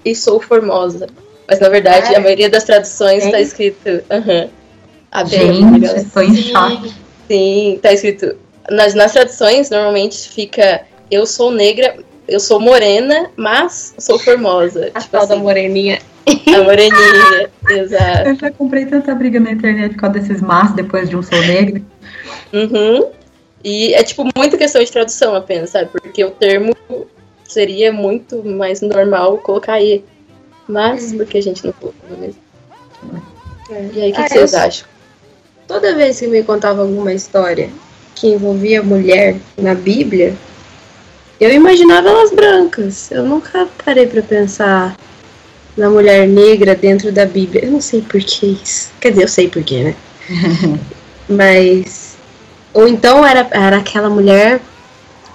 e 0.04 0.14
sou 0.14 0.40
formosa. 0.40 1.06
Mas 1.46 1.60
na 1.60 1.68
verdade, 1.68 2.14
a 2.14 2.20
maioria 2.20 2.48
das 2.48 2.64
traduções 2.64 3.24
está 3.24 3.40
escrito. 3.40 4.02
aham, 4.10 4.48
apenas 5.12 5.56
Gente, 5.56 5.64
negra. 5.64 5.96
estou 6.00 6.22
em 6.22 6.34
choque. 6.34 6.94
Sim, 7.28 7.78
tá 7.82 7.92
escrito. 7.92 8.36
Nas, 8.70 8.94
nas 8.94 9.12
traduções, 9.12 9.68
normalmente 9.68 10.28
fica 10.30 10.82
Eu 11.10 11.26
sou 11.26 11.50
negra, 11.50 11.96
eu 12.26 12.40
sou 12.40 12.58
morena, 12.58 13.30
mas 13.36 13.94
sou 13.98 14.18
formosa. 14.18 14.90
A 14.94 15.00
tipo 15.00 15.12
tal 15.12 15.26
da 15.26 15.34
assim, 15.34 15.42
moreninha. 15.42 15.98
a 16.26 16.62
moreninha. 16.62 17.50
Exato. 17.68 18.28
Eu 18.30 18.34
já 18.36 18.50
comprei 18.50 18.86
tanta 18.86 19.14
briga 19.14 19.38
na 19.38 19.52
internet 19.52 19.92
por 19.92 20.00
causa 20.00 20.18
desses 20.18 20.40
mas 20.40 20.72
depois 20.74 21.10
de 21.10 21.16
um 21.16 21.22
sou 21.22 21.38
negro. 21.40 21.84
Uhum. 22.54 23.10
E 23.62 23.92
é 23.94 24.02
tipo 24.02 24.26
muito 24.36 24.56
questão 24.56 24.82
de 24.82 24.90
tradução 24.90 25.34
apenas, 25.34 25.70
sabe? 25.70 25.90
Porque 25.90 26.24
o 26.24 26.30
termo 26.30 26.74
seria 27.44 27.92
muito 27.92 28.42
mais 28.44 28.80
normal 28.80 29.38
colocar 29.38 29.74
aí. 29.74 30.04
Mas 30.66 31.12
porque 31.12 31.38
a 31.38 31.42
gente 31.42 31.64
não 31.64 31.72
colocou 31.72 32.16
mesmo. 32.18 32.40
E 33.70 34.00
aí, 34.02 34.10
o 34.10 34.14
que, 34.14 34.20
Ah, 34.20 34.24
que 34.24 34.30
vocês 34.30 34.52
eu- 34.52 34.58
acham? 34.60 34.88
Toda 35.66 35.94
vez 35.94 36.18
que 36.20 36.26
me 36.26 36.42
contava 36.42 36.82
alguma 36.82 37.12
história 37.12 37.70
que 38.14 38.28
envolvia 38.28 38.82
mulher 38.82 39.36
na 39.56 39.74
Bíblia, 39.74 40.34
eu 41.40 41.50
imaginava 41.50 42.08
elas 42.08 42.30
brancas. 42.32 43.10
Eu 43.10 43.24
nunca 43.24 43.66
parei 43.84 44.06
pra 44.06 44.22
pensar 44.22 44.96
na 45.76 45.90
mulher 45.90 46.28
negra 46.28 46.74
dentro 46.74 47.10
da 47.12 47.26
Bíblia. 47.26 47.64
Eu 47.64 47.72
não 47.72 47.80
sei 47.80 48.00
por 48.02 48.20
que 48.22 48.46
isso. 48.62 48.90
Quer 49.00 49.10
dizer, 49.10 49.24
eu 49.24 49.28
sei 49.28 49.48
por 49.48 49.62
quê, 49.62 49.84
né? 49.84 49.94
Mas. 51.28 52.14
Ou 52.72 52.88
então 52.88 53.24
era, 53.24 53.46
era 53.52 53.76
aquela 53.78 54.10
mulher 54.10 54.60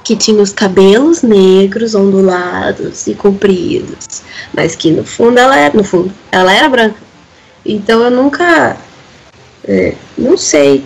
que 0.03 0.15
tinha 0.15 0.41
os 0.41 0.51
cabelos 0.51 1.21
negros, 1.21 1.95
ondulados 1.95 3.07
e 3.07 3.13
compridos. 3.13 4.23
Mas 4.53 4.75
que 4.75 4.91
no 4.91 5.03
fundo 5.03 5.37
ela 5.37 5.57
era. 5.57 5.75
No 5.75 5.83
fundo, 5.83 6.11
ela 6.31 6.53
era 6.53 6.69
branca. 6.69 6.99
Então 7.65 8.01
eu 8.01 8.11
nunca. 8.11 8.77
é, 9.67 9.93
não 10.17 10.37
sei. 10.37 10.83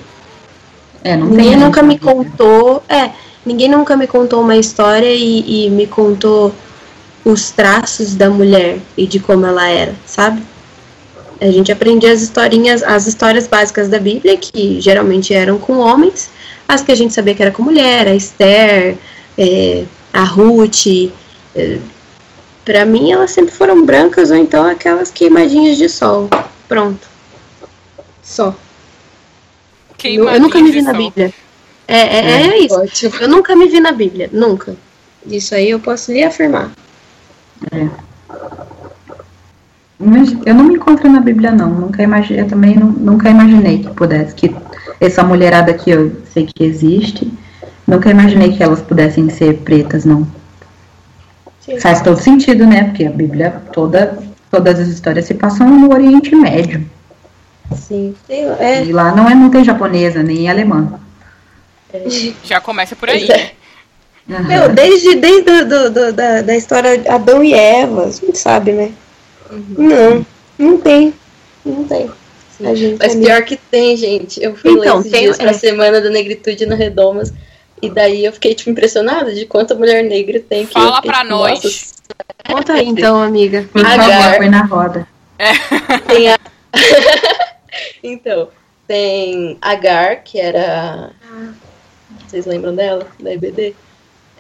É, 1.04 1.18
não 1.18 1.28
Ninguém 1.28 1.56
nunca 1.56 1.84
me 1.84 2.00
contou. 2.00 2.84
É, 2.88 3.12
ninguém 3.46 3.70
nunca 3.70 3.96
me 3.96 4.08
contou 4.08 4.42
uma 4.42 4.58
história 4.58 5.14
e, 5.14 5.66
e 5.66 5.70
me 5.70 5.88
contou 5.88 6.54
os 7.26 7.52
traços 7.52 8.16
da 8.16 8.30
mulher 8.30 8.80
e 8.98 9.08
de 9.08 9.20
como 9.20 9.46
ela 9.46 9.68
era, 9.70 9.96
sabe? 10.06 10.44
A 11.40 11.52
gente 11.52 11.72
aprendia 11.72 12.12
as 12.12 12.22
historinhas, 12.22 12.84
as 12.84 13.08
histórias 13.08 13.48
básicas 13.48 13.90
da 13.90 14.00
Bíblia, 14.00 14.38
que 14.38 14.80
geralmente 14.80 15.34
eram 15.34 15.58
com 15.58 15.78
homens, 15.78 16.30
as 16.74 16.82
que 16.82 16.92
a 16.92 16.96
gente 16.96 17.14
sabia 17.14 17.34
que 17.36 17.42
era 17.42 17.52
com 17.52 17.64
mulher, 17.64 18.08
a 18.08 18.16
Esther, 18.16 18.98
é, 19.38 19.84
a 20.12 20.24
Ruth. 20.24 21.12
É, 21.56 21.78
pra 22.66 22.86
mim, 22.86 23.12
elas 23.12 23.32
sempre 23.32 23.54
foram 23.54 23.86
brancas 23.86 24.32
ou 24.32 24.38
então 24.38 24.66
aquelas 24.66 25.12
queimadinhas 25.12 25.78
de 25.78 25.88
sol. 25.90 26.30
Pronto. 26.68 27.08
Só. 28.22 28.46
Eu, 28.46 28.56
eu 28.56 30.26
Queimadinha 30.26 30.40
nunca 30.40 30.60
me 30.62 30.72
vi 30.72 30.82
na 30.82 30.92
sol. 30.94 31.04
Bíblia. 31.04 31.34
É, 31.88 31.98
é, 31.98 32.48
é 32.48 32.58
isso. 32.60 32.76
Ótimo. 32.80 33.14
Eu 33.22 33.30
nunca 33.30 33.56
me 33.56 33.68
vi 33.68 33.80
na 33.80 33.92
Bíblia. 33.92 34.30
Nunca. 34.32 34.76
Isso 35.26 35.54
aí 35.56 35.70
eu 35.70 35.80
posso 35.80 36.12
lhe 36.12 36.24
afirmar. 36.24 36.72
Mas 40.00 40.34
Eu 40.46 40.54
não 40.56 40.66
me 40.66 40.76
encontro 40.76 41.10
na 41.10 41.22
Bíblia, 41.22 41.52
não. 41.52 41.70
Nunca 41.70 42.04
imaginei, 42.04 42.42
eu 42.44 42.48
também 42.48 42.76
nu- 42.76 42.92
nunca 42.92 43.30
imaginei 43.30 43.80
que 43.84 43.90
pudesse, 43.92 44.34
que 44.36 44.54
essa 45.00 45.24
mulherada 45.24 45.74
que 45.74 45.90
eu 45.92 46.22
sei 46.34 46.46
que 46.46 46.64
existe, 46.64 47.32
nunca 47.88 48.10
imaginei 48.10 48.52
que 48.56 48.64
elas 48.64 48.82
pudessem 48.82 49.30
ser 49.30 49.58
pretas, 49.60 50.06
não. 50.06 50.28
Faz 51.82 52.02
todo 52.02 52.20
sentido, 52.20 52.66
né? 52.66 52.86
Porque 52.86 53.06
a 53.06 53.12
Bíblia 53.12 53.62
toda, 53.72 54.18
todas 54.52 54.80
as 54.80 54.88
histórias 54.90 55.26
se 55.26 55.34
passam 55.34 55.68
no 55.70 55.94
Oriente 55.94 56.36
Médio. 56.36 56.86
Sim. 57.76 58.14
Sei 58.28 58.46
lá, 58.46 58.58
É, 58.60 58.84
E 58.84 58.92
lá 58.92 59.16
não 59.16 59.30
é, 59.30 59.34
não 59.34 59.50
tem 59.50 59.64
japonesa 59.64 60.22
nem 60.22 60.50
alemã. 60.50 61.00
Já 62.44 62.60
começa 62.60 62.96
por 62.96 63.10
aí. 63.10 63.30
É. 63.30 63.52
Aham. 64.30 64.44
Meu, 64.48 64.70
desde, 64.70 65.16
desde 65.16 65.42
do, 65.44 65.66
do- 65.66 65.90
do- 65.92 66.14
da, 66.14 66.42
da 66.42 66.56
história 66.56 66.98
de 66.98 67.08
Adão 67.10 67.44
e 67.44 67.54
Eva, 67.54 68.06
a 68.06 68.12
gente 68.12 68.38
sabe, 68.38 68.72
né? 68.72 68.92
Não, 69.52 70.26
não 70.58 70.78
tem. 70.78 71.14
Não 71.66 71.84
tem. 71.84 72.10
Gente 72.76 72.98
Mas 73.00 73.16
é 73.16 73.20
pior 73.20 73.44
que 73.44 73.58
tem, 73.58 73.96
gente. 73.98 74.42
Eu 74.44 74.56
fui 74.56 74.72
Então, 74.72 74.98
ler 75.00 75.10
tem- 75.12 75.22
dias 75.24 75.38
pra 75.38 75.50
é. 75.52 75.54
Semana 75.54 76.00
da 76.02 76.10
Negritude 76.10 76.66
no 76.66 76.76
Redomas. 76.76 77.34
E 77.82 77.90
daí 77.90 78.24
eu 78.24 78.32
fiquei, 78.32 78.54
tipo, 78.56 78.70
impressionada 78.70 79.34
de 79.34 79.46
quanta 79.46 79.76
mulher 79.76 80.04
negra 80.04 80.40
tem 80.40 80.66
que 80.66 80.74
Fala 80.74 80.96
fiquei, 80.98 81.12
pra 81.12 81.20
tipo, 81.22 81.30
nós. 81.32 81.64
nossa, 81.64 81.94
Conta 82.50 82.74
aí 82.74 82.88
então, 82.88 83.22
amiga. 83.22 83.68
Por 83.74 83.86
Agar. 83.86 84.22
favor, 84.22 84.38
põe 84.38 84.50
na 84.50 84.66
roda. 84.66 85.08
tem 86.08 86.30
a... 86.30 86.38
então, 88.04 88.48
tem 88.88 89.58
Agar, 89.62 90.24
que 90.24 90.40
era. 90.40 91.12
Vocês 92.28 92.46
lembram 92.46 92.74
dela? 92.76 93.08
Da 93.20 93.34
EBD? 93.34 93.76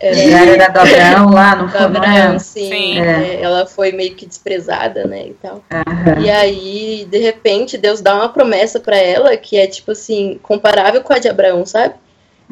Era, 0.05 0.51
era 0.51 0.67
do 0.69 0.79
Abraão 0.79 1.29
lá, 1.31 1.55
não 1.55 1.65
Do 1.67 1.71
foi? 1.71 1.79
não 1.81 1.87
Abraão, 1.87 2.35
é? 2.35 2.39
sim. 2.39 2.69
Sim. 2.69 2.99
é, 2.99 3.39
ela 3.41 3.65
foi 3.65 3.91
meio 3.91 4.15
que 4.15 4.25
desprezada, 4.25 5.05
né? 5.05 5.27
E 5.27 5.33
tal. 5.41 5.63
Aham. 5.71 6.19
E 6.21 6.29
aí, 6.29 7.07
de 7.09 7.17
repente, 7.19 7.77
Deus 7.77 8.01
dá 8.01 8.15
uma 8.15 8.29
promessa 8.29 8.79
pra 8.79 8.97
ela 8.97 9.35
que 9.37 9.55
é, 9.57 9.65
tipo 9.67 9.91
assim, 9.91 10.39
comparável 10.43 11.01
com 11.01 11.13
a 11.13 11.19
de 11.19 11.29
Abraão, 11.29 11.65
sabe? 11.65 11.95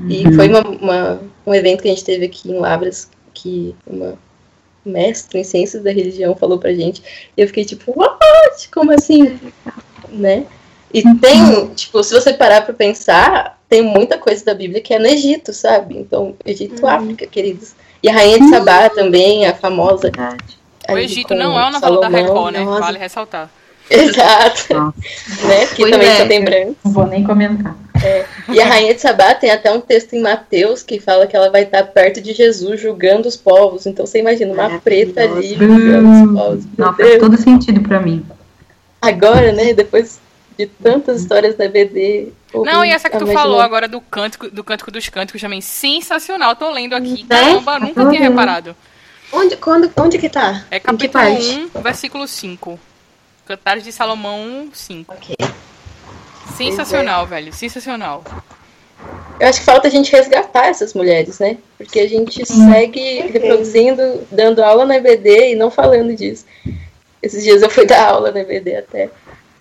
E 0.07 0.25
Uhum. 0.25 0.33
foi 0.33 0.47
uma, 0.47 0.61
uma- 0.61 1.21
um 1.45 1.53
evento 1.53 1.81
que 1.81 1.87
a 1.89 1.91
gente 1.91 2.03
teve 2.05 2.25
aqui 2.25 2.49
em 2.49 2.57
Labras, 2.57 3.09
que 3.33 3.75
uma 3.85 4.17
mestre 4.85 5.39
em 5.39 5.43
ciências 5.43 5.83
da 5.83 5.91
religião 5.91 6.35
falou 6.35 6.57
pra 6.57 6.73
gente. 6.73 7.03
E 7.37 7.41
eu 7.41 7.47
fiquei 7.47 7.65
tipo, 7.65 7.91
what? 7.95 8.69
Como 8.73 8.91
assim? 8.91 9.37
Né? 10.09 10.45
E 10.93 11.01
tem, 11.19 11.67
tipo, 11.75 12.03
se 12.03 12.13
você 12.13 12.33
parar 12.33 12.61
pra 12.61 12.73
pensar, 12.73 13.60
tem 13.71 13.81
muita 13.81 14.17
coisa 14.17 14.43
da 14.43 14.53
Bíblia 14.53 14.81
que 14.81 14.93
é 14.93 14.99
no 14.99 15.07
Egito, 15.07 15.53
sabe? 15.53 15.97
Então, 15.97 16.35
Egito, 16.45 16.85
África, 16.85 17.25
queridos. 17.25 17.71
E 18.03 18.09
a 18.09 18.11
Rainha 18.11 18.37
de 18.37 18.49
Sabá 18.49 18.89
também, 18.89 19.45
a 19.45 19.55
famosa. 19.55 20.11
O 20.89 20.91
ali 20.91 21.05
Egito 21.05 21.33
não 21.33 21.57
é 21.57 21.63
uma 21.63 21.71
novela 21.71 22.01
da 22.01 22.09
Record, 22.09 22.53
né? 22.53 22.65
nossa. 22.65 22.81
Vale 22.81 22.97
ressaltar. 22.97 23.49
Exato. 23.89 24.73
Nossa. 24.73 25.47
né? 25.47 25.65
Que 25.67 25.83
Pois 25.83 25.91
também 25.91 26.07
é. 26.09 26.17
só 26.17 26.27
tem 26.27 26.43
branco. 26.43 26.75
Não 26.83 26.91
vou 26.91 27.07
nem 27.07 27.23
comentar. 27.23 27.73
E 28.49 28.59
a 28.59 28.65
Rainha 28.65 28.93
de 28.93 28.99
Sabá 28.99 29.33
tem 29.35 29.51
até 29.51 29.71
um 29.71 29.79
texto 29.79 30.15
em 30.15 30.21
Mateus 30.21 30.83
que 30.83 30.99
fala 30.99 31.25
que 31.25 31.35
ela 31.35 31.49
vai 31.49 31.63
estar 31.63 31.83
perto 31.83 32.19
de 32.19 32.33
Jesus 32.33 32.81
julgando 32.81 33.29
os 33.29 33.37
povos. 33.37 33.85
Então 33.85 34.05
você 34.05 34.19
imagina 34.19 34.51
uma 34.51 34.79
preta 34.79 35.21
ali 35.21 35.55
julgando 35.55 36.09
os 36.09 36.33
povos. 36.33 36.65
Meu 36.77 36.87
Não, 36.87 36.93
faz 36.93 37.19
todo 37.19 37.37
sentido 37.37 37.81
pra 37.81 38.01
mim. 38.01 38.25
Agora, 39.01 39.53
né? 39.53 39.73
Depois 39.73 40.19
de 40.57 40.67
tantas 40.67 41.21
histórias 41.21 41.55
da 41.55 41.67
BD. 41.67 42.31
Não, 42.53 42.83
e 42.83 42.89
essa 42.89 43.09
que 43.09 43.17
tu 43.17 43.27
falou 43.27 43.59
agora 43.61 43.87
do 43.87 44.01
cântico, 44.01 44.49
do 44.49 44.63
cântico 44.63 44.91
dos 44.91 45.07
cânticos 45.09 45.41
também, 45.41 45.61
sensacional. 45.61 46.55
Tô 46.55 46.69
lendo 46.71 46.93
aqui, 46.95 47.23
Né? 47.23 47.27
caramba, 47.29 47.79
nunca 47.79 48.09
tinha 48.09 48.21
reparado. 48.21 48.75
Onde, 49.33 49.55
quando, 49.55 49.89
onde 49.97 50.17
que 50.17 50.29
tá? 50.29 50.65
É 50.69 50.77
Em 50.77 50.79
que 50.79 50.85
capítulo 50.85 51.23
parte? 51.23 51.69
1, 51.75 51.81
versículo 51.81 52.27
5. 52.27 52.79
Cantares 53.45 53.83
de 53.83 53.91
Salomão 53.91 54.69
5. 54.73 55.15
Sensacional, 56.55 57.25
velho, 57.25 57.53
sensacional. 57.53 58.23
Eu 59.39 59.47
acho 59.47 59.59
que 59.59 59.65
falta 59.65 59.87
a 59.87 59.91
gente 59.91 60.11
resgatar 60.11 60.67
essas 60.67 60.93
mulheres, 60.93 61.39
né? 61.39 61.57
Porque 61.77 61.99
a 61.99 62.07
gente 62.07 62.45
segue 62.45 63.21
reproduzindo, 63.21 64.27
dando 64.31 64.63
aula 64.63 64.85
na 64.85 64.97
EBD 64.97 65.53
e 65.53 65.55
não 65.55 65.71
falando 65.71 66.15
disso. 66.15 66.45
Esses 67.23 67.43
dias 67.43 67.61
eu 67.61 67.69
fui 67.69 67.85
dar 67.85 68.09
aula 68.09 68.31
na 68.31 68.41
EBD 68.41 68.75
até. 68.75 69.09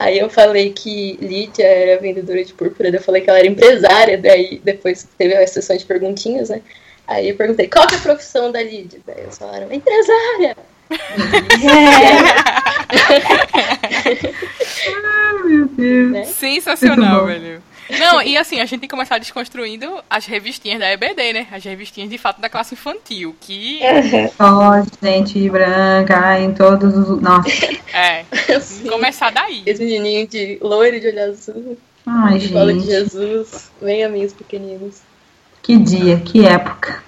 Aí 0.00 0.18
eu 0.18 0.28
falei 0.30 0.72
que 0.72 1.18
Lídia 1.20 1.66
era 1.66 2.00
vendedora 2.00 2.42
de 2.42 2.54
púrpura, 2.54 2.90
daí 2.90 2.98
eu 2.98 3.04
falei 3.04 3.20
que 3.20 3.28
ela 3.28 3.38
era 3.38 3.46
empresária, 3.46 4.16
daí 4.16 4.58
depois 4.64 5.06
teve 5.18 5.36
a 5.36 5.46
sessão 5.46 5.76
de 5.76 5.84
perguntinhas, 5.84 6.48
né? 6.48 6.62
Aí 7.06 7.28
eu 7.28 7.36
perguntei, 7.36 7.68
qual 7.68 7.86
que 7.86 7.96
é 7.96 7.98
a 7.98 8.00
profissão 8.00 8.50
da 8.50 8.62
Lídia? 8.62 8.98
Daí 9.06 9.20
eles 9.20 9.36
falaram, 9.36 9.70
empresária! 9.70 10.56
Meu 15.44 15.66
Deus. 15.66 16.12
Né? 16.12 16.24
Sensacional, 16.24 17.26
velho. 17.26 17.62
Não, 18.12 18.22
e 18.22 18.36
assim, 18.36 18.60
a 18.60 18.64
gente 18.64 18.80
tem 18.80 18.88
que 18.88 18.94
começar 18.94 19.18
desconstruindo 19.18 20.02
as 20.08 20.26
revistinhas 20.26 20.80
da 20.80 20.90
EBD, 20.90 21.32
né? 21.32 21.46
As 21.52 21.62
revistinhas 21.62 22.10
de 22.10 22.18
fato 22.18 22.40
da 22.40 22.48
classe 22.48 22.74
infantil, 22.74 23.36
que 23.40 23.80
Só 24.36 24.82
gente 25.02 25.48
branca 25.48 26.40
em 26.40 26.52
todos 26.52 26.96
os. 26.96 27.20
Nossa. 27.20 27.48
é, 27.94 28.24
começar 28.88 29.30
daí. 29.30 29.62
Esse 29.64 29.84
menininho 29.84 30.26
de 30.26 30.58
loiro 30.60 31.00
de 31.00 31.08
olho 31.08 31.22
azul, 31.22 31.78
Ai, 32.06 32.38
de 32.38 32.48
gente. 32.48 32.86
Jesus, 32.86 33.70
vem 33.80 34.04
a 34.04 34.08
mim 34.08 34.24
os 34.24 34.32
pequeninos. 34.32 35.02
Que 35.62 35.76
dia, 35.76 36.18
que 36.18 36.46
época. 36.46 37.02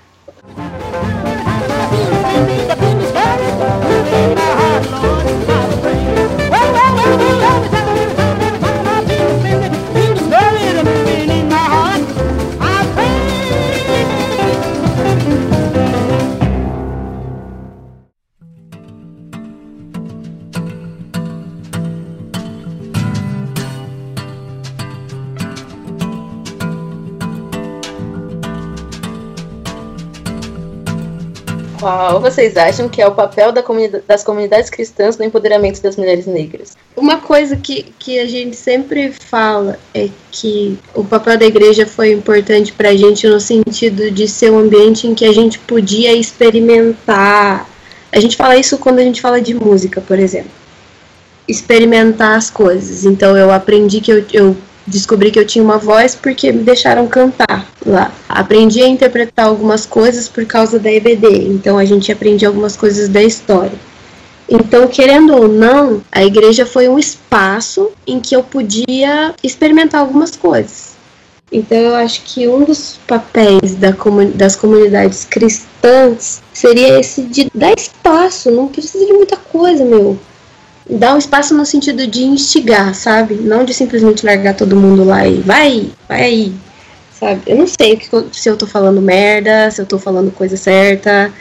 Qual 31.83 32.21
vocês 32.21 32.57
acham 32.57 32.89
que 32.89 33.03
é 33.03 33.07
o 33.09 33.11
papel 33.11 33.51
da 33.51 33.61
comunida- 33.61 34.05
das 34.07 34.23
comunidades 34.23 34.71
cristãs 34.71 35.19
no 35.19 35.25
empoderamento 35.25 35.83
das 35.83 35.97
mulheres 35.97 36.27
negras? 36.27 36.77
Uma 36.97 37.17
coisa 37.17 37.57
que, 37.57 37.93
que 37.99 38.21
a 38.21 38.27
gente 38.27 38.55
sempre 38.55 39.11
fala 39.11 39.77
é 39.93 40.09
que 40.31 40.79
o 40.95 41.03
papel 41.03 41.37
da 41.37 41.45
igreja 41.45 41.85
foi 41.85 42.13
importante 42.13 42.73
pra 42.73 42.95
gente 42.95 43.27
no 43.27 43.41
sentido 43.41 44.13
de 44.13 44.29
ser 44.29 44.53
um 44.53 44.61
ambiente 44.61 45.09
em 45.09 45.15
que 45.15 45.25
a 45.25 45.33
gente 45.33 45.59
podia 45.59 46.13
experimentar. 46.13 47.69
A 48.13 48.21
gente 48.21 48.37
fala 48.37 48.57
isso 48.57 48.79
quando 48.79 49.01
a 49.01 49.03
gente 49.03 49.21
fala 49.21 49.41
de 49.41 49.53
música, 49.53 50.01
por 50.01 50.21
exemplo. 50.21 50.53
Experimentar 51.49 52.37
as 52.37 52.49
coisas. 52.49 53.05
Então 53.05 53.37
eu 53.37 53.51
aprendi 53.51 54.01
que 54.01 54.13
eu, 54.13 54.25
eu 54.33 54.57
descobri 54.87 55.31
que 55.31 55.39
eu 55.39 55.47
tinha 55.47 55.65
uma 55.65 55.79
voz 55.79 56.15
porque 56.15 56.53
me 56.53 56.63
deixaram 56.63 57.07
cantar 57.07 57.67
lá. 57.85 58.13
Aprendi 58.29 58.83
a 58.83 58.89
interpretar 58.89 59.47
algumas 59.47 59.87
coisas 59.87 60.29
por 60.29 60.45
causa 60.45 60.79
da 60.79 60.91
EBD. 60.91 61.49
Então 61.49 61.79
a 61.79 61.85
gente 61.85 62.11
aprendia 62.11 62.49
algumas 62.49 62.77
coisas 62.77 63.09
da 63.09 63.23
história. 63.23 63.79
Então, 64.49 64.87
querendo 64.87 65.35
ou 65.35 65.49
não, 65.49 66.03
a 66.11 66.25
igreja 66.25 66.67
foi 66.67 66.89
um 66.89 66.99
espaço 66.99 67.91
em 68.07 68.21
que 68.21 68.37
eu 68.37 68.43
podia 68.43 69.35
experimentar 69.43 70.01
algumas 70.01 70.37
coisas. 70.37 70.93
Então, 71.51 71.79
eu 71.79 71.95
acho 71.95 72.23
que 72.23 72.49
um 72.49 72.65
dos 72.65 72.99
papéis 73.07 73.75
da 73.75 73.95
das 74.35 74.57
comunidades 74.57 75.25
cristãs 75.25 76.43
seria 76.53 76.99
esse 76.99 77.23
de 77.23 77.51
dar 77.55 77.73
espaço, 77.73 78.51
não 78.51 78.69
precisa 78.69 79.07
de 79.07 79.13
muita 79.13 79.37
coisa, 79.37 79.85
meu. 79.85 80.19
Dar 80.89 81.15
um 81.15 81.19
espaço 81.19 81.55
no 81.55 81.65
sentido 81.65 82.07
de 82.07 82.25
instigar, 82.25 82.95
sabe? 82.95 83.35
Não 83.35 83.65
de 83.65 83.73
simplesmente 83.73 84.27
largar 84.27 84.55
todo 84.55 84.77
mundo 84.77 85.05
lá 85.05 85.27
e 85.27 85.41
vai, 85.41 85.91
vai 86.09 86.23
aí, 86.23 86.53
sabe? 87.19 87.43
Eu 87.47 87.57
não 87.57 87.67
sei 87.67 88.01
se 88.33 88.49
eu 88.49 88.57
tô 88.57 88.67
falando 88.67 89.01
merda, 89.01 89.71
se 89.71 89.81
eu 89.81 89.87
tô 89.87 89.99
falando 89.99 90.33
coisa 90.33 90.57
certa, 90.57 91.33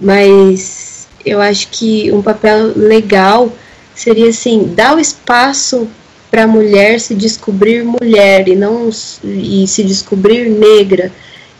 mas 0.00 1.06
eu 1.24 1.40
acho 1.40 1.68
que 1.68 2.10
um 2.12 2.22
papel 2.22 2.72
legal 2.74 3.52
seria 3.94 4.30
assim, 4.30 4.72
dar 4.74 4.96
o 4.96 5.00
espaço 5.00 5.88
para 6.30 6.44
a 6.44 6.46
mulher 6.46 6.98
se 6.98 7.14
descobrir 7.14 7.84
mulher 7.84 8.48
e 8.48 8.56
não 8.56 8.88
e 9.22 9.66
se 9.66 9.84
descobrir 9.84 10.48
negra 10.48 11.12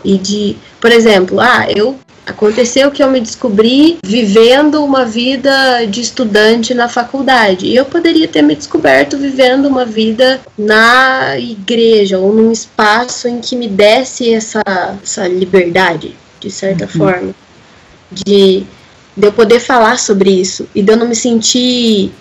e 0.02 0.16
de, 0.16 0.56
por 0.80 0.90
exemplo, 0.90 1.38
ah, 1.38 1.66
eu 1.68 1.96
aconteceu 2.26 2.90
que 2.90 3.02
eu 3.02 3.10
me 3.10 3.20
descobri 3.20 3.98
vivendo 4.04 4.84
uma 4.84 5.04
vida 5.04 5.84
de 5.86 6.00
estudante 6.00 6.72
na 6.72 6.88
faculdade. 6.88 7.66
E 7.66 7.76
eu 7.76 7.84
poderia 7.84 8.28
ter 8.28 8.42
me 8.42 8.54
descoberto 8.54 9.18
vivendo 9.18 9.66
uma 9.66 9.84
vida 9.84 10.40
na 10.56 11.36
igreja 11.38 12.18
ou 12.18 12.32
num 12.32 12.52
espaço 12.52 13.28
em 13.28 13.40
que 13.40 13.56
me 13.56 13.68
desse 13.68 14.32
essa, 14.32 14.62
essa 15.02 15.26
liberdade, 15.26 16.14
de 16.38 16.50
certa 16.50 16.86
forma, 16.86 17.34
de, 18.10 18.64
de 19.16 19.26
eu 19.26 19.32
poder 19.32 19.60
falar 19.60 19.98
sobre 19.98 20.30
isso 20.30 20.68
e 20.74 20.82
de 20.82 20.92
eu 20.92 20.96
não 20.96 21.08
me 21.08 21.16
sentir 21.16 22.12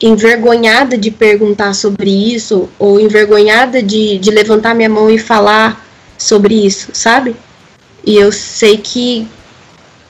envergonhada 0.00 0.96
de 0.96 1.10
perguntar 1.10 1.74
sobre 1.74 2.10
isso 2.10 2.68
ou 2.78 3.00
envergonhada 3.00 3.82
de, 3.82 4.18
de 4.18 4.30
levantar 4.30 4.74
minha 4.74 4.90
mão 4.90 5.10
e 5.10 5.18
falar 5.18 5.84
sobre 6.18 6.54
isso, 6.54 6.90
sabe? 6.92 7.34
E 8.06 8.16
eu 8.16 8.30
sei 8.30 8.78
que, 8.78 9.26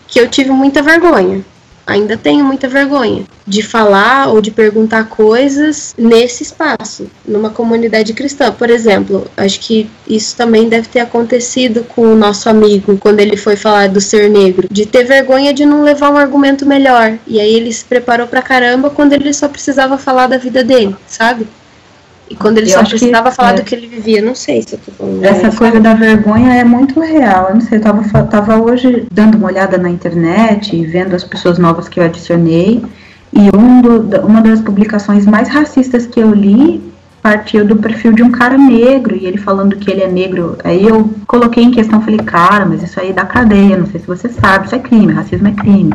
que 0.07 0.21
eu 0.21 0.29
tive 0.29 0.51
muita 0.51 0.83
vergonha. 0.83 1.43
Ainda 1.87 2.17
tenho 2.17 2.45
muita 2.45 2.69
vergonha 2.69 3.25
de 3.47 3.63
falar 3.63 4.29
ou 4.29 4.41
de 4.41 4.51
perguntar 4.51 5.05
coisas 5.05 5.95
nesse 5.97 6.43
espaço, 6.43 7.09
numa 7.25 7.49
comunidade 7.49 8.13
cristã. 8.13 8.51
Por 8.51 8.69
exemplo, 8.69 9.31
acho 9.37 9.61
que 9.61 9.89
isso 10.07 10.37
também 10.37 10.69
deve 10.69 10.89
ter 10.89 10.99
acontecido 10.99 11.85
com 11.85 12.03
o 12.03 12.17
nosso 12.17 12.51
amigo 12.51 12.99
quando 12.99 13.21
ele 13.21 13.37
foi 13.37 13.55
falar 13.55 13.89
do 13.89 14.01
ser 14.01 14.29
negro, 14.29 14.67
de 14.69 14.85
ter 14.85 15.05
vergonha 15.05 15.55
de 15.55 15.65
não 15.65 15.85
levar 15.85 16.11
um 16.11 16.17
argumento 16.17 16.67
melhor. 16.67 17.17
E 17.25 17.39
aí 17.39 17.55
ele 17.55 17.73
se 17.73 17.85
preparou 17.85 18.27
pra 18.27 18.43
caramba 18.43 18.91
quando 18.91 19.13
ele 19.13 19.33
só 19.33 19.49
precisava 19.49 19.97
falar 19.97 20.27
da 20.27 20.39
vida 20.39 20.65
dele, 20.65 20.97
sabe? 21.07 21.47
E 22.29 22.35
quando 22.35 22.59
ele 22.59 22.69
Eu 22.69 22.75
só 22.75 22.81
acho 22.81 22.91
que, 22.91 22.99
precisava 22.99 23.31
falar 23.31 23.51
é, 23.51 23.55
do 23.55 23.63
que 23.63 23.75
ele 23.75 23.87
vivia, 23.87 24.21
não 24.21 24.35
sei 24.35 24.63
se 24.63 24.75
eu 24.75 24.81
tô 24.85 24.91
falando. 24.93 25.25
Essa 25.25 25.51
coisa 25.57 25.79
da 25.79 25.95
vergonha 25.95 26.55
é 26.55 26.65
muito 26.65 26.99
real. 27.01 27.49
Eu 27.51 27.55
não 27.55 27.61
sei, 27.61 27.79
eu 27.79 27.83
tava, 27.83 28.25
tava 28.25 28.57
hoje 28.61 29.07
dando 29.13 29.37
uma 29.37 29.47
olhada 29.47 29.79
na 29.79 29.89
internet 29.89 30.75
e 30.75 30.85
vendo 30.85 31.15
as 31.15 31.23
pessoas 31.25 31.59
novas 31.59 31.89
que 31.89 32.01
eu 32.01 32.05
adicionei. 32.05 32.83
E 33.33 33.57
um 33.57 33.81
do- 33.83 34.21
uma 34.27 34.41
das 34.41 34.61
publicações 34.61 35.25
mais 35.27 35.49
racistas 35.49 36.07
que 36.07 36.19
eu 36.21 36.33
li 36.33 36.81
partiu 37.27 37.65
do 37.67 37.75
perfil 37.75 38.13
de 38.13 38.23
um 38.23 38.31
cara 38.31 38.57
negro 38.57 39.17
e 39.17 39.27
ele 39.27 39.37
falando 39.37 39.75
que 39.75 39.91
ele 39.91 40.01
é 40.01 40.07
negro. 40.07 40.57
Aí 40.63 40.87
eu 40.87 41.11
coloquei 41.27 41.65
em 41.65 41.73
questão, 41.73 42.01
falei, 42.01 42.21
cara, 42.21 42.65
mas 42.65 42.85
isso 42.85 43.01
aí 43.01 43.13
dá 43.13 43.25
cadeia, 43.25 43.77
não 43.77 43.87
sei 43.87 43.99
se 43.99 44.07
você 44.07 44.29
sabe, 44.29 44.67
isso 44.67 44.77
é 44.77 44.79
crime, 44.79 45.13
racismo 45.13 45.49
é 45.49 45.51
crime. 45.51 45.91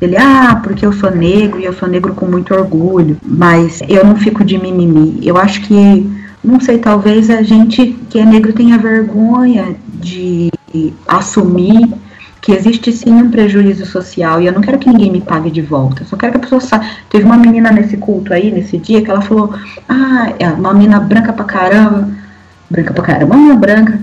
Ele, 0.00 0.16
ah, 0.16 0.60
porque 0.62 0.86
eu 0.86 0.92
sou 0.92 1.10
negro 1.10 1.58
e 1.58 1.64
eu 1.64 1.72
sou 1.72 1.88
negro 1.88 2.14
com 2.14 2.24
muito 2.26 2.54
orgulho, 2.54 3.16
mas 3.20 3.82
eu 3.88 4.06
não 4.06 4.14
fico 4.14 4.44
de 4.44 4.56
mimimi. 4.58 5.18
Eu 5.24 5.36
acho 5.36 5.60
que, 5.62 6.08
não 6.42 6.60
sei, 6.60 6.78
talvez 6.78 7.28
a 7.30 7.42
gente 7.42 7.88
que 8.08 8.20
é 8.20 8.24
negro 8.24 8.52
tenha 8.52 8.78
vergonha 8.78 9.74
de 9.92 10.52
assumir 11.08 11.92
que 12.40 12.52
existe 12.52 12.92
sim 12.92 13.12
um 13.12 13.30
prejuízo 13.30 13.84
social 13.84 14.40
e 14.40 14.46
eu 14.46 14.52
não 14.52 14.60
quero 14.60 14.78
que 14.78 14.88
ninguém 14.88 15.10
me 15.10 15.20
pague 15.20 15.50
de 15.50 15.60
volta. 15.60 16.02
Eu 16.02 16.06
só 16.06 16.16
quero 16.16 16.32
que 16.32 16.38
a 16.38 16.40
pessoa 16.40 16.60
saiba. 16.60 16.86
Teve 17.08 17.24
uma 17.24 17.36
menina 17.36 17.70
nesse 17.70 17.96
culto 17.96 18.32
aí, 18.32 18.50
nesse 18.50 18.78
dia, 18.78 19.02
que 19.02 19.10
ela 19.10 19.20
falou: 19.20 19.54
Ah, 19.88 20.32
é 20.38 20.48
uma 20.48 20.72
menina 20.72 20.98
branca 21.00 21.32
pra 21.32 21.44
caramba, 21.44 22.08
branca 22.70 22.94
pra 22.94 23.04
caramba, 23.04 23.34
uma 23.34 23.36
menina 23.36 23.56
branca, 23.56 24.00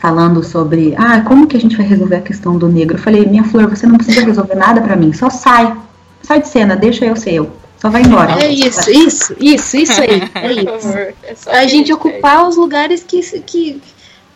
falando 0.00 0.42
sobre: 0.42 0.94
Ah, 0.96 1.22
como 1.22 1.46
que 1.46 1.56
a 1.56 1.60
gente 1.60 1.76
vai 1.76 1.86
resolver 1.86 2.16
a 2.16 2.20
questão 2.20 2.58
do 2.58 2.68
negro? 2.68 2.96
Eu 2.96 3.02
falei: 3.02 3.24
Minha 3.26 3.44
flor, 3.44 3.68
você 3.68 3.86
não 3.86 3.96
precisa 3.96 4.24
resolver 4.24 4.54
nada 4.54 4.80
pra 4.82 4.96
mim, 4.96 5.12
só 5.12 5.30
sai. 5.30 5.74
Sai 6.22 6.40
de 6.40 6.48
cena, 6.48 6.76
deixa 6.76 7.04
eu 7.04 7.16
ser 7.16 7.34
eu. 7.34 7.50
Só 7.78 7.90
vai 7.90 8.00
embora. 8.00 8.42
É 8.42 8.50
isso, 8.50 8.90
isso, 8.90 9.36
isso, 9.38 9.76
isso 9.76 10.00
aí. 10.00 10.22
É 10.34 10.52
isso. 10.52 10.88
É 11.48 11.58
A 11.58 11.66
gente 11.66 11.88
isso, 11.88 11.94
ocupar 11.94 12.48
os 12.48 12.56
lugares 12.56 13.02
que, 13.02 13.20
que, 13.40 13.78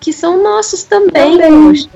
que 0.00 0.12
são 0.12 0.42
nossos 0.42 0.82
também. 0.84 1.38
Também. 1.38 1.88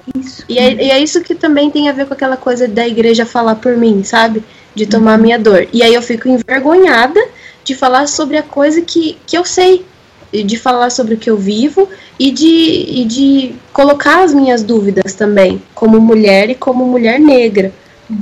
E 0.48 0.58
é, 0.58 0.74
e 0.74 0.90
é 0.90 0.98
isso 0.98 1.20
que 1.20 1.34
também 1.34 1.70
tem 1.70 1.88
a 1.88 1.92
ver 1.92 2.06
com 2.06 2.14
aquela 2.14 2.36
coisa 2.36 2.66
da 2.66 2.86
igreja 2.86 3.24
falar 3.24 3.56
por 3.56 3.76
mim, 3.76 4.02
sabe? 4.02 4.42
De 4.74 4.86
tomar 4.86 5.18
minha 5.18 5.38
dor. 5.38 5.68
E 5.72 5.82
aí 5.82 5.94
eu 5.94 6.02
fico 6.02 6.28
envergonhada 6.28 7.20
de 7.64 7.74
falar 7.74 8.06
sobre 8.08 8.36
a 8.36 8.42
coisa 8.42 8.82
que, 8.82 9.16
que 9.26 9.36
eu 9.36 9.44
sei. 9.44 9.84
De 10.32 10.56
falar 10.56 10.90
sobre 10.90 11.14
o 11.14 11.18
que 11.18 11.28
eu 11.28 11.36
vivo 11.36 11.88
e 12.18 12.30
de, 12.30 12.46
e 12.46 13.04
de 13.04 13.54
colocar 13.72 14.22
as 14.22 14.32
minhas 14.32 14.62
dúvidas 14.62 15.12
também, 15.12 15.62
como 15.74 16.00
mulher 16.00 16.48
e 16.48 16.54
como 16.54 16.86
mulher 16.86 17.20
negra, 17.20 17.70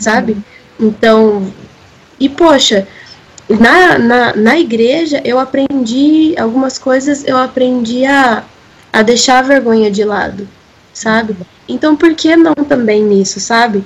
sabe? 0.00 0.36
Então, 0.78 1.52
e 2.18 2.28
poxa, 2.28 2.88
na, 3.48 3.96
na, 3.96 4.34
na 4.34 4.58
igreja 4.58 5.20
eu 5.24 5.38
aprendi 5.38 6.34
algumas 6.36 6.78
coisas, 6.78 7.24
eu 7.24 7.36
aprendi 7.36 8.04
a, 8.04 8.42
a 8.92 9.02
deixar 9.02 9.38
a 9.38 9.42
vergonha 9.42 9.90
de 9.90 10.04
lado, 10.04 10.48
sabe? 10.92 11.36
Então 11.68 11.94
por 11.96 12.14
que 12.14 12.34
não 12.36 12.54
também 12.54 13.02
nisso, 13.02 13.40
sabe? 13.40 13.84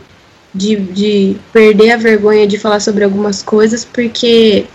De, 0.54 0.76
de 0.76 1.36
perder 1.52 1.92
a 1.92 1.96
vergonha 1.96 2.46
de 2.46 2.58
falar 2.58 2.80
sobre 2.80 3.02
algumas 3.04 3.42
coisas, 3.42 3.84
porque 3.84 4.66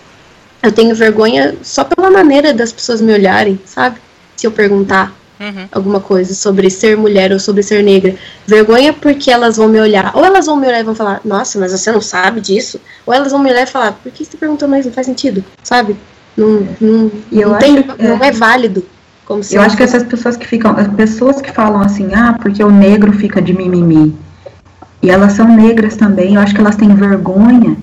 eu 0.61 0.71
tenho 0.71 0.93
vergonha 0.93 1.55
só 1.63 1.83
pela 1.85 2.11
maneira 2.11 2.53
das 2.53 2.71
pessoas 2.71 2.99
me 3.01 3.13
olharem, 3.13 3.59
sabe? 3.65 3.97
Se 4.35 4.45
eu 4.47 4.51
perguntar 4.51 5.17
Uhum. 5.41 5.69
alguma 5.71 6.01
coisa 6.01 6.35
sobre 6.35 6.69
ser 6.69 6.97
mulher 6.97 7.31
ou 7.31 7.39
sobre 7.39 7.63
ser 7.63 7.81
negra. 7.81 8.13
Vergonha 8.45 8.91
porque 8.91 9.31
elas 9.31 9.55
vão 9.55 9.69
me 9.69 9.79
olhar. 9.79 10.11
Ou 10.13 10.25
elas 10.25 10.47
vão 10.47 10.57
me 10.57 10.67
olhar 10.67 10.81
e 10.81 10.83
vão 10.83 10.93
falar, 10.93 11.21
nossa, 11.23 11.57
mas 11.57 11.71
você 11.71 11.89
não 11.93 12.01
sabe 12.01 12.41
disso. 12.41 12.77
Ou 13.05 13.13
elas 13.13 13.31
vão 13.31 13.39
me 13.41 13.49
olhar 13.49 13.63
e 13.63 13.65
falar, 13.65 13.93
por 13.93 14.11
que 14.11 14.25
você 14.25 14.31
tá 14.31 14.37
perguntando 14.37 14.75
isso? 14.75 14.89
Não 14.89 14.93
faz 14.93 15.07
sentido, 15.07 15.41
sabe? 15.63 15.95
Não, 16.35 16.67
não, 16.81 17.09
eu 17.31 17.51
não, 17.51 17.57
tem, 17.57 17.77
acho- 17.77 17.95
não 18.03 18.21
é 18.21 18.33
válido. 18.33 18.85
Como 19.29 19.43
se 19.43 19.55
Eu 19.55 19.61
acho 19.61 19.77
que 19.77 19.83
essas 19.83 20.01
pessoas 20.01 20.35
que 20.35 20.47
ficam, 20.47 20.75
as 20.75 20.87
pessoas 20.87 21.39
que 21.39 21.51
falam 21.51 21.81
assim, 21.81 22.09
ah, 22.15 22.35
porque 22.41 22.63
o 22.63 22.71
negro 22.71 23.13
fica 23.13 23.39
de 23.39 23.53
mimimi, 23.55 24.15
e 25.03 25.11
elas 25.11 25.33
são 25.33 25.47
negras 25.55 25.95
também, 25.95 26.33
eu 26.33 26.41
acho 26.41 26.55
que 26.55 26.59
elas 26.59 26.75
têm 26.75 26.95
vergonha 26.95 27.77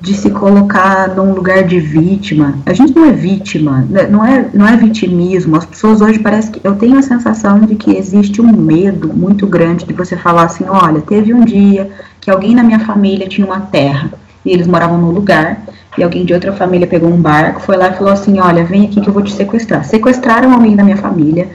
de 0.00 0.14
se 0.14 0.30
colocar 0.30 1.14
num 1.14 1.32
lugar 1.32 1.62
de 1.62 1.78
vítima. 1.78 2.58
A 2.66 2.72
gente 2.72 2.92
não 2.96 3.04
é 3.04 3.12
vítima, 3.12 3.86
né, 3.88 4.08
não 4.08 4.26
é, 4.26 4.50
não 4.52 4.66
é 4.66 4.76
vitimismo. 4.76 5.54
As 5.54 5.64
pessoas 5.64 6.00
hoje 6.00 6.18
parece 6.18 6.50
que 6.50 6.60
eu 6.64 6.74
tenho 6.74 6.98
a 6.98 7.02
sensação 7.02 7.60
de 7.60 7.76
que 7.76 7.96
existe 7.96 8.42
um 8.42 8.50
medo 8.50 9.14
muito 9.14 9.46
grande 9.46 9.84
de 9.84 9.92
você 9.92 10.16
falar 10.16 10.44
assim, 10.44 10.64
olha, 10.66 11.00
teve 11.02 11.32
um 11.32 11.44
dia 11.44 11.88
que 12.20 12.30
alguém 12.32 12.52
na 12.52 12.64
minha 12.64 12.80
família 12.80 13.28
tinha 13.28 13.46
uma 13.46 13.60
terra 13.60 14.10
e 14.44 14.50
eles 14.50 14.66
moravam 14.66 14.98
no 14.98 15.12
lugar 15.12 15.60
e 16.00 16.02
alguém 16.02 16.24
de 16.24 16.32
outra 16.32 16.50
família 16.54 16.86
pegou 16.86 17.10
um 17.10 17.20
barco, 17.20 17.60
foi 17.60 17.76
lá 17.76 17.88
e 17.88 17.92
falou 17.92 18.10
assim, 18.10 18.40
olha, 18.40 18.64
vem 18.64 18.86
aqui 18.86 19.02
que 19.02 19.08
eu 19.08 19.12
vou 19.12 19.22
te 19.22 19.32
sequestrar. 19.32 19.84
Sequestraram 19.84 20.50
alguém 20.50 20.74
da 20.74 20.82
minha 20.82 20.96
família 20.96 21.46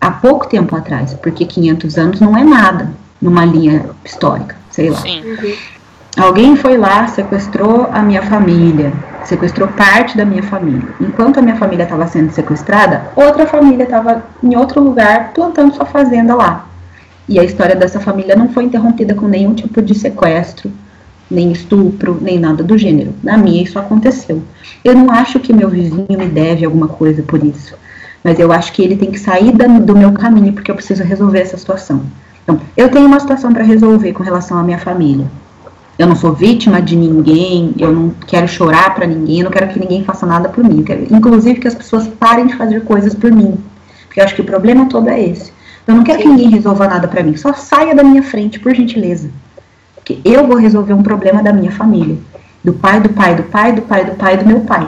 há 0.00 0.10
pouco 0.10 0.48
tempo 0.48 0.74
atrás, 0.74 1.14
porque 1.14 1.46
500 1.46 1.96
anos 1.96 2.20
não 2.20 2.36
é 2.36 2.42
nada 2.42 2.90
numa 3.22 3.44
linha 3.44 3.86
histórica, 4.04 4.56
sei 4.68 4.90
lá. 4.90 4.98
Sim. 4.98 5.22
Alguém 6.16 6.56
foi 6.56 6.76
lá, 6.76 7.06
sequestrou 7.06 7.88
a 7.92 8.02
minha 8.02 8.22
família, 8.22 8.92
sequestrou 9.22 9.68
parte 9.68 10.16
da 10.16 10.24
minha 10.24 10.42
família. 10.42 10.88
Enquanto 11.00 11.38
a 11.38 11.42
minha 11.42 11.56
família 11.56 11.84
estava 11.84 12.04
sendo 12.08 12.32
sequestrada, 12.32 13.12
outra 13.14 13.46
família 13.46 13.84
estava 13.84 14.24
em 14.42 14.56
outro 14.56 14.82
lugar 14.82 15.30
plantando 15.32 15.72
sua 15.72 15.86
fazenda 15.86 16.34
lá. 16.34 16.66
E 17.28 17.38
a 17.38 17.44
história 17.44 17.76
dessa 17.76 18.00
família 18.00 18.34
não 18.34 18.48
foi 18.48 18.64
interrompida 18.64 19.14
com 19.14 19.28
nenhum 19.28 19.54
tipo 19.54 19.80
de 19.80 19.94
sequestro, 19.94 20.72
nem 21.30 21.52
estupro, 21.52 22.18
nem 22.20 22.38
nada 22.38 22.62
do 22.62 22.76
gênero. 22.76 23.14
Na 23.22 23.36
minha 23.36 23.62
isso 23.62 23.78
aconteceu. 23.78 24.42
Eu 24.84 24.94
não 24.94 25.10
acho 25.10 25.40
que 25.40 25.52
meu 25.52 25.68
vizinho 25.68 26.06
me 26.08 26.26
deve 26.26 26.64
alguma 26.64 26.88
coisa 26.88 27.22
por 27.22 27.42
isso, 27.44 27.74
mas 28.22 28.38
eu 28.38 28.52
acho 28.52 28.72
que 28.72 28.82
ele 28.82 28.96
tem 28.96 29.10
que 29.10 29.18
sair 29.18 29.52
do 29.52 29.96
meu 29.96 30.12
caminho 30.12 30.52
porque 30.52 30.70
eu 30.70 30.74
preciso 30.74 31.02
resolver 31.02 31.40
essa 31.40 31.56
situação. 31.56 32.02
Então, 32.42 32.60
eu 32.76 32.90
tenho 32.90 33.06
uma 33.06 33.18
situação 33.18 33.52
para 33.52 33.64
resolver 33.64 34.12
com 34.12 34.22
relação 34.22 34.58
à 34.58 34.62
minha 34.62 34.78
família. 34.78 35.26
Eu 35.98 36.08
não 36.08 36.16
sou 36.16 36.32
vítima 36.32 36.82
de 36.82 36.96
ninguém, 36.96 37.72
eu 37.78 37.92
não 37.92 38.10
quero 38.26 38.48
chorar 38.48 38.94
para 38.94 39.06
ninguém, 39.06 39.38
eu 39.38 39.44
não 39.44 39.50
quero 39.52 39.68
que 39.68 39.78
ninguém 39.78 40.04
faça 40.04 40.26
nada 40.26 40.48
por 40.48 40.64
mim. 40.64 40.82
Quero, 40.82 41.06
inclusive 41.14 41.60
que 41.60 41.68
as 41.68 41.74
pessoas 41.74 42.08
parem 42.08 42.46
de 42.46 42.56
fazer 42.56 42.82
coisas 42.82 43.14
por 43.14 43.30
mim. 43.30 43.56
Porque 44.06 44.20
eu 44.20 44.24
acho 44.24 44.34
que 44.34 44.40
o 44.40 44.44
problema 44.44 44.88
todo 44.88 45.08
é 45.08 45.22
esse. 45.22 45.52
Eu 45.86 45.94
não 45.94 46.02
quero 46.02 46.18
que 46.18 46.28
ninguém 46.28 46.50
resolva 46.50 46.88
nada 46.88 47.06
para 47.06 47.22
mim, 47.22 47.36
só 47.36 47.52
saia 47.52 47.94
da 47.94 48.02
minha 48.02 48.22
frente, 48.22 48.58
por 48.58 48.74
gentileza. 48.74 49.30
Porque 50.04 50.20
eu 50.22 50.46
vou 50.46 50.58
resolver 50.58 50.92
um 50.92 51.02
problema 51.02 51.42
da 51.42 51.50
minha 51.50 51.72
família. 51.72 52.18
Do 52.62 52.74
pai, 52.74 53.00
do 53.00 53.08
pai, 53.08 53.34
do 53.34 53.42
pai, 53.44 53.72
do 53.72 53.82
pai, 53.82 54.04
do 54.04 54.14
pai, 54.14 54.36
do 54.36 54.46
meu 54.46 54.60
pai. 54.60 54.86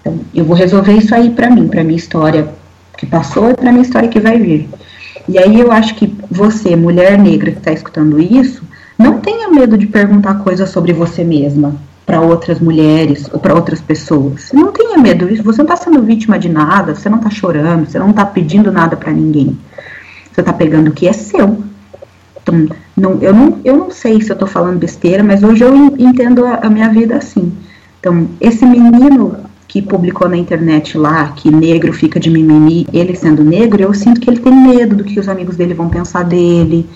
Então, 0.00 0.20
eu 0.32 0.44
vou 0.44 0.56
resolver 0.56 0.92
isso 0.92 1.12
aí 1.12 1.30
pra 1.30 1.50
mim, 1.50 1.66
pra 1.66 1.82
minha 1.82 1.96
história 1.96 2.48
que 2.96 3.04
passou 3.04 3.50
e 3.50 3.54
pra 3.54 3.72
minha 3.72 3.82
história 3.82 4.08
que 4.08 4.20
vai 4.20 4.38
vir. 4.38 4.68
E 5.28 5.38
aí 5.38 5.58
eu 5.58 5.72
acho 5.72 5.96
que 5.96 6.16
você, 6.30 6.76
mulher 6.76 7.18
negra 7.18 7.50
que 7.50 7.58
está 7.58 7.72
escutando 7.72 8.20
isso, 8.20 8.62
não 8.96 9.18
tenha 9.18 9.48
medo 9.48 9.76
de 9.76 9.86
perguntar 9.86 10.34
coisas 10.34 10.70
sobre 10.70 10.92
você 10.92 11.24
mesma 11.24 11.74
para 12.06 12.20
outras 12.20 12.60
mulheres 12.60 13.28
ou 13.32 13.40
para 13.40 13.54
outras 13.54 13.80
pessoas. 13.80 14.50
Não 14.52 14.70
tenha 14.70 14.96
medo 14.98 15.26
disso. 15.26 15.42
Você 15.42 15.58
não 15.58 15.74
está 15.74 15.84
sendo 15.84 16.02
vítima 16.02 16.38
de 16.38 16.48
nada, 16.48 16.94
você 16.94 17.08
não 17.08 17.18
está 17.18 17.28
chorando, 17.28 17.86
você 17.86 17.98
não 17.98 18.10
está 18.10 18.24
pedindo 18.24 18.70
nada 18.70 18.96
para 18.96 19.12
ninguém. 19.12 19.58
Você 20.32 20.40
está 20.40 20.52
pegando 20.52 20.88
o 20.88 20.92
que 20.92 21.08
é 21.08 21.12
seu. 21.12 21.58
Então, 22.48 22.76
não, 22.96 23.22
eu, 23.22 23.34
não, 23.34 23.60
eu 23.64 23.76
não 23.76 23.90
sei 23.90 24.20
se 24.20 24.30
eu 24.30 24.34
estou 24.34 24.48
falando 24.48 24.78
besteira, 24.78 25.22
mas 25.22 25.42
hoje 25.42 25.62
eu 25.62 25.74
en- 25.74 25.94
entendo 25.98 26.44
a, 26.46 26.54
a 26.62 26.70
minha 26.70 26.88
vida 26.88 27.16
assim. 27.16 27.52
Então, 28.00 28.28
esse 28.40 28.64
menino 28.64 29.36
que 29.66 29.82
publicou 29.82 30.28
na 30.28 30.36
internet 30.36 30.96
lá 30.96 31.28
que 31.32 31.50
negro 31.50 31.92
fica 31.92 32.18
de 32.18 32.30
mimimi, 32.30 32.86
ele 32.92 33.14
sendo 33.14 33.44
negro, 33.44 33.82
eu 33.82 33.92
sinto 33.92 34.20
que 34.20 34.30
ele 34.30 34.40
tem 34.40 34.54
medo 34.54 34.96
do 34.96 35.04
que 35.04 35.20
os 35.20 35.28
amigos 35.28 35.56
dele 35.56 35.74
vão 35.74 35.90
pensar 35.90 36.22
dele. 36.22 36.88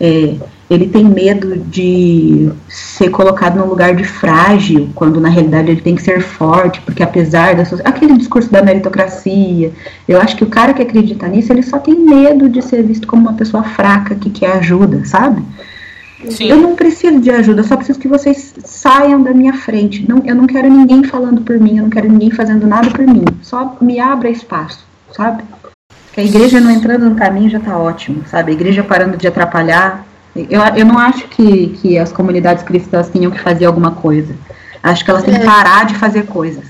É, 0.00 0.34
ele 0.68 0.88
tem 0.88 1.04
medo 1.04 1.56
de 1.56 2.50
ser 2.68 3.08
colocado 3.10 3.56
num 3.58 3.66
lugar 3.66 3.94
de 3.94 4.04
frágil, 4.04 4.88
quando 4.94 5.20
na 5.20 5.28
realidade 5.28 5.70
ele 5.70 5.80
tem 5.80 5.94
que 5.94 6.02
ser 6.02 6.20
forte, 6.20 6.80
porque 6.80 7.02
apesar 7.02 7.54
da 7.54 7.64
so- 7.64 7.80
aquele 7.84 8.16
discurso 8.16 8.50
da 8.50 8.62
meritocracia, 8.62 9.72
eu 10.08 10.20
acho 10.20 10.36
que 10.36 10.42
o 10.44 10.48
cara 10.48 10.74
que 10.74 10.82
acredita 10.82 11.28
nisso, 11.28 11.52
ele 11.52 11.62
só 11.62 11.78
tem 11.78 11.94
medo 11.98 12.48
de 12.48 12.60
ser 12.62 12.82
visto 12.82 13.06
como 13.06 13.22
uma 13.22 13.34
pessoa 13.34 13.62
fraca 13.62 14.14
que 14.16 14.28
quer 14.28 14.52
ajuda, 14.58 15.04
sabe? 15.04 15.42
Sim. 16.30 16.48
Eu 16.48 16.56
não 16.56 16.74
preciso 16.74 17.20
de 17.20 17.30
ajuda, 17.30 17.60
eu 17.60 17.64
só 17.64 17.76
preciso 17.76 18.00
que 18.00 18.08
vocês 18.08 18.54
saiam 18.64 19.22
da 19.22 19.32
minha 19.32 19.52
frente. 19.52 20.04
Não, 20.08 20.22
eu 20.24 20.34
não 20.34 20.46
quero 20.46 20.68
ninguém 20.68 21.04
falando 21.04 21.42
por 21.42 21.60
mim, 21.60 21.76
eu 21.76 21.84
não 21.84 21.90
quero 21.90 22.10
ninguém 22.10 22.30
fazendo 22.30 22.66
nada 22.66 22.90
por 22.90 23.06
mim. 23.06 23.24
Só 23.42 23.76
me 23.80 24.00
abra 24.00 24.28
espaço, 24.30 24.84
sabe? 25.12 25.44
Que 26.12 26.22
a 26.22 26.24
igreja 26.24 26.58
não 26.60 26.70
entrando 26.70 27.08
no 27.08 27.14
caminho 27.14 27.50
já 27.50 27.60
tá 27.60 27.78
ótimo, 27.78 28.22
sabe? 28.28 28.50
A 28.50 28.54
igreja 28.54 28.82
parando 28.82 29.16
de 29.16 29.28
atrapalhar. 29.28 30.04
Eu, 30.50 30.60
eu 30.76 30.84
não 30.86 30.98
acho 30.98 31.26
que, 31.28 31.68
que 31.80 31.98
as 31.98 32.12
comunidades 32.12 32.62
cristãs 32.64 33.08
tenham 33.08 33.30
que 33.30 33.38
fazer 33.40 33.64
alguma 33.66 33.92
coisa. 33.92 34.34
Acho 34.82 35.04
que 35.04 35.10
elas 35.10 35.22
têm 35.24 35.34
que 35.34 35.40
É. 35.40 35.44
parar 35.44 35.86
de 35.86 35.94
fazer 35.94 36.26
coisas 36.26 36.64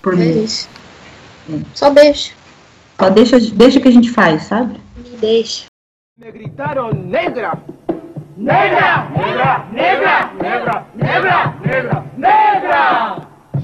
por 0.00 0.14
É 0.14 0.16
mim. 0.16 0.44
isso. 0.44 0.68
Só 1.74 1.90
deixa. 1.90 2.32
Só 2.98 3.10
deixa, 3.10 3.40
deixa 3.40 3.80
que 3.80 3.88
a 3.88 3.92
gente 3.92 4.10
faz, 4.10 4.42
sabe? 4.44 4.80
Me 4.96 5.16
deixa. 5.18 5.64
Me 6.18 6.30
gritaron 6.30 6.90
negra. 6.92 7.58
Negra, 8.36 9.08
negra, 9.16 9.64
negra, 9.72 10.30
negra, 10.40 10.84
negra, 10.94 11.54
negra, 11.64 12.04
negra. 12.16 13.16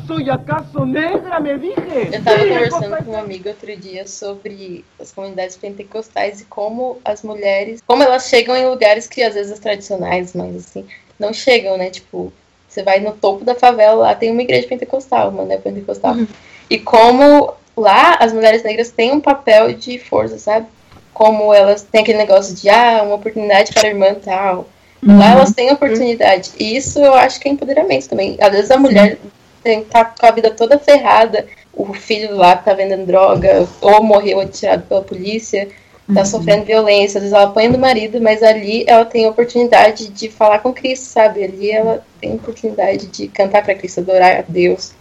¿Soy 0.07 0.31
acaso 0.31 0.87
negra? 0.87 1.41
Me 1.41 1.59
dije. 1.59 2.11
Eu 2.13 2.23
tava 2.23 2.39
Sí, 2.39 2.49
conversando 2.49 3.05
com 3.05 3.11
uma 3.11 3.21
amiga 3.21 3.51
outro 3.51 3.77
dia 3.77 4.07
sobre 4.07 4.85
as 5.01 5.11
comunidades 5.13 5.57
pentecostais 5.57 6.41
e 6.41 6.45
como 6.45 6.99
as 7.05 7.23
mulheres, 7.23 7.83
como 7.87 8.03
elas 8.03 8.29
chegam 8.29 8.57
em 8.57 8.67
lugares 8.67 9.07
que 9.09 9.23
às 9.23 9.35
vezes 9.35 9.53
as 9.53 9.59
tradicionais, 9.59 10.33
mas 10.33 10.57
assim, 10.57 10.87
não 11.19 11.33
chegam, 11.33 11.77
né? 11.77 11.91
Tipo, 11.91 12.33
você 12.69 12.83
vai 12.83 13.01
no 13.01 13.13
topo 13.13 13.45
da 13.45 13.55
favela, 13.55 13.95
lá 13.95 14.15
tem 14.15 14.31
uma 14.31 14.43
igreja 14.43 14.69
pentecostal, 14.69 15.31
uma 15.31 15.45
né, 15.45 15.59
pentecostal. 15.59 16.15
E 16.71 16.79
como 16.79 17.53
lá 17.77 18.15
as 18.21 18.33
mulheres 18.33 18.63
negras 18.63 18.91
têm 18.91 19.13
um 19.13 19.21
papel 19.21 19.73
de 19.73 19.99
força, 19.99 20.39
sabe? 20.39 20.67
Como 21.13 21.53
elas 21.53 21.83
têm 21.83 22.03
aquele 22.03 22.19
negócio 22.19 22.55
de, 22.55 22.69
ah, 22.69 23.03
uma 23.03 23.15
oportunidade 23.15 23.73
para 23.73 23.89
a 23.89 23.91
irmã 23.91 24.09
e 24.11 24.15
tal. 24.17 24.69
Lá 25.03 25.33
elas 25.33 25.53
têm 25.53 25.71
oportunidade. 25.71 26.51
E 26.59 26.77
isso 26.77 26.99
eu 26.99 27.15
acho 27.15 27.39
que 27.41 27.49
é 27.49 27.53
empoderamento 27.53 28.09
também. 28.09 28.37
Às 28.41 28.51
vezes 28.51 28.71
a 28.71 28.77
mulher 28.77 29.19
tem, 29.67 29.83
tá 29.83 30.05
com 30.05 30.25
a 30.25 30.31
vida 30.31 30.51
toda 30.51 30.79
ferrada, 30.79 31.45
o 31.75 31.93
filho 31.93 32.37
lá 32.37 32.55
tá 32.55 32.73
vendendo 32.73 33.05
droga, 33.05 33.67
ou 33.81 34.01
morreu 34.01 34.39
atirado 34.39 34.85
pela 34.85 35.03
polícia, 35.03 35.69
tá 36.15 36.25
sofrendo 36.25 36.65
violência, 36.65 37.19
às 37.19 37.25
vezes 37.25 37.33
ela 37.33 37.47
apanha 37.49 37.73
do 37.73 37.79
marido, 37.79 38.21
mas 38.21 38.45
ali 38.45 38.85
ela 38.87 39.05
tem 39.05 39.27
a 39.27 39.31
oportunidade 39.31 40.09
de 40.09 40.31
falar 40.31 40.61
com 40.61 40.73
Cristo, 40.73 41.07
sabe? 41.07 41.43
Ali 41.43 41.73
ela 41.73 42.01
tem 42.21 42.31
a 42.31 42.35
oportunidade 42.35 43.07
de 43.09 43.27
cantar 43.27 43.65
para 43.65 43.75
Cristo, 43.75 44.01
adorar 44.01 44.39
a 44.39 44.45
Deus. 44.47 44.93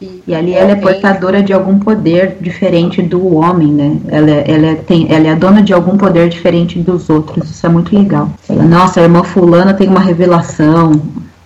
E, 0.00 0.22
e 0.26 0.34
ali 0.34 0.54
ela 0.54 0.72
é 0.72 0.76
portadora 0.76 1.42
de 1.42 1.52
algum 1.52 1.80
poder 1.80 2.36
diferente 2.40 3.02
do 3.02 3.36
homem, 3.36 3.72
né? 3.72 3.96
Ela, 4.08 4.30
é- 4.30 4.44
ela, 4.46 4.66
é- 4.68 4.74
tem, 4.76 5.12
ela 5.12 5.26
é 5.26 5.30
a 5.30 5.34
dona 5.34 5.62
de 5.62 5.72
algum 5.72 5.98
poder 5.98 6.28
diferente 6.28 6.78
dos 6.78 7.10
outros. 7.10 7.50
Isso 7.50 7.66
é 7.66 7.68
muito 7.68 7.94
legal. 7.94 8.30
Ela, 8.48 8.62
Nossa, 8.62 9.00
a 9.00 9.02
irmã 9.02 9.24
fulana 9.24 9.74
tem 9.74 9.88
uma 9.88 10.00
revelação. 10.00 10.92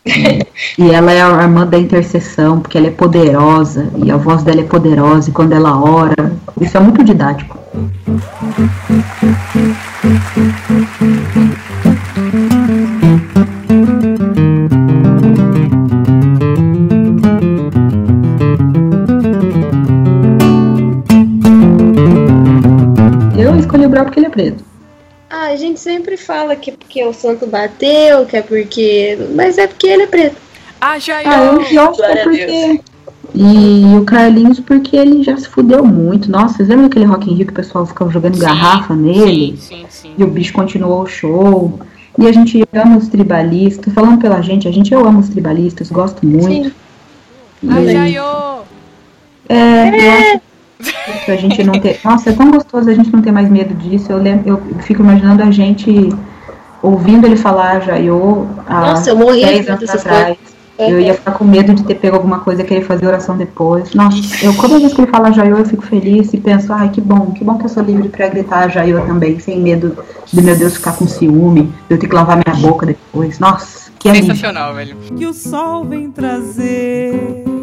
e 0.78 0.90
ela 0.90 1.12
é 1.12 1.22
a 1.22 1.42
irmã 1.42 1.66
da 1.66 1.78
intercessão, 1.78 2.60
porque 2.60 2.76
ela 2.76 2.88
é 2.88 2.90
poderosa. 2.90 3.90
E 3.96 4.10
a 4.10 4.16
voz 4.16 4.42
dela 4.42 4.60
é 4.60 4.64
poderosa. 4.64 5.30
E 5.30 5.32
quando 5.32 5.52
ela 5.52 5.78
ora. 5.80 6.32
Isso 6.60 6.76
é 6.76 6.80
muito 6.80 7.02
didático. 7.02 7.58
Fala 26.34 26.56
que 26.56 26.70
é 26.70 26.74
porque 26.74 27.04
o 27.04 27.12
santo 27.12 27.46
bateu, 27.46 28.26
que 28.26 28.36
é 28.36 28.42
porque. 28.42 29.16
Mas 29.34 29.56
é 29.58 29.66
porque 29.66 29.86
ele 29.86 30.02
é 30.02 30.06
preto. 30.06 30.36
Ah, 30.80 30.98
já 30.98 31.18
Ah, 31.18 31.22
eu, 31.54 31.62
eu 31.62 31.90
acho 31.90 31.96
que 31.96 32.02
é 32.02 32.22
porque. 32.24 32.80
E 33.36 33.96
o 33.96 34.04
Carlinhos, 34.04 34.60
porque 34.60 34.96
ele 34.96 35.22
já 35.22 35.36
se 35.36 35.48
fudeu 35.48 35.84
muito. 35.84 36.30
Nossa, 36.30 36.56
vocês 36.56 36.68
lembram 36.68 36.88
daquele 36.88 37.04
Rock 37.04 37.30
in 37.30 37.34
Rio 37.34 37.46
que 37.46 37.52
o 37.52 37.56
pessoal 37.56 37.84
ficava 37.86 38.10
jogando 38.10 38.38
garrafa 38.38 38.94
nele? 38.94 39.56
Sim, 39.56 39.84
sim. 39.88 40.12
E 40.16 40.22
o 40.22 40.26
bicho 40.28 40.52
continuou 40.52 41.02
o 41.02 41.06
show. 41.06 41.78
E 42.16 42.28
a 42.28 42.32
gente 42.32 42.62
ama 42.72 42.96
os 42.96 43.08
tribalistas. 43.08 43.92
Falando 43.92 44.18
pela 44.20 44.40
gente, 44.40 44.68
a 44.68 44.72
gente 44.72 44.92
eu 44.94 45.04
amo 45.04 45.18
os 45.20 45.28
tribalistas, 45.28 45.90
gosto 45.90 46.24
muito. 46.24 46.72
E 47.62 47.68
Ah, 47.68 47.74
aí- 47.76 47.92
Jaiô! 47.92 48.58
é, 49.48 50.34
eu 50.36 50.40
a 51.28 51.36
gente 51.36 51.62
não 51.64 51.72
ter. 51.72 52.00
Nossa, 52.04 52.30
é 52.30 52.32
tão 52.32 52.50
gostoso 52.50 52.88
a 52.90 52.94
gente 52.94 53.12
não 53.12 53.22
ter 53.22 53.32
mais 53.32 53.48
medo 53.48 53.74
disso. 53.74 54.10
Eu, 54.10 54.18
lembro, 54.18 54.48
eu 54.48 54.82
fico 54.82 55.02
imaginando 55.02 55.42
a 55.42 55.50
gente 55.50 56.10
ouvindo 56.82 57.26
ele 57.26 57.36
falar 57.36 57.80
Jaiô 57.80 58.46
há 58.66 58.80
Nossa, 58.80 59.10
eu 59.10 59.16
morria 59.16 59.46
de 59.46 59.52
10 59.52 59.66
medo 59.66 59.78
anos 59.78 59.90
atrás. 59.90 60.36
Eu 60.76 61.00
ia 61.00 61.14
ficar 61.14 61.32
com 61.32 61.44
medo 61.44 61.72
de 61.72 61.84
ter 61.84 61.94
pego 61.94 62.16
alguma 62.16 62.40
coisa 62.40 62.62
e 62.62 62.64
querer 62.64 62.82
fazer 62.82 63.06
oração 63.06 63.36
depois. 63.36 63.94
Nossa, 63.94 64.44
eu 64.44 64.52
toda 64.56 64.80
vez 64.80 64.92
que 64.92 65.02
ele 65.02 65.10
fala 65.10 65.30
Jaiô, 65.30 65.58
eu 65.58 65.64
fico 65.64 65.84
feliz 65.86 66.34
e 66.34 66.38
penso, 66.38 66.72
ai, 66.72 66.88
que 66.88 67.00
bom, 67.00 67.30
que 67.30 67.44
bom 67.44 67.56
que 67.58 67.66
eu 67.66 67.68
sou 67.68 67.82
livre 67.82 68.08
pra 68.08 68.28
gritar 68.28 68.68
Jaiô 68.68 69.00
também, 69.06 69.38
sem 69.38 69.60
medo 69.60 69.96
de 70.32 70.42
meu 70.42 70.56
Deus 70.56 70.74
ficar 70.74 70.96
com 70.96 71.06
ciúme, 71.06 71.72
de 71.88 71.94
eu 71.94 71.98
ter 71.98 72.08
que 72.08 72.14
lavar 72.14 72.36
minha 72.44 72.56
boca 72.60 72.84
depois. 72.84 73.38
Nossa, 73.38 73.92
que. 74.00 74.10
Sensacional, 74.10 74.74
velho. 74.74 74.96
que 75.16 75.26
o 75.26 75.32
sol 75.32 75.84
vem 75.84 76.10
trazer. 76.10 77.53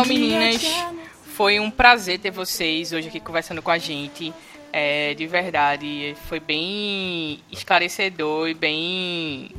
Então, 0.00 0.14
meninas, 0.14 0.62
foi 1.34 1.58
um 1.58 1.70
prazer 1.70 2.18
ter 2.18 2.30
vocês 2.30 2.92
hoje 2.92 3.08
aqui 3.08 3.20
conversando 3.20 3.60
com 3.60 3.70
a 3.70 3.78
gente. 3.78 4.32
É, 4.72 5.14
de 5.14 5.26
verdade, 5.26 6.14
foi 6.28 6.38
bem 6.40 7.40
esclarecedor 7.50 8.48
e 8.48 8.54
bem 8.54 9.50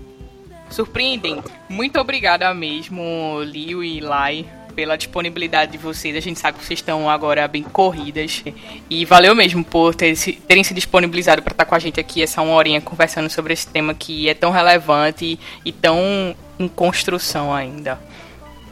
surpreendente. 0.69 1.49
Muito 1.67 1.99
obrigada 1.99 2.53
mesmo, 2.53 3.41
Liu 3.43 3.83
e 3.83 3.99
Lai, 3.99 4.45
pela 4.75 4.95
disponibilidade 4.95 5.71
de 5.73 5.77
vocês. 5.77 6.15
A 6.15 6.19
gente 6.19 6.39
sabe 6.39 6.57
que 6.59 6.65
vocês 6.65 6.79
estão 6.79 7.09
agora 7.09 7.47
bem 7.47 7.63
corridas. 7.63 8.43
E 8.89 9.03
valeu 9.03 9.35
mesmo 9.35 9.63
por 9.63 9.95
ter 9.95 10.15
se- 10.15 10.33
terem 10.33 10.63
se 10.63 10.73
disponibilizado 10.73 11.41
para 11.41 11.51
estar 11.53 11.65
com 11.65 11.75
a 11.75 11.79
gente 11.79 11.99
aqui 11.99 12.21
essa 12.21 12.41
uma 12.41 12.53
horinha 12.53 12.79
conversando 12.79 13.29
sobre 13.29 13.51
esse 13.53 13.67
tema 13.67 13.93
que 13.93 14.29
é 14.29 14.33
tão 14.33 14.51
relevante 14.51 15.39
e 15.65 15.71
tão 15.71 16.35
em 16.57 16.67
construção 16.67 17.53
ainda. 17.53 17.99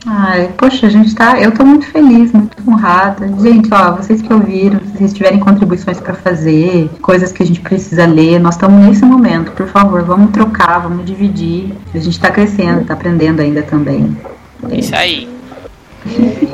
Ai, 0.05 0.53
poxa, 0.57 0.87
a 0.87 0.89
gente 0.89 1.13
tá. 1.15 1.39
Eu 1.39 1.51
tô 1.51 1.65
muito 1.65 1.85
feliz, 1.87 2.31
muito 2.31 2.55
honrada. 2.67 3.27
Gente, 3.41 3.73
ó, 3.73 3.95
vocês 3.95 4.21
que 4.21 4.31
ouviram, 4.31 4.79
se 4.79 4.97
vocês 4.97 5.13
tiverem 5.13 5.39
contribuições 5.39 5.99
pra 5.99 6.13
fazer, 6.13 6.89
coisas 7.01 7.31
que 7.31 7.43
a 7.43 7.45
gente 7.45 7.59
precisa 7.59 8.05
ler, 8.05 8.39
nós 8.39 8.55
estamos 8.55 8.85
nesse 8.85 9.03
momento, 9.03 9.51
por 9.51 9.67
favor, 9.67 10.03
vamos 10.03 10.31
trocar, 10.31 10.79
vamos 10.79 11.05
dividir. 11.05 11.73
A 11.93 11.99
gente 11.99 12.19
tá 12.19 12.29
crescendo, 12.29 12.85
tá 12.85 12.93
aprendendo 12.93 13.41
ainda 13.41 13.61
também. 13.63 14.15
Isso 14.71 14.95
aí. 14.95 15.36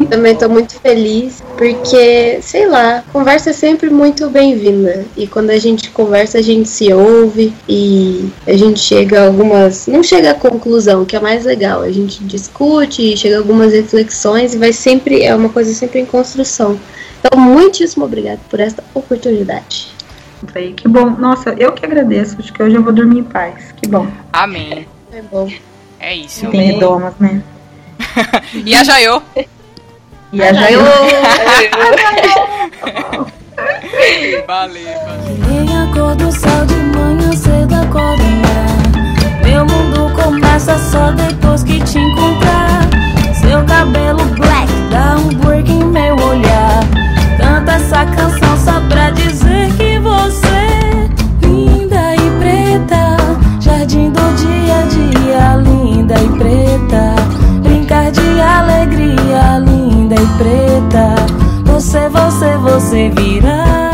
Também 0.09 0.35
tô 0.35 0.47
muito 0.47 0.79
feliz, 0.79 1.43
porque, 1.57 2.39
sei 2.41 2.67
lá, 2.67 3.03
conversa 3.11 3.49
é 3.49 3.53
sempre 3.53 3.89
muito 3.89 4.29
bem-vinda. 4.29 5.05
E 5.17 5.25
quando 5.25 5.49
a 5.49 5.57
gente 5.57 5.89
conversa, 5.89 6.37
a 6.37 6.41
gente 6.41 6.69
se 6.69 6.93
ouve 6.93 7.53
e 7.67 8.29
a 8.45 8.55
gente 8.55 8.79
chega 8.79 9.21
a 9.21 9.25
algumas. 9.27 9.87
Não 9.87 10.03
chega 10.03 10.31
a 10.31 10.35
conclusão, 10.35 11.05
que 11.05 11.15
é 11.15 11.19
mais 11.19 11.45
legal. 11.45 11.81
A 11.81 11.91
gente 11.91 12.23
discute, 12.23 13.17
chega 13.17 13.35
a 13.35 13.39
algumas 13.39 13.73
reflexões 13.73 14.53
e 14.53 14.57
vai 14.57 14.71
sempre. 14.71 15.23
É 15.23 15.35
uma 15.35 15.49
coisa 15.49 15.73
sempre 15.73 15.99
em 15.99 16.05
construção. 16.05 16.79
Então, 17.19 17.39
muitíssimo 17.39 18.05
obrigada 18.05 18.39
por 18.49 18.59
esta 18.59 18.83
oportunidade. 18.93 19.87
Aí, 20.53 20.73
que 20.73 20.87
bom. 20.87 21.09
Nossa, 21.09 21.55
eu 21.57 21.71
que 21.71 21.85
agradeço. 21.85 22.35
Acho 22.37 22.51
que 22.53 22.61
hoje 22.61 22.75
eu 22.75 22.83
vou 22.83 22.93
dormir 22.93 23.19
em 23.19 23.23
paz. 23.23 23.71
Que 23.77 23.87
bom. 23.87 24.07
Amém. 24.31 24.87
É 25.11 25.21
bom. 25.21 25.49
É 25.99 26.15
isso. 26.15 26.47
Tem 26.49 26.75
idomas, 26.75 27.13
né? 27.19 27.41
e 28.53 28.75
a 28.75 28.83
Jaiô. 28.83 29.21
E 30.31 30.41
a 30.41 30.53
Jaiô. 30.53 30.79
Valeu, 34.47 34.99
Nem 35.47 35.83
acordo 35.83 36.31
sol 36.31 36.65
de 36.65 36.75
manhã 36.75 37.31
cedo 37.33 37.75
acorda. 37.75 38.23
Meu 39.43 39.65
mundo 39.65 40.11
começa 40.15 40.77
só 40.77 41.11
depois 41.11 41.63
que 41.63 41.79
te 41.81 41.99
encontrar. 41.99 42.87
Seu 43.33 43.63
cabelo 43.65 44.23
black 44.35 44.71
dá 44.89 45.17
um 45.17 45.29
break 45.39 45.71
em 45.71 45.83
meu 45.83 46.15
olhar. 46.15 46.79
Canta 47.37 47.73
essa 47.73 48.05
canção 48.05 48.57
só 48.57 48.81
pra 48.89 49.09
dizer 49.11 49.71
que 49.77 49.99
você 49.99 51.09
linda 51.41 52.15
e 52.15 52.29
preta, 52.39 53.17
jardim 53.59 54.09
do 54.11 54.33
dia 54.35 54.79
a 54.79 54.85
dia, 54.87 55.55
linda 55.57 56.15
e 56.15 56.29
preta 56.37 57.32
de 58.13 58.41
alegria 58.41 59.59
linda 59.59 60.15
e 60.15 60.27
preta. 60.37 61.15
Você, 61.65 62.07
você, 62.09 62.57
você 62.57 63.09
virá. 63.09 63.92